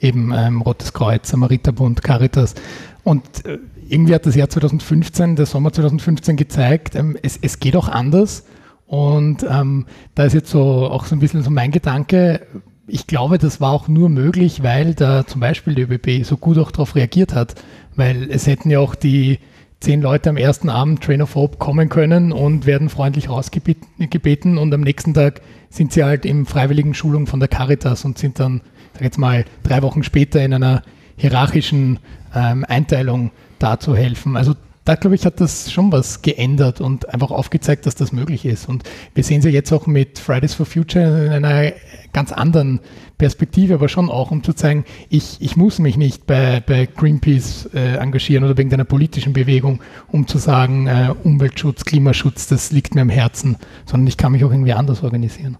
Eben 0.00 0.32
ähm, 0.32 0.62
Rotes 0.62 0.92
Kreuz, 0.92 1.28
Samariterbund, 1.30 2.04
Caritas. 2.04 2.54
Und 3.02 3.44
äh, 3.44 3.58
irgendwie 3.88 4.14
hat 4.14 4.24
das 4.24 4.36
Jahr 4.36 4.48
2015, 4.48 5.34
der 5.34 5.46
Sommer 5.46 5.72
2015 5.72 6.36
gezeigt, 6.36 6.94
ähm, 6.94 7.16
es, 7.22 7.38
es 7.42 7.58
geht 7.58 7.74
auch 7.74 7.88
anders. 7.88 8.44
Und 8.86 9.44
ähm, 9.48 9.86
da 10.14 10.24
ist 10.24 10.34
jetzt 10.34 10.50
so 10.50 10.62
auch 10.62 11.06
so 11.06 11.16
ein 11.16 11.18
bisschen 11.18 11.42
so 11.42 11.50
mein 11.50 11.72
Gedanke, 11.72 12.46
ich 12.86 13.08
glaube, 13.08 13.38
das 13.38 13.60
war 13.60 13.72
auch 13.72 13.88
nur 13.88 14.08
möglich, 14.10 14.62
weil 14.62 14.94
da 14.94 15.26
zum 15.26 15.40
Beispiel 15.40 15.74
die 15.74 15.82
ÖBB 15.82 16.24
so 16.24 16.36
gut 16.36 16.56
auch 16.58 16.70
darauf 16.70 16.94
reagiert 16.94 17.34
hat. 17.34 17.56
Weil 17.96 18.30
es 18.30 18.46
hätten 18.46 18.70
ja 18.70 18.78
auch 18.78 18.94
die 18.94 19.40
zehn 19.80 20.00
Leute 20.00 20.30
am 20.30 20.36
ersten 20.36 20.68
Abend 20.68 21.02
Train 21.02 21.22
of 21.22 21.34
Hope 21.34 21.58
kommen 21.58 21.88
können 21.88 22.32
und 22.32 22.66
werden 22.66 22.88
freundlich 22.88 23.28
rausgebeten 23.28 24.58
und 24.58 24.72
am 24.72 24.80
nächsten 24.80 25.14
Tag 25.14 25.42
sind 25.70 25.92
sie 25.92 26.04
halt 26.04 26.24
im 26.24 26.46
freiwilligen 26.46 26.94
Schulung 26.94 27.26
von 27.26 27.40
der 27.40 27.48
Caritas 27.48 28.04
und 28.04 28.18
sind 28.18 28.40
dann, 28.40 28.62
sag 28.94 29.02
jetzt 29.02 29.18
mal, 29.18 29.44
drei 29.62 29.82
Wochen 29.82 30.02
später 30.02 30.42
in 30.42 30.54
einer 30.54 30.82
hierarchischen 31.16 31.98
ähm, 32.34 32.64
Einteilung 32.66 33.30
da 33.58 33.78
zu 33.78 33.96
helfen. 33.96 34.36
Also 34.36 34.54
da 34.84 34.94
glaube 34.94 35.16
ich, 35.16 35.26
hat 35.26 35.40
das 35.40 35.72
schon 35.72 35.90
was 35.90 36.22
geändert 36.22 36.80
und 36.80 37.12
einfach 37.12 37.32
aufgezeigt, 37.32 37.86
dass 37.86 37.96
das 37.96 38.12
möglich 38.12 38.44
ist. 38.44 38.68
Und 38.68 38.84
wir 39.14 39.24
sehen 39.24 39.40
es 39.40 39.44
ja 39.44 39.50
jetzt 39.50 39.72
auch 39.72 39.88
mit 39.88 40.20
Fridays 40.20 40.54
for 40.54 40.64
Future 40.64 41.26
in 41.26 41.44
einer 41.44 41.72
ganz 42.16 42.32
anderen 42.32 42.80
Perspektive, 43.18 43.74
aber 43.74 43.90
schon 43.90 44.08
auch, 44.08 44.30
um 44.30 44.42
zu 44.42 44.54
zeigen, 44.54 44.86
ich, 45.10 45.36
ich 45.40 45.54
muss 45.54 45.78
mich 45.78 45.98
nicht 45.98 46.26
bei, 46.26 46.62
bei 46.66 46.86
Greenpeace 46.86 47.68
äh, 47.74 47.98
engagieren 47.98 48.42
oder 48.42 48.56
wegen 48.56 48.72
einer 48.72 48.86
politischen 48.86 49.34
Bewegung, 49.34 49.82
um 50.08 50.26
zu 50.26 50.38
sagen, 50.38 50.86
äh, 50.86 51.14
Umweltschutz, 51.24 51.84
Klimaschutz, 51.84 52.46
das 52.48 52.72
liegt 52.72 52.94
mir 52.94 53.02
am 53.02 53.10
Herzen, 53.10 53.58
sondern 53.84 54.06
ich 54.06 54.16
kann 54.16 54.32
mich 54.32 54.44
auch 54.44 54.50
irgendwie 54.50 54.72
anders 54.72 55.02
organisieren. 55.02 55.58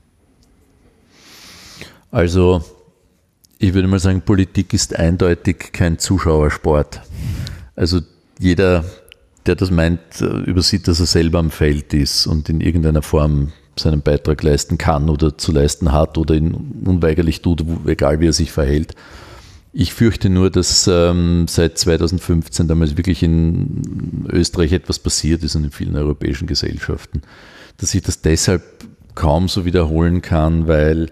Also, 2.11 2.65
ich 3.59 3.75
würde 3.75 3.87
mal 3.87 3.99
sagen, 3.99 4.23
Politik 4.23 4.73
ist 4.73 4.99
eindeutig 4.99 5.73
kein 5.75 5.99
Zuschauersport. 5.99 7.03
Also 7.75 8.01
jeder 8.39 8.83
der 9.47 9.55
das 9.55 9.71
meint, 9.71 10.01
äh, 10.21 10.25
übersieht, 10.25 10.89
dass 10.89 11.01
er 11.01 11.07
selber 11.07 11.39
am 11.39 11.51
Feld 11.51 11.95
ist 11.95 12.27
und 12.27 12.49
in 12.49 12.61
irgendeiner 12.61 13.03
Form 13.03 13.53
seinen 13.79 14.03
Beitrag 14.03 14.43
leisten 14.43 14.79
kann 14.79 15.09
oder 15.09 15.37
zu 15.37 15.53
leisten 15.53 15.93
hat 15.93 16.19
oder 16.19 16.35
ihn 16.35 16.55
unweigerlich 16.85 17.43
tut, 17.43 17.65
egal 17.87 18.21
wie 18.21 18.29
er 18.29 18.33
sich 18.33 18.51
verhält. 18.51 18.95
Ich 19.73 19.93
fürchte 19.93 20.31
nur, 20.31 20.51
dass 20.51 20.89
ähm, 20.91 21.47
seit 21.49 21.77
2015 21.77 22.67
damals 22.67 22.97
wirklich 22.97 23.23
in 23.23 24.27
Österreich 24.33 24.73
etwas 24.73 24.99
passiert 24.99 25.45
ist 25.45 25.55
und 25.55 25.65
in 25.65 25.71
vielen 25.71 25.97
europäischen 25.97 26.47
Gesellschaften, 26.47 27.21
dass 27.77 27.91
sich 27.91 28.01
das 28.01 28.23
deshalb 28.23 28.63
kaum 29.15 29.49
so 29.49 29.65
wiederholen 29.67 30.23
kann, 30.23 30.67
weil 30.67 31.11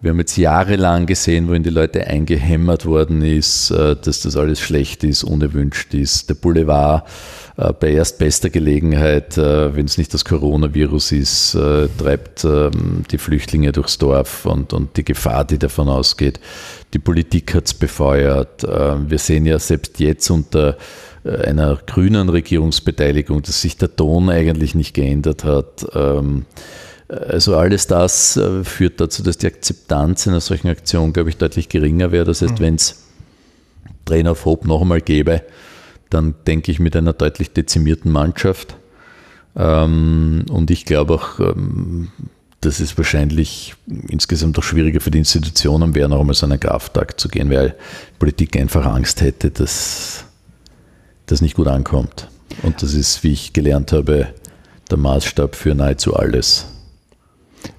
wir 0.00 0.10
haben 0.10 0.18
jetzt 0.18 0.36
jahrelang 0.36 1.06
gesehen, 1.06 1.48
wohin 1.48 1.64
die 1.64 1.70
Leute 1.70 2.06
eingehämmert 2.06 2.86
worden 2.86 3.22
ist, 3.22 3.70
äh, 3.70 3.96
dass 3.96 4.22
das 4.22 4.36
alles 4.36 4.60
schlecht 4.60 5.02
ist, 5.02 5.24
unerwünscht 5.24 5.92
ist. 5.92 6.28
Der 6.28 6.34
Boulevard 6.34 7.04
äh, 7.56 7.72
bei 7.72 7.90
erstbester 7.90 8.48
Gelegenheit, 8.48 9.36
äh, 9.36 9.74
wenn 9.74 9.86
es 9.86 9.98
nicht 9.98 10.14
das 10.14 10.24
Coronavirus 10.24 11.12
ist, 11.12 11.58
treibt 11.98 12.44
ähm, 12.44 13.02
die 13.10 13.18
Flüchtlinge 13.18 13.72
durchs 13.72 13.98
Dorf 13.98 14.46
und, 14.46 14.72
und 14.72 14.96
die 14.96 15.04
Gefahr, 15.04 15.44
die 15.44 15.58
davon 15.58 15.88
ausgeht. 15.88 16.38
Die 16.94 17.00
Politik 17.00 17.54
hat 17.54 17.66
es 17.66 17.74
befeuert. 17.74 18.62
Wir 18.62 19.18
sehen 19.18 19.44
ja 19.44 19.58
selbst 19.58 20.00
jetzt 20.00 20.30
unter 20.30 20.78
einer 21.22 21.78
grünen 21.86 22.30
Regierungsbeteiligung, 22.30 23.42
dass 23.42 23.60
sich 23.60 23.76
der 23.76 23.94
Ton 23.94 24.30
eigentlich 24.30 24.74
nicht 24.74 24.94
geändert 24.94 25.44
hat. 25.44 25.86
Also 27.08 27.56
alles 27.56 27.86
das 27.86 28.36
äh, 28.36 28.64
führt 28.64 29.00
dazu, 29.00 29.22
dass 29.22 29.38
die 29.38 29.46
Akzeptanz 29.46 30.28
einer 30.28 30.40
solchen 30.40 30.68
Aktion, 30.68 31.12
glaube 31.12 31.30
ich, 31.30 31.38
deutlich 31.38 31.68
geringer 31.68 32.12
wäre. 32.12 32.24
Das 32.24 32.42
heißt, 32.42 32.58
mhm. 32.58 32.60
wenn 32.60 32.74
es 32.74 33.04
Trainer 34.04 34.32
of 34.32 34.44
Hope 34.44 34.68
noch 34.68 34.82
einmal 34.82 35.00
gäbe, 35.00 35.42
dann 36.10 36.34
denke 36.46 36.70
ich 36.70 36.80
mit 36.80 36.96
einer 36.96 37.14
deutlich 37.14 37.52
dezimierten 37.52 38.12
Mannschaft. 38.12 38.76
Ähm, 39.56 40.44
und 40.50 40.70
ich 40.70 40.84
glaube 40.84 41.14
auch, 41.14 41.40
ähm, 41.40 42.08
dass 42.60 42.80
es 42.80 42.98
wahrscheinlich 42.98 43.74
insgesamt 44.08 44.58
auch 44.58 44.62
schwieriger 44.62 45.00
für 45.00 45.10
die 45.10 45.18
Institutionen 45.18 45.94
wäre, 45.94 46.08
noch 46.08 46.20
einmal 46.20 46.34
so 46.34 46.44
einen 46.44 46.60
Krafttag 46.60 47.18
zu 47.18 47.28
gehen, 47.28 47.50
weil 47.50 47.74
Politik 48.18 48.56
einfach 48.56 48.84
Angst 48.84 49.20
hätte, 49.22 49.50
dass 49.50 50.24
das 51.26 51.40
nicht 51.40 51.54
gut 51.54 51.68
ankommt. 51.68 52.28
Und 52.62 52.82
das 52.82 52.94
ist, 52.94 53.22
wie 53.22 53.32
ich 53.32 53.52
gelernt 53.52 53.92
habe, 53.92 54.28
der 54.90 54.98
Maßstab 54.98 55.54
für 55.54 55.74
nahezu 55.74 56.16
alles. 56.16 56.66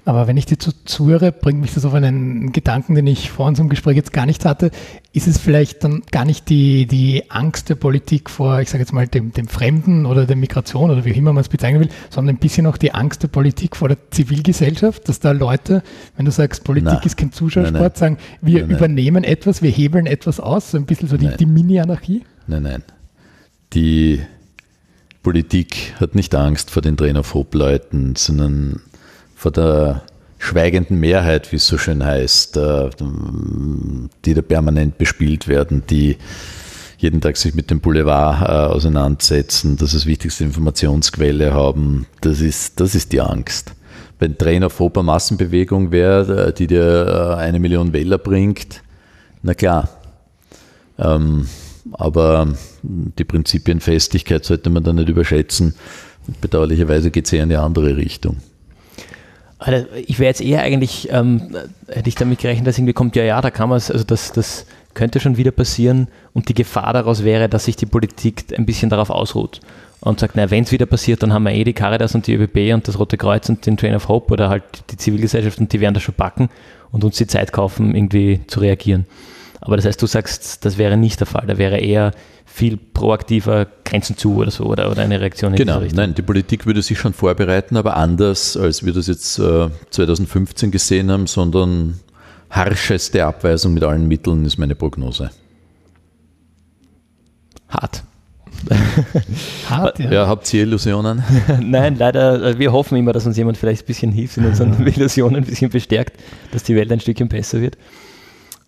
Aber 0.04 0.26
wenn 0.26 0.36
ich 0.36 0.46
dir 0.46 0.58
zuhöre, 0.58 1.32
bringt 1.32 1.60
mich 1.60 1.74
das 1.74 1.84
auf 1.84 1.94
einen 1.94 2.52
Gedanken, 2.52 2.94
den 2.94 3.06
ich 3.06 3.30
vor 3.30 3.46
unserem 3.46 3.68
Gespräch 3.68 3.96
jetzt 3.96 4.12
gar 4.12 4.26
nicht 4.26 4.44
hatte. 4.44 4.70
Ist 5.12 5.26
es 5.26 5.38
vielleicht 5.38 5.84
dann 5.84 6.02
gar 6.10 6.24
nicht 6.24 6.48
die, 6.48 6.86
die 6.86 7.30
Angst 7.30 7.68
der 7.68 7.74
Politik 7.74 8.30
vor, 8.30 8.60
ich 8.60 8.70
sage 8.70 8.82
jetzt 8.82 8.92
mal, 8.92 9.06
dem, 9.06 9.32
dem 9.32 9.48
Fremden 9.48 10.06
oder 10.06 10.26
der 10.26 10.36
Migration 10.36 10.90
oder 10.90 11.04
wie 11.04 11.10
immer 11.10 11.32
man 11.32 11.42
es 11.42 11.48
bezeichnen 11.48 11.80
will, 11.80 11.90
sondern 12.08 12.36
ein 12.36 12.38
bisschen 12.38 12.66
auch 12.66 12.76
die 12.76 12.92
Angst 12.92 13.22
der 13.22 13.28
Politik 13.28 13.76
vor 13.76 13.88
der 13.88 13.98
Zivilgesellschaft, 14.10 15.08
dass 15.08 15.20
da 15.20 15.32
Leute, 15.32 15.82
wenn 16.16 16.24
du 16.24 16.30
sagst, 16.30 16.64
Politik 16.64 16.92
nein, 16.92 17.02
ist 17.04 17.16
kein 17.16 17.32
Zuschauersport, 17.32 17.74
nein, 17.74 17.82
nein. 17.82 17.94
sagen, 17.94 18.18
wir 18.40 18.64
übernehmen 18.66 19.24
etwas, 19.24 19.62
wir 19.62 19.70
hebeln 19.70 20.06
etwas 20.06 20.40
aus, 20.40 20.70
so 20.70 20.78
ein 20.78 20.86
bisschen 20.86 21.08
so 21.08 21.16
die, 21.16 21.30
die 21.36 21.46
Mini-Anarchie? 21.46 22.24
Nein, 22.46 22.62
nein. 22.62 22.82
Die 23.72 24.20
Politik 25.22 25.94
hat 26.00 26.14
nicht 26.14 26.34
Angst 26.34 26.70
vor 26.70 26.82
den 26.82 26.96
Trainerphob-Leuten, 26.96 28.16
sondern 28.16 28.80
vor 29.40 29.52
der 29.52 30.02
schweigenden 30.38 31.00
Mehrheit, 31.00 31.50
wie 31.50 31.56
es 31.56 31.66
so 31.66 31.78
schön 31.78 32.04
heißt, 32.04 32.58
äh, 32.58 32.90
die 34.26 34.34
da 34.34 34.42
permanent 34.42 34.98
bespielt 34.98 35.48
werden, 35.48 35.82
die 35.88 36.18
jeden 36.98 37.22
Tag 37.22 37.38
sich 37.38 37.54
mit 37.54 37.70
dem 37.70 37.80
Boulevard 37.80 38.42
äh, 38.42 38.74
auseinandersetzen, 38.74 39.78
das 39.78 39.94
als 39.94 40.04
wichtigste 40.04 40.44
Informationsquelle 40.44 41.54
haben, 41.54 42.04
das 42.20 42.42
ist, 42.42 42.80
das 42.80 42.94
ist 42.94 43.12
die 43.12 43.22
Angst. 43.22 43.72
Wenn 44.18 44.36
Trainer 44.36 44.68
vor 44.68 44.90
einer 44.94 45.04
Massenbewegung 45.04 45.90
wäre, 45.90 46.48
äh, 46.48 46.52
die 46.52 46.66
dir 46.66 47.38
eine 47.38 47.60
Million 47.60 47.94
Wähler 47.94 48.18
bringt, 48.18 48.82
na 49.42 49.54
klar. 49.54 49.88
Ähm, 50.98 51.46
aber 51.92 52.46
die 52.82 53.24
Prinzipienfestigkeit 53.24 54.44
sollte 54.44 54.68
man 54.68 54.84
da 54.84 54.92
nicht 54.92 55.08
überschätzen. 55.08 55.76
Bedauerlicherweise 56.42 57.10
geht 57.10 57.24
es 57.24 57.32
eher 57.32 57.44
in 57.44 57.52
eine 57.52 57.62
andere 57.62 57.96
Richtung. 57.96 58.36
Ich 60.06 60.18
wäre 60.18 60.28
jetzt 60.28 60.40
eher 60.40 60.62
eigentlich, 60.62 61.08
ähm, 61.12 61.54
hätte 61.88 62.08
ich 62.08 62.14
damit 62.14 62.38
gerechnet, 62.38 62.66
dass 62.66 62.78
irgendwie 62.78 62.94
kommt, 62.94 63.14
ja, 63.16 63.24
ja, 63.24 63.40
da 63.40 63.50
kann 63.50 63.68
man 63.68 63.78
es, 63.78 63.90
also 63.90 64.04
das, 64.04 64.32
das 64.32 64.66
könnte 64.94 65.20
schon 65.20 65.36
wieder 65.36 65.50
passieren 65.50 66.08
und 66.32 66.48
die 66.48 66.54
Gefahr 66.54 66.92
daraus 66.92 67.24
wäre, 67.24 67.48
dass 67.48 67.66
sich 67.66 67.76
die 67.76 67.86
Politik 67.86 68.44
ein 68.56 68.66
bisschen 68.66 68.90
darauf 68.90 69.10
ausruht 69.10 69.60
und 70.00 70.18
sagt, 70.18 70.34
na, 70.34 70.50
wenn 70.50 70.64
es 70.64 70.72
wieder 70.72 70.86
passiert, 70.86 71.22
dann 71.22 71.32
haben 71.32 71.44
wir 71.44 71.52
eh 71.52 71.64
die 71.64 71.74
Caritas 71.74 72.14
und 72.14 72.26
die 72.26 72.34
ÖBB 72.34 72.74
und 72.74 72.88
das 72.88 72.98
Rote 72.98 73.18
Kreuz 73.18 73.48
und 73.48 73.66
den 73.66 73.76
Train 73.76 73.94
of 73.94 74.08
Hope 74.08 74.32
oder 74.32 74.48
halt 74.48 74.64
die 74.90 74.96
Zivilgesellschaft 74.96 75.58
und 75.58 75.72
die 75.72 75.80
werden 75.80 75.94
das 75.94 76.02
schon 76.02 76.14
backen 76.14 76.48
und 76.90 77.04
uns 77.04 77.16
die 77.18 77.26
Zeit 77.26 77.52
kaufen, 77.52 77.94
irgendwie 77.94 78.40
zu 78.46 78.60
reagieren. 78.60 79.06
Aber 79.60 79.76
das 79.76 79.84
heißt, 79.84 80.00
du 80.00 80.06
sagst, 80.06 80.64
das 80.64 80.78
wäre 80.78 80.96
nicht 80.96 81.20
der 81.20 81.26
Fall. 81.26 81.46
Da 81.46 81.58
wäre 81.58 81.78
eher 81.78 82.12
viel 82.46 82.76
proaktiver 82.76 83.66
Grenzen 83.84 84.16
zu 84.16 84.36
oder 84.36 84.50
so 84.50 84.64
oder, 84.64 84.90
oder 84.90 85.02
eine 85.02 85.20
Reaktion 85.20 85.52
in 85.52 85.58
Genau, 85.58 85.80
nein, 85.92 86.14
die 86.14 86.22
Politik 86.22 86.66
würde 86.66 86.82
sich 86.82 86.98
schon 86.98 87.12
vorbereiten, 87.12 87.76
aber 87.76 87.96
anders, 87.96 88.56
als 88.56 88.84
wir 88.84 88.92
das 88.92 89.06
jetzt 89.06 89.38
äh, 89.38 89.68
2015 89.90 90.70
gesehen 90.70 91.10
haben, 91.10 91.26
sondern 91.26 92.00
harscheste 92.50 93.24
Abweisung 93.24 93.74
mit 93.74 93.84
allen 93.84 94.08
Mitteln 94.08 94.44
ist 94.44 94.58
meine 94.58 94.74
Prognose. 94.74 95.30
Hart. 97.68 98.02
Hart, 99.68 99.98
ja. 100.00 100.10
ja. 100.10 100.26
Habt 100.26 100.52
ihr 100.52 100.62
Illusionen? 100.62 101.22
Nein, 101.60 101.96
leider. 101.96 102.42
Äh, 102.42 102.58
wir 102.58 102.72
hoffen 102.72 102.96
immer, 102.98 103.12
dass 103.12 103.26
uns 103.26 103.36
jemand 103.36 103.56
vielleicht 103.56 103.84
ein 103.84 103.86
bisschen 103.86 104.12
hilft, 104.12 104.36
in 104.36 104.46
unseren 104.46 104.86
Illusionen 104.86 105.36
ein 105.36 105.44
bisschen 105.44 105.70
bestärkt, 105.70 106.20
dass 106.52 106.64
die 106.64 106.74
Welt 106.74 106.90
ein 106.92 107.00
Stückchen 107.00 107.28
besser 107.28 107.60
wird. 107.60 107.78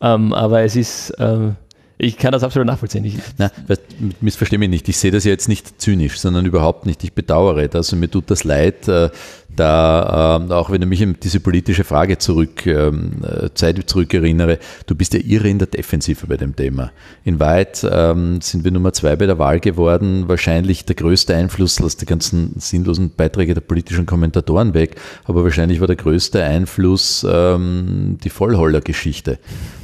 Ähm, 0.02 0.32
aber 0.32 0.62
es 0.62 0.76
ist, 0.76 1.10
äh, 1.10 1.50
ich 1.96 2.16
kann 2.16 2.32
das 2.32 2.42
absolut 2.42 2.66
nachvollziehen. 2.66 3.04
Ich, 3.04 3.16
Na, 3.38 3.50
missverstehe 4.20 4.58
mich 4.58 4.68
nicht. 4.68 4.88
Ich 4.88 4.96
sehe 4.96 5.12
das 5.12 5.22
jetzt 5.24 5.48
nicht 5.48 5.80
zynisch, 5.80 6.18
sondern 6.18 6.44
überhaupt 6.44 6.84
nicht. 6.84 7.04
Ich 7.04 7.12
bedauere 7.12 7.68
das 7.68 7.92
und 7.92 8.00
mir 8.00 8.10
tut 8.10 8.28
das 8.28 8.42
leid, 8.42 8.88
äh, 8.88 9.10
da, 9.54 10.40
äh, 10.48 10.52
auch 10.52 10.70
wenn 10.70 10.80
du 10.80 10.86
mich 10.86 11.00
in 11.00 11.16
diese 11.22 11.38
politische 11.38 11.84
Frage 11.84 12.18
zurück, 12.18 12.66
ähm, 12.66 13.22
äh, 13.22 13.50
Zeit 13.54 13.78
zurück 13.88 14.12
erinnere, 14.14 14.58
du 14.86 14.94
bist 14.94 15.14
ja 15.14 15.20
irre 15.20 15.48
in 15.48 15.58
der 15.58 15.68
Defensive 15.68 16.26
bei 16.26 16.36
dem 16.36 16.56
Thema. 16.56 16.90
In 17.24 17.38
Wahrheit 17.38 17.86
ähm, 17.88 18.40
sind 18.40 18.64
wir 18.64 18.70
Nummer 18.70 18.92
zwei 18.92 19.14
bei 19.14 19.26
der 19.26 19.38
Wahl 19.38 19.60
geworden, 19.60 20.24
wahrscheinlich 20.26 20.84
der 20.86 20.96
größte 20.96 21.36
Einfluss, 21.36 21.78
lass 21.80 21.96
die 21.96 22.06
ganzen 22.06 22.54
sinnlosen 22.58 23.12
Beiträge 23.14 23.54
der 23.54 23.60
politischen 23.60 24.06
Kommentatoren 24.06 24.74
weg, 24.74 24.96
aber 25.24 25.44
wahrscheinlich 25.44 25.80
war 25.80 25.86
der 25.86 25.96
größte 25.96 26.42
Einfluss 26.42 27.26
ähm, 27.28 28.18
die 28.24 28.30
Vollholler-Geschichte. 28.30 29.38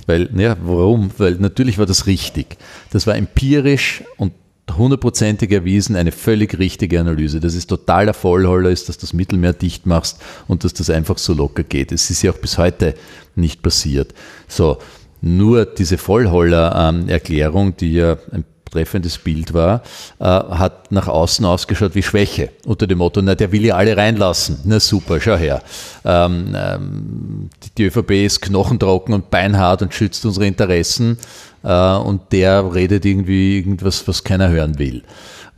Weil, 0.09 0.31
ja, 0.41 0.57
warum? 0.63 1.11
Weil 1.19 1.35
natürlich 1.35 1.77
war 1.77 1.85
das 1.85 2.07
richtig. 2.07 2.57
Das 2.91 3.07
war 3.07 3.15
empirisch 3.15 4.03
und 4.17 4.33
hundertprozentig 4.75 5.53
erwiesen, 5.53 5.97
eine 5.97 6.13
völlig 6.13 6.59
richtige 6.59 6.99
Analyse. 6.99 7.41
Das 7.41 7.55
ist 7.55 7.67
totaler 7.67 8.15
Vollholler 8.15 8.71
ist, 8.71 8.89
dass 8.89 8.97
du 8.97 9.03
das 9.03 9.13
Mittelmeer 9.13 9.53
dicht 9.53 9.85
machst 9.85 10.19
und 10.47 10.65
dass 10.65 10.73
das 10.73 10.89
einfach 10.89 11.19
so 11.19 11.35
locker 11.35 11.63
geht. 11.63 11.93
Es 11.93 12.09
ist 12.09 12.23
ja 12.23 12.33
auch 12.33 12.39
bis 12.39 12.57
heute 12.57 12.95
nicht 13.35 13.61
passiert. 13.63 14.15
So, 14.47 14.79
nur 15.21 15.67
diese 15.67 15.99
Vollholler-Erklärung, 15.99 17.77
die 17.77 17.93
ja 17.93 18.17
ein 18.33 18.47
treffendes 18.69 19.19
Bild 19.19 19.55
war, 19.55 19.83
äh, 20.19 20.25
hat 20.25 20.91
nach 20.93 21.09
außen 21.09 21.45
ausgeschaut 21.45 21.95
wie 21.95 22.03
Schwäche. 22.03 22.51
Unter 22.65 22.87
dem 22.87 22.99
Motto, 22.99 23.23
na, 23.23 23.35
der 23.35 23.53
will 23.53 23.65
ja 23.65 23.77
alle 23.77 23.97
reinlassen. 23.97 24.59
Na 24.65 24.81
super, 24.81 25.21
schau 25.21 25.37
her. 25.37 25.63
Ähm, 26.05 26.55
ähm, 26.57 27.51
die 27.77 27.85
ÖVP 27.85 28.11
ist 28.25 28.43
knochentrocken 28.43 29.15
und 29.15 29.31
beinhart 29.31 29.83
und 29.83 29.95
schützt 29.95 30.25
unsere 30.25 30.47
Interessen 30.47 31.19
äh, 31.63 31.97
und 31.97 32.33
der 32.33 32.75
redet 32.75 33.05
irgendwie 33.05 33.59
irgendwas, 33.59 34.07
was 34.07 34.25
keiner 34.25 34.49
hören 34.49 34.79
will. 34.79 35.03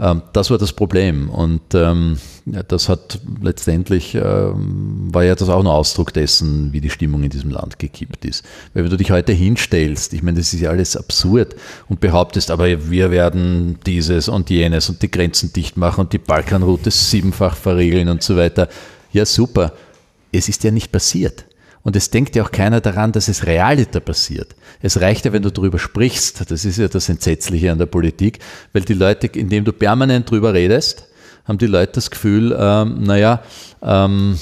Ähm, 0.01 0.23
das 0.33 0.51
war 0.51 0.59
das 0.59 0.73
Problem. 0.73 1.29
Und 1.29 1.75
ähm, 1.75 2.19
das 2.47 2.89
hat 2.89 3.21
letztendlich, 3.43 4.15
ähm, 4.15 5.09
war 5.13 5.25
ja 5.25 5.35
das 5.35 5.49
auch 5.49 5.63
nur 5.63 5.75
Ausdruck 5.75 6.13
dessen, 6.13 6.73
wie 6.73 6.81
die 6.81 6.91
Stimmung 6.91 7.23
in 7.23 7.31
diesem 7.31 7.51
Land 7.51 7.79
gekippt 7.79 8.25
ist. 8.25 8.45
Weil 8.73 8.85
wenn 8.85 8.91
du 8.91 8.97
dich 8.97 9.11
heute 9.11 9.33
hinstellst, 9.33 10.15
ich 10.15 10.23
meine, 10.23 10.39
das 10.39 10.53
ist 10.53 10.61
ja 10.61 10.71
alles 10.71 10.97
absurd 10.97 11.55
und 11.89 12.01
behauptest, 12.01 12.51
aber 12.51 12.91
wir 12.91 13.11
werden 13.11 13.79
dieses 13.87 14.29
und 14.29 14.49
jenes 14.51 14.89
und 14.89 15.03
die 15.03 15.11
Grenzen 15.11 15.53
dicht 15.53 15.77
machen 15.77 16.01
und 16.03 16.13
die 16.13 16.19
Balkanroute 16.19 16.91
siebenfach 16.91 17.57
verregeln 17.57 18.09
und 18.09 18.23
so 18.23 18.37
weiter. 18.37 18.69
Ja, 19.13 19.27
super. 19.27 19.73
Es 20.33 20.49
ist 20.49 20.65
ja 20.65 20.71
nicht 20.71 20.93
passiert. 20.93 21.45
Und 21.83 21.97
es 21.97 22.11
denkt 22.11 22.37
ja 22.37 22.43
auch 22.43 22.51
keiner 22.51 22.81
daran, 22.81 23.13
dass 23.13 23.29
es 23.29 23.47
realiter 23.47 24.01
passiert. 24.01 24.55
Es 24.83 25.01
reicht 25.01 25.25
ja, 25.25 25.33
wenn 25.33 25.43
du 25.43 25.51
darüber 25.51 25.79
sprichst. 25.79 26.51
Das 26.51 26.65
ist 26.65 26.79
ja 26.79 26.89
das 26.89 27.09
Entsetzliche 27.09 27.73
an 27.73 27.79
der 27.79 27.87
Politik, 27.87 28.41
weil 28.73 28.83
die 28.83 28.95
Leute, 28.95 29.29
indem 29.29 29.65
du 29.65 29.73
permanent 29.73 30.31
drüber 30.31 30.53
redest, 30.53 31.07
haben 31.45 31.59
die 31.59 31.67
Leute 31.67 31.93
das 31.95 32.11
Gefühl, 32.11 32.57
ähm, 32.59 33.03
naja, 33.03 33.43
ähm, 33.83 34.39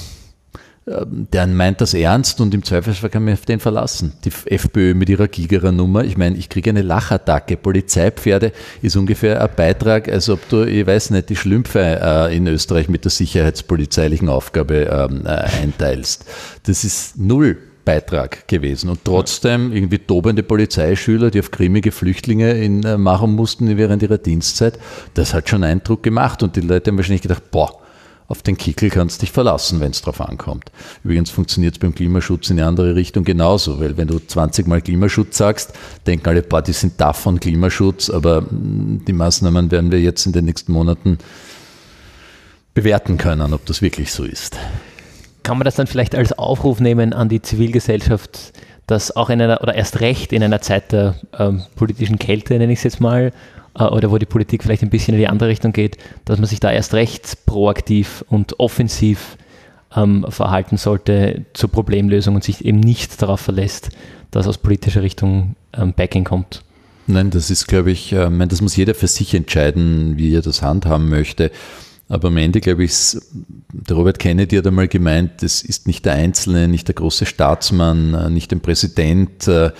der 0.89 1.47
meint 1.47 1.81
das 1.81 1.93
ernst 1.93 2.41
und 2.41 2.53
im 2.53 2.63
Zweifelsfall 2.63 3.09
kann 3.09 3.23
man 3.23 3.33
auf 3.33 3.45
den 3.45 3.59
verlassen. 3.59 4.13
Die 4.25 4.31
FPÖ 4.45 4.93
mit 4.93 5.09
ihrer 5.09 5.27
Gigerer-Nummer, 5.27 6.03
ich 6.03 6.17
meine, 6.17 6.35
ich 6.37 6.49
kriege 6.49 6.69
eine 6.71 6.81
Lachattacke. 6.81 7.57
Polizeipferde 7.57 8.51
ist 8.81 8.95
ungefähr 8.95 9.41
ein 9.41 9.49
Beitrag, 9.55 10.09
als 10.09 10.29
ob 10.29 10.47
du, 10.49 10.63
ich 10.63 10.85
weiß 10.85 11.11
nicht, 11.11 11.29
die 11.29 11.35
Schlümpfe 11.35 11.79
äh, 11.79 12.35
in 12.35 12.47
Österreich 12.47 12.89
mit 12.89 13.03
der 13.03 13.11
sicherheitspolizeilichen 13.11 14.29
Aufgabe 14.29 14.89
ähm, 14.91 15.25
äh, 15.25 15.29
einteilst. 15.29 16.25
Das 16.63 16.83
ist 16.83 17.17
null 17.19 17.57
Beitrag 17.85 18.47
gewesen. 18.47 18.89
Und 18.89 19.03
trotzdem 19.03 19.71
irgendwie 19.71 19.99
tobende 19.99 20.43
Polizeischüler, 20.43 21.31
die 21.31 21.39
auf 21.39 21.51
grimmige 21.51 21.91
Flüchtlinge 21.91 22.51
in, 22.51 22.83
äh, 22.83 22.97
machen 22.97 23.35
mussten 23.35 23.77
während 23.77 24.03
ihrer 24.03 24.17
Dienstzeit, 24.17 24.79
das 25.13 25.33
hat 25.33 25.49
schon 25.49 25.63
Eindruck 25.63 26.03
gemacht. 26.03 26.43
Und 26.43 26.55
die 26.55 26.61
Leute 26.61 26.91
haben 26.91 26.97
wahrscheinlich 26.97 27.21
gedacht, 27.21 27.51
boah, 27.51 27.79
auf 28.29 28.43
den 28.43 28.57
Kickel 28.57 28.91
kannst 28.91 29.17
du 29.17 29.25
dich 29.25 29.31
verlassen, 29.31 29.79
wenn 29.79 29.89
es 29.89 30.03
drauf 30.03 30.21
ankommt. 30.21 30.71
Übrigens 31.03 31.31
funktioniert 31.31 31.73
es 31.73 31.79
beim 31.79 31.95
Klimaschutz 31.95 32.51
in 32.51 32.59
eine 32.59 32.67
andere 32.67 32.95
Richtung 32.95 33.23
genauso, 33.23 33.79
weil 33.79 33.97
wenn 33.97 34.07
du 34.07 34.19
20 34.19 34.67
Mal 34.67 34.81
Klimaschutz 34.81 35.35
sagst, 35.35 35.73
denken 36.05 36.29
alle, 36.29 36.43
boah, 36.43 36.61
die 36.61 36.71
sind 36.71 37.01
davon 37.01 37.39
Klimaschutz, 37.39 38.09
aber 38.11 38.41
mm, 38.41 39.03
die 39.07 39.13
Maßnahmen 39.13 39.71
werden 39.71 39.91
wir 39.91 39.99
jetzt 39.99 40.27
in 40.27 40.31
den 40.33 40.45
nächsten 40.45 40.71
Monaten 40.71 41.17
bewerten 42.75 43.17
können, 43.17 43.51
ob 43.51 43.65
das 43.65 43.81
wirklich 43.81 44.11
so 44.11 44.23
ist. 44.23 44.57
Kann 45.41 45.57
man 45.57 45.65
das 45.65 45.75
dann 45.75 45.87
vielleicht 45.87 46.13
als 46.13 46.31
Aufruf 46.37 46.79
nehmen 46.79 47.13
an 47.13 47.29
die 47.29 47.41
Zivilgesellschaft, 47.41 48.53
dass 48.85 49.15
auch 49.15 49.31
in 49.31 49.41
einer, 49.41 49.61
oder 49.63 49.73
erst 49.73 50.01
recht 50.01 50.33
in 50.33 50.43
einer 50.43 50.61
Zeit 50.61 50.91
der 50.91 51.15
ähm, 51.37 51.63
politischen 51.75 52.19
Kälte, 52.19 52.59
nenne 52.59 52.73
ich 52.73 52.79
es 52.79 52.83
jetzt 52.83 53.01
mal, 53.01 53.31
oder 53.75 54.11
wo 54.11 54.17
die 54.17 54.25
Politik 54.25 54.63
vielleicht 54.63 54.83
ein 54.83 54.89
bisschen 54.89 55.13
in 55.13 55.19
die 55.19 55.27
andere 55.27 55.49
Richtung 55.49 55.73
geht, 55.73 55.97
dass 56.25 56.39
man 56.39 56.47
sich 56.47 56.59
da 56.59 56.71
erst 56.71 56.93
recht 56.93 57.45
proaktiv 57.45 58.23
und 58.29 58.59
offensiv 58.59 59.37
ähm, 59.95 60.25
verhalten 60.29 60.77
sollte 60.77 61.45
zur 61.53 61.69
Problemlösung 61.69 62.35
und 62.35 62.43
sich 62.43 62.65
eben 62.65 62.79
nicht 62.79 63.21
darauf 63.21 63.39
verlässt, 63.39 63.89
dass 64.31 64.47
aus 64.47 64.57
politischer 64.57 65.01
Richtung 65.01 65.55
ähm, 65.73 65.93
Backing 65.93 66.23
kommt. 66.23 66.63
Nein, 67.07 67.31
das 67.31 67.49
ist, 67.49 67.67
glaube 67.67 67.91
ich, 67.91 68.13
äh, 68.13 68.29
das 68.47 68.61
muss 68.61 68.75
jeder 68.75 68.93
für 68.93 69.07
sich 69.07 69.33
entscheiden, 69.33 70.17
wie 70.17 70.35
er 70.35 70.41
das 70.41 70.61
handhaben 70.61 71.09
möchte. 71.09 71.51
Aber 72.11 72.29
am 72.29 72.37
Ende, 72.37 72.59
glaube 72.59 72.83
ich, 72.83 73.17
der 73.71 73.95
Robert 73.95 74.17
Kennedy 74.17 74.57
hat 74.57 74.65
einmal 74.65 74.87
gemeint, 74.87 75.43
es 75.43 75.61
ist 75.61 75.85
nicht 75.85 76.05
der 76.05 76.13
Einzelne, 76.13 76.67
nicht 76.67 76.87
der 76.87 76.95
große 76.95 77.27
Staatsmann, 77.27 78.15
äh, 78.15 78.29
nicht 78.31 78.51
ein 78.51 78.61
Präsident, 78.61 79.47
äh, 79.47 79.71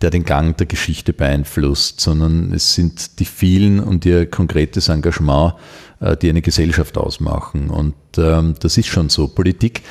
der 0.00 0.10
den 0.10 0.24
Gang 0.24 0.56
der 0.56 0.66
Geschichte 0.66 1.12
beeinflusst, 1.12 2.00
sondern 2.00 2.52
es 2.52 2.74
sind 2.74 3.20
die 3.20 3.24
vielen 3.24 3.78
und 3.78 4.04
ihr 4.04 4.28
konkretes 4.28 4.88
Engagement, 4.88 5.54
äh, 6.00 6.16
die 6.16 6.28
eine 6.28 6.42
Gesellschaft 6.42 6.98
ausmachen. 6.98 7.70
Und 7.70 7.94
ähm, 8.18 8.56
das 8.58 8.76
ist 8.76 8.88
schon 8.88 9.08
so. 9.08 9.28
Politik, 9.28 9.82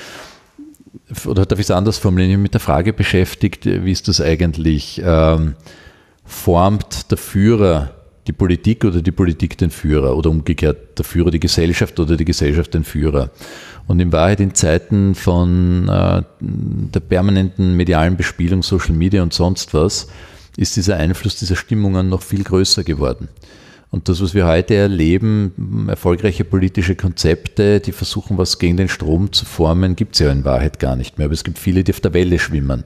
oder 1.26 1.46
darf 1.46 1.60
ich 1.60 1.68
es 1.68 1.72
anders 1.72 1.98
formulieren, 1.98 2.32
ich 2.32 2.38
mit 2.38 2.54
der 2.54 2.62
Frage 2.62 2.92
beschäftigt, 2.92 3.66
wie 3.66 3.92
ist 3.92 4.10
das 4.10 4.20
eigentlich? 4.20 5.02
Ähm, 5.04 5.56
formt 6.26 7.12
der 7.12 7.18
Führer 7.18 7.95
die 8.28 8.34
Politik 8.34 8.84
oder 8.86 9.02
die 9.02 9.12
Politik 9.12 9.58
den 9.58 9.70
Führer 9.70 10.18
oder 10.18 10.30
umgekehrt 10.30 10.98
der 10.98 11.06
Führer 11.06 11.32
die 11.32 11.40
Gesellschaft 11.40 12.00
oder 12.00 12.18
die 12.18 12.26
Gesellschaft 12.26 12.74
den 12.74 12.84
Führer. 12.84 13.30
Und 13.88 14.00
in 14.00 14.12
Wahrheit 14.12 14.40
in 14.40 14.56
Zeiten 14.56 15.14
von 15.14 15.88
äh, 15.88 16.24
der 16.40 17.00
permanenten 17.02 17.76
medialen 17.76 18.18
Bespielung, 18.18 18.64
Social 18.64 18.96
Media 18.96 19.22
und 19.22 19.34
sonst 19.34 19.74
was, 19.74 20.08
ist 20.58 20.76
dieser 20.76 20.98
Einfluss 20.98 21.36
dieser 21.36 21.56
Stimmungen 21.56 22.10
noch 22.10 22.24
viel 22.24 22.44
größer 22.44 22.84
geworden. 22.84 23.30
Und 23.92 24.10
das, 24.10 24.22
was 24.22 24.34
wir 24.34 24.48
heute 24.48 24.74
erleben, 24.74 25.88
erfolgreiche 25.88 26.44
politische 26.44 26.96
Konzepte, 26.96 27.80
die 27.80 27.92
versuchen, 27.92 28.38
was 28.38 28.60
gegen 28.60 28.76
den 28.78 28.90
Strom 28.90 29.32
zu 29.32 29.46
formen, 29.46 29.96
gibt 29.96 30.16
es 30.16 30.20
ja 30.20 30.32
in 30.32 30.44
Wahrheit 30.44 30.80
gar 30.80 30.96
nicht 30.96 31.18
mehr. 31.18 31.26
Aber 31.26 31.34
es 31.34 31.44
gibt 31.44 31.60
viele, 31.60 31.84
die 31.84 31.94
auf 31.94 32.02
der 32.02 32.14
Welle 32.14 32.40
schwimmen. 32.40 32.84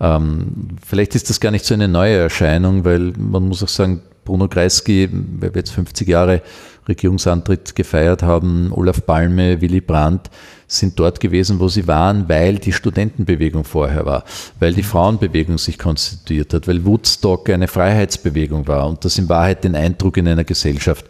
Ähm, 0.00 0.68
vielleicht 0.84 1.14
ist 1.14 1.30
das 1.30 1.40
gar 1.40 1.52
nicht 1.52 1.64
so 1.64 1.74
eine 1.74 1.88
neue 1.88 2.16
Erscheinung, 2.16 2.84
weil 2.84 3.12
man 3.16 3.46
muss 3.48 3.62
auch 3.62 3.68
sagen, 3.68 4.02
Bruno 4.24 4.48
Kreisky, 4.48 5.08
weil 5.10 5.54
wir 5.54 5.60
jetzt 5.60 5.72
50 5.72 6.08
Jahre 6.08 6.42
Regierungsantritt 6.88 7.74
gefeiert 7.74 8.22
haben, 8.22 8.72
Olaf 8.72 9.06
Palme, 9.06 9.60
Willy 9.60 9.80
Brandt, 9.80 10.30
sind 10.66 10.98
dort 10.98 11.20
gewesen, 11.20 11.60
wo 11.60 11.68
sie 11.68 11.86
waren, 11.86 12.28
weil 12.28 12.58
die 12.58 12.72
Studentenbewegung 12.72 13.64
vorher 13.64 14.06
war, 14.06 14.24
weil 14.58 14.72
die 14.72 14.82
Frauenbewegung 14.82 15.58
sich 15.58 15.78
konstituiert 15.78 16.54
hat, 16.54 16.66
weil 16.66 16.84
Woodstock 16.84 17.50
eine 17.50 17.68
Freiheitsbewegung 17.68 18.66
war 18.66 18.88
und 18.88 19.04
das 19.04 19.18
in 19.18 19.28
Wahrheit 19.28 19.64
den 19.64 19.76
Eindruck 19.76 20.16
in 20.16 20.26
einer 20.26 20.44
Gesellschaft 20.44 21.06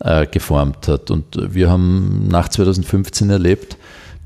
äh, 0.00 0.26
geformt 0.26 0.88
hat. 0.88 1.10
Und 1.10 1.38
wir 1.54 1.70
haben 1.70 2.28
nach 2.28 2.48
2015 2.48 3.30
erlebt, 3.30 3.76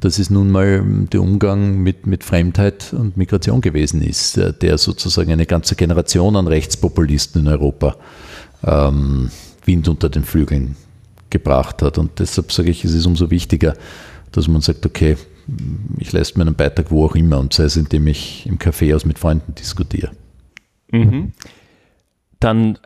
dass 0.04 0.18
es 0.18 0.28
nun 0.28 0.50
mal 0.50 0.84
der 1.12 1.22
Umgang 1.22 1.78
mit, 1.78 2.06
mit 2.06 2.24
Fremdheit 2.24 2.92
und 2.92 3.16
Migration 3.16 3.62
gewesen 3.62 4.02
ist, 4.02 4.36
äh, 4.36 4.52
der 4.52 4.76
sozusagen 4.76 5.32
eine 5.32 5.46
ganze 5.46 5.76
Generation 5.76 6.36
an 6.36 6.46
Rechtspopulisten 6.46 7.40
in 7.40 7.48
Europa 7.48 7.96
ähm, 8.66 9.30
Wind 9.64 9.88
unter 9.88 10.10
den 10.10 10.24
Flügeln 10.24 10.76
gebracht 11.30 11.80
hat. 11.80 11.96
Und 11.96 12.18
deshalb 12.18 12.52
sage 12.52 12.70
ich, 12.70 12.84
es 12.84 12.92
ist 12.92 13.06
umso 13.06 13.30
wichtiger, 13.30 13.74
dass 14.30 14.46
man 14.46 14.60
sagt, 14.60 14.84
okay, 14.84 15.16
ich 15.98 16.12
leiste 16.12 16.38
mir 16.38 16.44
einen 16.44 16.54
Beitrag 16.54 16.90
wo 16.90 17.06
auch 17.06 17.14
immer 17.14 17.38
und 17.38 17.54
sei 17.54 17.64
es, 17.64 17.76
indem 17.76 18.06
ich 18.06 18.44
im 18.46 18.58
Café 18.58 18.94
aus 18.94 19.06
mit 19.06 19.18
Freunden 19.18 19.54
diskutiere. 19.54 20.10
Mhm. 20.90 21.32
Dann 22.40 22.78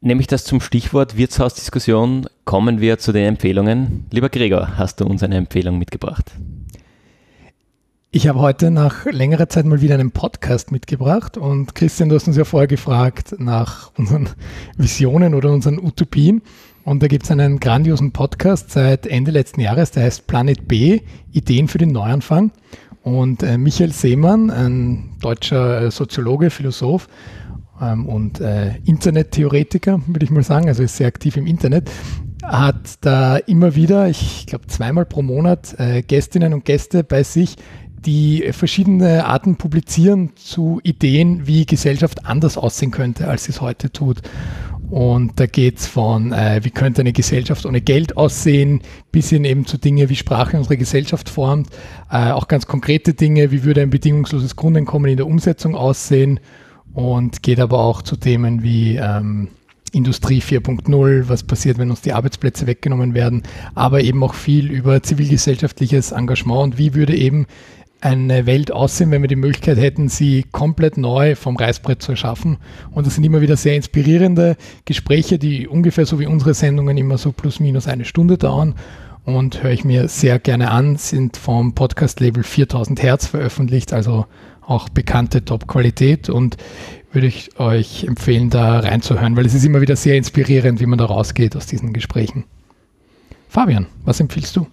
nehme 0.00 0.20
ich 0.20 0.28
das 0.28 0.44
zum 0.44 0.60
Stichwort 0.60 1.16
Wirtshausdiskussion. 1.16 2.28
Kommen 2.44 2.80
wir 2.80 2.98
zu 2.98 3.10
den 3.10 3.26
Empfehlungen. 3.26 4.06
Lieber 4.12 4.28
Gregor, 4.28 4.76
hast 4.78 5.00
du 5.00 5.04
uns 5.04 5.24
eine 5.24 5.36
Empfehlung 5.36 5.78
mitgebracht? 5.78 6.30
Ich 8.12 8.26
habe 8.26 8.40
heute 8.40 8.72
nach 8.72 9.06
längerer 9.06 9.48
Zeit 9.48 9.66
mal 9.66 9.82
wieder 9.82 9.94
einen 9.94 10.10
Podcast 10.10 10.72
mitgebracht 10.72 11.36
und 11.36 11.76
Christian, 11.76 12.08
du 12.08 12.16
hast 12.16 12.26
uns 12.26 12.36
ja 12.36 12.44
vorher 12.44 12.66
gefragt 12.66 13.36
nach 13.38 13.92
unseren 13.96 14.28
Visionen 14.76 15.32
oder 15.32 15.52
unseren 15.52 15.78
Utopien. 15.78 16.42
Und 16.82 17.04
da 17.04 17.06
gibt 17.06 17.22
es 17.22 17.30
einen 17.30 17.60
grandiosen 17.60 18.10
Podcast 18.10 18.72
seit 18.72 19.06
Ende 19.06 19.30
letzten 19.30 19.60
Jahres, 19.60 19.92
der 19.92 20.02
heißt 20.02 20.26
Planet 20.26 20.66
B, 20.66 21.02
Ideen 21.30 21.68
für 21.68 21.78
den 21.78 21.92
Neuanfang. 21.92 22.50
Und 23.04 23.44
äh, 23.44 23.56
Michael 23.56 23.92
Seemann, 23.92 24.50
ein 24.50 25.10
deutscher 25.20 25.82
äh, 25.82 25.90
Soziologe, 25.92 26.50
Philosoph 26.50 27.06
ähm, 27.80 28.06
und 28.06 28.40
äh, 28.40 28.76
Internettheoretiker, 28.86 30.02
würde 30.08 30.24
ich 30.24 30.32
mal 30.32 30.42
sagen, 30.42 30.66
also 30.66 30.82
ist 30.82 30.96
sehr 30.96 31.06
aktiv 31.06 31.36
im 31.36 31.46
Internet, 31.46 31.88
hat 32.42 32.94
da 33.02 33.36
immer 33.36 33.76
wieder, 33.76 34.08
ich 34.08 34.46
glaube 34.46 34.66
zweimal 34.66 35.06
pro 35.06 35.22
Monat, 35.22 35.78
äh, 35.78 36.02
Gästinnen 36.02 36.52
und 36.52 36.64
Gäste 36.64 37.04
bei 37.04 37.22
sich, 37.22 37.54
die 38.06 38.48
verschiedene 38.52 39.26
Arten 39.26 39.56
publizieren 39.56 40.30
zu 40.36 40.80
Ideen, 40.82 41.46
wie 41.46 41.66
Gesellschaft 41.66 42.24
anders 42.26 42.56
aussehen 42.56 42.90
könnte, 42.90 43.28
als 43.28 43.44
sie 43.44 43.52
es 43.52 43.60
heute 43.60 43.92
tut. 43.92 44.22
Und 44.90 45.38
da 45.38 45.46
geht 45.46 45.78
es 45.78 45.86
von, 45.86 46.32
äh, 46.32 46.60
wie 46.64 46.70
könnte 46.70 47.02
eine 47.02 47.12
Gesellschaft 47.12 47.64
ohne 47.64 47.80
Geld 47.80 48.16
aussehen, 48.16 48.80
bis 49.12 49.30
hin 49.30 49.44
eben 49.44 49.64
zu 49.64 49.78
Dinge, 49.78 50.08
wie 50.08 50.16
Sprache 50.16 50.56
unsere 50.56 50.76
Gesellschaft 50.76 51.28
formt, 51.28 51.68
äh, 52.10 52.32
auch 52.32 52.48
ganz 52.48 52.66
konkrete 52.66 53.14
Dinge, 53.14 53.52
wie 53.52 53.62
würde 53.62 53.82
ein 53.82 53.90
bedingungsloses 53.90 54.56
Grundeinkommen 54.56 55.10
in 55.10 55.16
der 55.16 55.28
Umsetzung 55.28 55.76
aussehen 55.76 56.40
und 56.92 57.44
geht 57.44 57.60
aber 57.60 57.78
auch 57.78 58.02
zu 58.02 58.16
Themen 58.16 58.64
wie 58.64 58.96
ähm, 58.96 59.48
Industrie 59.92 60.40
4.0, 60.40 61.28
was 61.28 61.42
passiert, 61.44 61.78
wenn 61.78 61.90
uns 61.90 62.00
die 62.00 62.12
Arbeitsplätze 62.12 62.66
weggenommen 62.66 63.14
werden, 63.14 63.42
aber 63.74 64.02
eben 64.02 64.22
auch 64.22 64.34
viel 64.34 64.70
über 64.70 65.02
zivilgesellschaftliches 65.02 66.12
Engagement 66.12 66.62
und 66.62 66.78
wie 66.78 66.94
würde 66.94 67.16
eben 67.16 67.46
eine 68.00 68.46
Welt 68.46 68.72
aussehen, 68.72 69.10
wenn 69.10 69.22
wir 69.22 69.28
die 69.28 69.36
Möglichkeit 69.36 69.78
hätten, 69.78 70.08
sie 70.08 70.44
komplett 70.50 70.96
neu 70.96 71.34
vom 71.36 71.56
Reißbrett 71.56 72.02
zu 72.02 72.12
erschaffen. 72.12 72.58
Und 72.90 73.06
das 73.06 73.14
sind 73.14 73.24
immer 73.24 73.40
wieder 73.40 73.56
sehr 73.56 73.76
inspirierende 73.76 74.56
Gespräche, 74.84 75.38
die 75.38 75.68
ungefähr 75.68 76.06
so 76.06 76.18
wie 76.18 76.26
unsere 76.26 76.54
Sendungen 76.54 76.96
immer 76.96 77.18
so 77.18 77.32
plus 77.32 77.60
minus 77.60 77.86
eine 77.86 78.04
Stunde 78.04 78.38
dauern. 78.38 78.74
Und 79.24 79.62
höre 79.62 79.72
ich 79.72 79.84
mir 79.84 80.08
sehr 80.08 80.38
gerne 80.38 80.70
an, 80.70 80.96
sind 80.96 81.36
vom 81.36 81.74
Podcast-Label 81.74 82.42
4000 82.42 83.02
Hertz 83.02 83.26
veröffentlicht, 83.26 83.92
also 83.92 84.26
auch 84.66 84.88
bekannte 84.88 85.44
Top-Qualität. 85.44 86.30
Und 86.30 86.56
würde 87.12 87.26
ich 87.26 87.58
euch 87.60 88.04
empfehlen, 88.04 88.50
da 88.50 88.80
reinzuhören, 88.80 89.36
weil 89.36 89.46
es 89.46 89.54
ist 89.54 89.64
immer 89.64 89.80
wieder 89.80 89.96
sehr 89.96 90.16
inspirierend, 90.16 90.80
wie 90.80 90.86
man 90.86 90.98
da 90.98 91.04
rausgeht 91.04 91.54
aus 91.56 91.66
diesen 91.66 91.92
Gesprächen. 91.92 92.44
Fabian, 93.48 93.86
was 94.04 94.20
empfiehlst 94.20 94.56
du? 94.56 94.66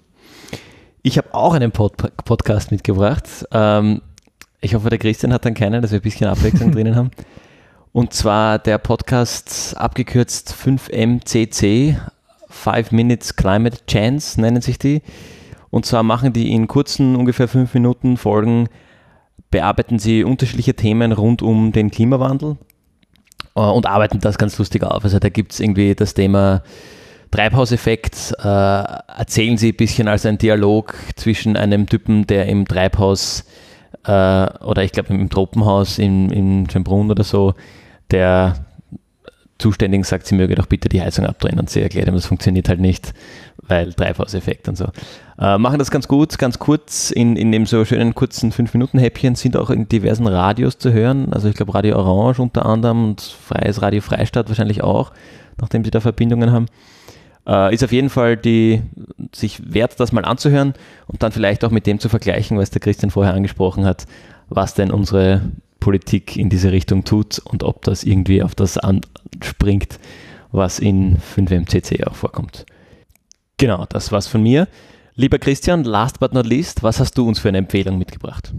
Ich 1.07 1.17
habe 1.17 1.33
auch 1.33 1.53
einen 1.53 1.71
Pod 1.71 1.93
Podcast 2.25 2.69
mitgebracht. 2.69 3.23
Ähm, 3.53 4.01
ich 4.59 4.75
hoffe, 4.75 4.89
der 4.89 4.99
Christian 4.99 5.31
hat 5.31 5.45
dann 5.45 5.53
keinen, 5.53 5.81
dass 5.81 5.91
wir 5.91 5.99
ein 5.99 6.01
bisschen 6.01 6.27
Abwechslung 6.27 6.71
drinnen 6.73 6.97
haben. 6.97 7.11
Und 7.93 8.11
zwar 8.11 8.59
der 8.59 8.77
Podcast 8.77 9.77
abgekürzt 9.77 10.53
5MCC, 10.53 11.95
5 12.49 12.91
Minutes 12.91 13.37
Climate 13.37 13.85
Chance 13.87 14.41
nennen 14.41 14.61
sich 14.61 14.79
die. 14.79 15.01
Und 15.69 15.85
zwar 15.85 16.03
machen 16.03 16.33
die 16.33 16.51
in 16.51 16.67
kurzen, 16.67 17.15
ungefähr 17.15 17.47
5 17.47 17.73
Minuten 17.73 18.17
Folgen, 18.17 18.67
bearbeiten 19.49 19.99
sie 19.99 20.25
unterschiedliche 20.25 20.73
Themen 20.73 21.13
rund 21.13 21.41
um 21.41 21.71
den 21.71 21.89
Klimawandel 21.89 22.57
äh, 23.55 23.61
und 23.61 23.85
arbeiten 23.85 24.19
das 24.19 24.37
ganz 24.37 24.57
lustig 24.57 24.83
auf. 24.83 25.05
Also 25.05 25.19
da 25.19 25.29
gibt 25.29 25.53
es 25.53 25.61
irgendwie 25.61 25.95
das 25.95 26.15
Thema 26.15 26.63
Treibhauseffekt, 27.31 28.33
äh, 28.39 28.43
erzählen 28.47 29.57
sie 29.57 29.71
ein 29.71 29.75
bisschen 29.75 30.07
als 30.07 30.25
ein 30.25 30.37
Dialog 30.37 30.95
zwischen 31.15 31.57
einem 31.57 31.87
Typen, 31.87 32.27
der 32.27 32.47
im 32.47 32.67
Treibhaus 32.67 33.45
äh, 34.05 34.11
oder 34.11 34.83
ich 34.83 34.91
glaube 34.91 35.13
im 35.13 35.29
Tropenhaus 35.29 35.99
in, 35.99 36.29
in 36.29 36.69
Schönbrunn 36.69 37.11
oder 37.11 37.23
so, 37.23 37.53
der 38.11 38.55
Zuständigen 39.57 40.03
sagt, 40.03 40.27
sie 40.27 40.35
möge 40.35 40.55
doch 40.55 40.67
bitte 40.67 40.87
die 40.87 41.01
Heizung 41.01 41.25
abdrehen 41.25 41.59
und 41.59 41.69
sie 41.69 41.81
erklärt 41.81 42.07
ihm, 42.07 42.13
das 42.13 42.27
funktioniert 42.27 42.69
halt 42.69 42.79
nicht, 42.79 43.13
weil 43.67 43.91
Treibhauseffekt 43.91 44.67
und 44.67 44.77
so. 44.77 44.85
Äh, 45.39 45.57
machen 45.57 45.79
das 45.79 45.89
ganz 45.89 46.07
gut, 46.07 46.37
ganz 46.37 46.59
kurz, 46.59 47.09
in, 47.11 47.35
in 47.35 47.51
dem 47.51 47.65
so 47.65 47.83
schönen 47.83 48.13
kurzen 48.13 48.51
5-Minuten-Häppchen 48.51 49.35
sind 49.35 49.57
auch 49.57 49.69
in 49.69 49.89
diversen 49.89 50.27
Radios 50.27 50.77
zu 50.77 50.93
hören, 50.93 51.33
also 51.33 51.49
ich 51.49 51.55
glaube 51.55 51.73
Radio 51.73 51.97
Orange 51.97 52.41
unter 52.41 52.65
anderem 52.65 53.03
und 53.03 53.21
Freies 53.21 53.81
Radio 53.81 54.01
Freistadt 54.01 54.47
wahrscheinlich 54.47 54.83
auch, 54.83 55.11
nachdem 55.59 55.83
sie 55.83 55.91
da 55.91 56.01
Verbindungen 56.01 56.51
haben. 56.51 56.67
Äh, 57.47 57.73
ist 57.73 57.83
auf 57.83 57.91
jeden 57.91 58.09
Fall 58.09 58.35
die, 58.35 58.81
sich 59.33 59.73
wert, 59.73 59.99
das 59.99 60.11
mal 60.11 60.25
anzuhören 60.25 60.73
und 61.07 61.23
dann 61.23 61.31
vielleicht 61.31 61.63
auch 61.63 61.71
mit 61.71 61.87
dem 61.87 61.99
zu 61.99 62.09
vergleichen, 62.09 62.57
was 62.57 62.71
der 62.71 62.81
Christian 62.81 63.09
vorher 63.09 63.33
angesprochen 63.33 63.85
hat, 63.85 64.05
was 64.49 64.73
denn 64.73 64.91
unsere 64.91 65.41
Politik 65.79 66.35
in 66.35 66.49
diese 66.49 66.71
Richtung 66.71 67.05
tut 67.05 67.39
und 67.39 67.63
ob 67.63 67.83
das 67.83 68.03
irgendwie 68.03 68.43
auf 68.43 68.53
das 68.53 68.77
anspringt, 68.77 69.99
was 70.51 70.79
in 70.79 71.17
5MCC 71.19 72.05
auch 72.05 72.15
vorkommt. 72.15 72.65
Genau, 73.57 73.85
das 73.87 74.11
war's 74.11 74.27
von 74.27 74.43
mir. 74.43 74.67
Lieber 75.15 75.39
Christian, 75.39 75.83
last 75.83 76.19
but 76.19 76.33
not 76.33 76.45
least, 76.45 76.83
was 76.83 76.99
hast 76.99 77.17
du 77.17 77.27
uns 77.27 77.39
für 77.39 77.47
eine 77.47 77.57
Empfehlung 77.59 77.97
mitgebracht? 77.97 78.53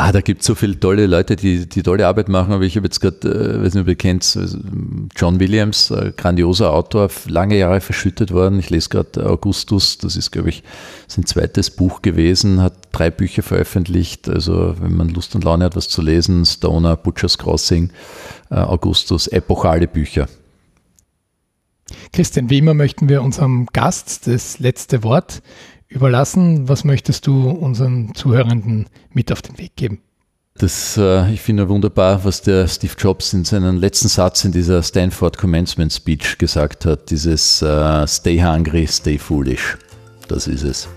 Ah, 0.00 0.12
da 0.12 0.20
gibt 0.20 0.42
es 0.42 0.46
so 0.46 0.54
viele 0.54 0.78
tolle 0.78 1.08
Leute, 1.08 1.34
die, 1.34 1.68
die 1.68 1.82
tolle 1.82 2.06
Arbeit 2.06 2.28
machen, 2.28 2.52
aber 2.52 2.62
ich 2.62 2.76
habe 2.76 2.86
jetzt 2.86 3.00
gerade, 3.00 3.28
äh, 3.28 3.64
weiß 3.64 3.74
nicht, 3.74 3.82
ob 3.82 3.88
ihr 3.88 3.96
kennt, 3.96 4.36
äh, 4.36 4.46
John 5.16 5.40
Williams, 5.40 5.90
äh, 5.90 6.12
grandioser 6.16 6.72
Autor, 6.72 7.10
lange 7.26 7.58
Jahre 7.58 7.80
verschüttet 7.80 8.30
worden. 8.30 8.60
Ich 8.60 8.70
lese 8.70 8.90
gerade 8.90 9.28
Augustus, 9.28 9.98
das 9.98 10.14
ist, 10.14 10.30
glaube 10.30 10.50
ich, 10.50 10.62
sein 11.08 11.26
zweites 11.26 11.70
Buch 11.70 12.00
gewesen, 12.00 12.62
hat 12.62 12.74
drei 12.92 13.10
Bücher 13.10 13.42
veröffentlicht. 13.42 14.28
Also, 14.28 14.76
wenn 14.78 14.96
man 14.96 15.08
Lust 15.08 15.34
und 15.34 15.42
Laune 15.42 15.64
hat, 15.64 15.74
was 15.74 15.88
zu 15.88 16.00
lesen, 16.00 16.46
Stoner, 16.46 16.94
Butcher's 16.94 17.36
Crossing, 17.36 17.90
äh, 18.52 18.54
Augustus, 18.54 19.26
epochale 19.26 19.88
Bücher. 19.88 20.28
Christian, 22.12 22.50
wie 22.50 22.58
immer 22.58 22.74
möchten 22.74 23.08
wir 23.08 23.20
unserem 23.20 23.66
Gast 23.72 24.28
das 24.28 24.60
letzte 24.60 25.02
Wort 25.02 25.42
überlassen. 25.88 26.68
Was 26.68 26.84
möchtest 26.84 27.26
du 27.26 27.50
unseren 27.50 28.14
Zuhörenden 28.14 28.86
mit 29.12 29.32
auf 29.32 29.42
den 29.42 29.58
Weg 29.58 29.76
geben? 29.76 30.00
Das, 30.58 30.96
äh, 30.96 31.32
ich 31.32 31.40
finde 31.40 31.68
wunderbar, 31.68 32.24
was 32.24 32.42
der 32.42 32.66
Steve 32.66 32.94
Jobs 32.98 33.32
in 33.32 33.44
seinem 33.44 33.76
letzten 33.76 34.08
Satz 34.08 34.44
in 34.44 34.50
dieser 34.50 34.82
Stanford 34.82 35.38
Commencement 35.38 35.92
Speech 35.92 36.38
gesagt 36.38 36.84
hat. 36.84 37.10
Dieses 37.10 37.62
uh, 37.62 38.04
Stay 38.06 38.42
hungry, 38.42 38.86
stay 38.88 39.18
foolish. 39.18 39.78
Das 40.26 40.48
ist 40.48 40.64
es. 40.64 40.88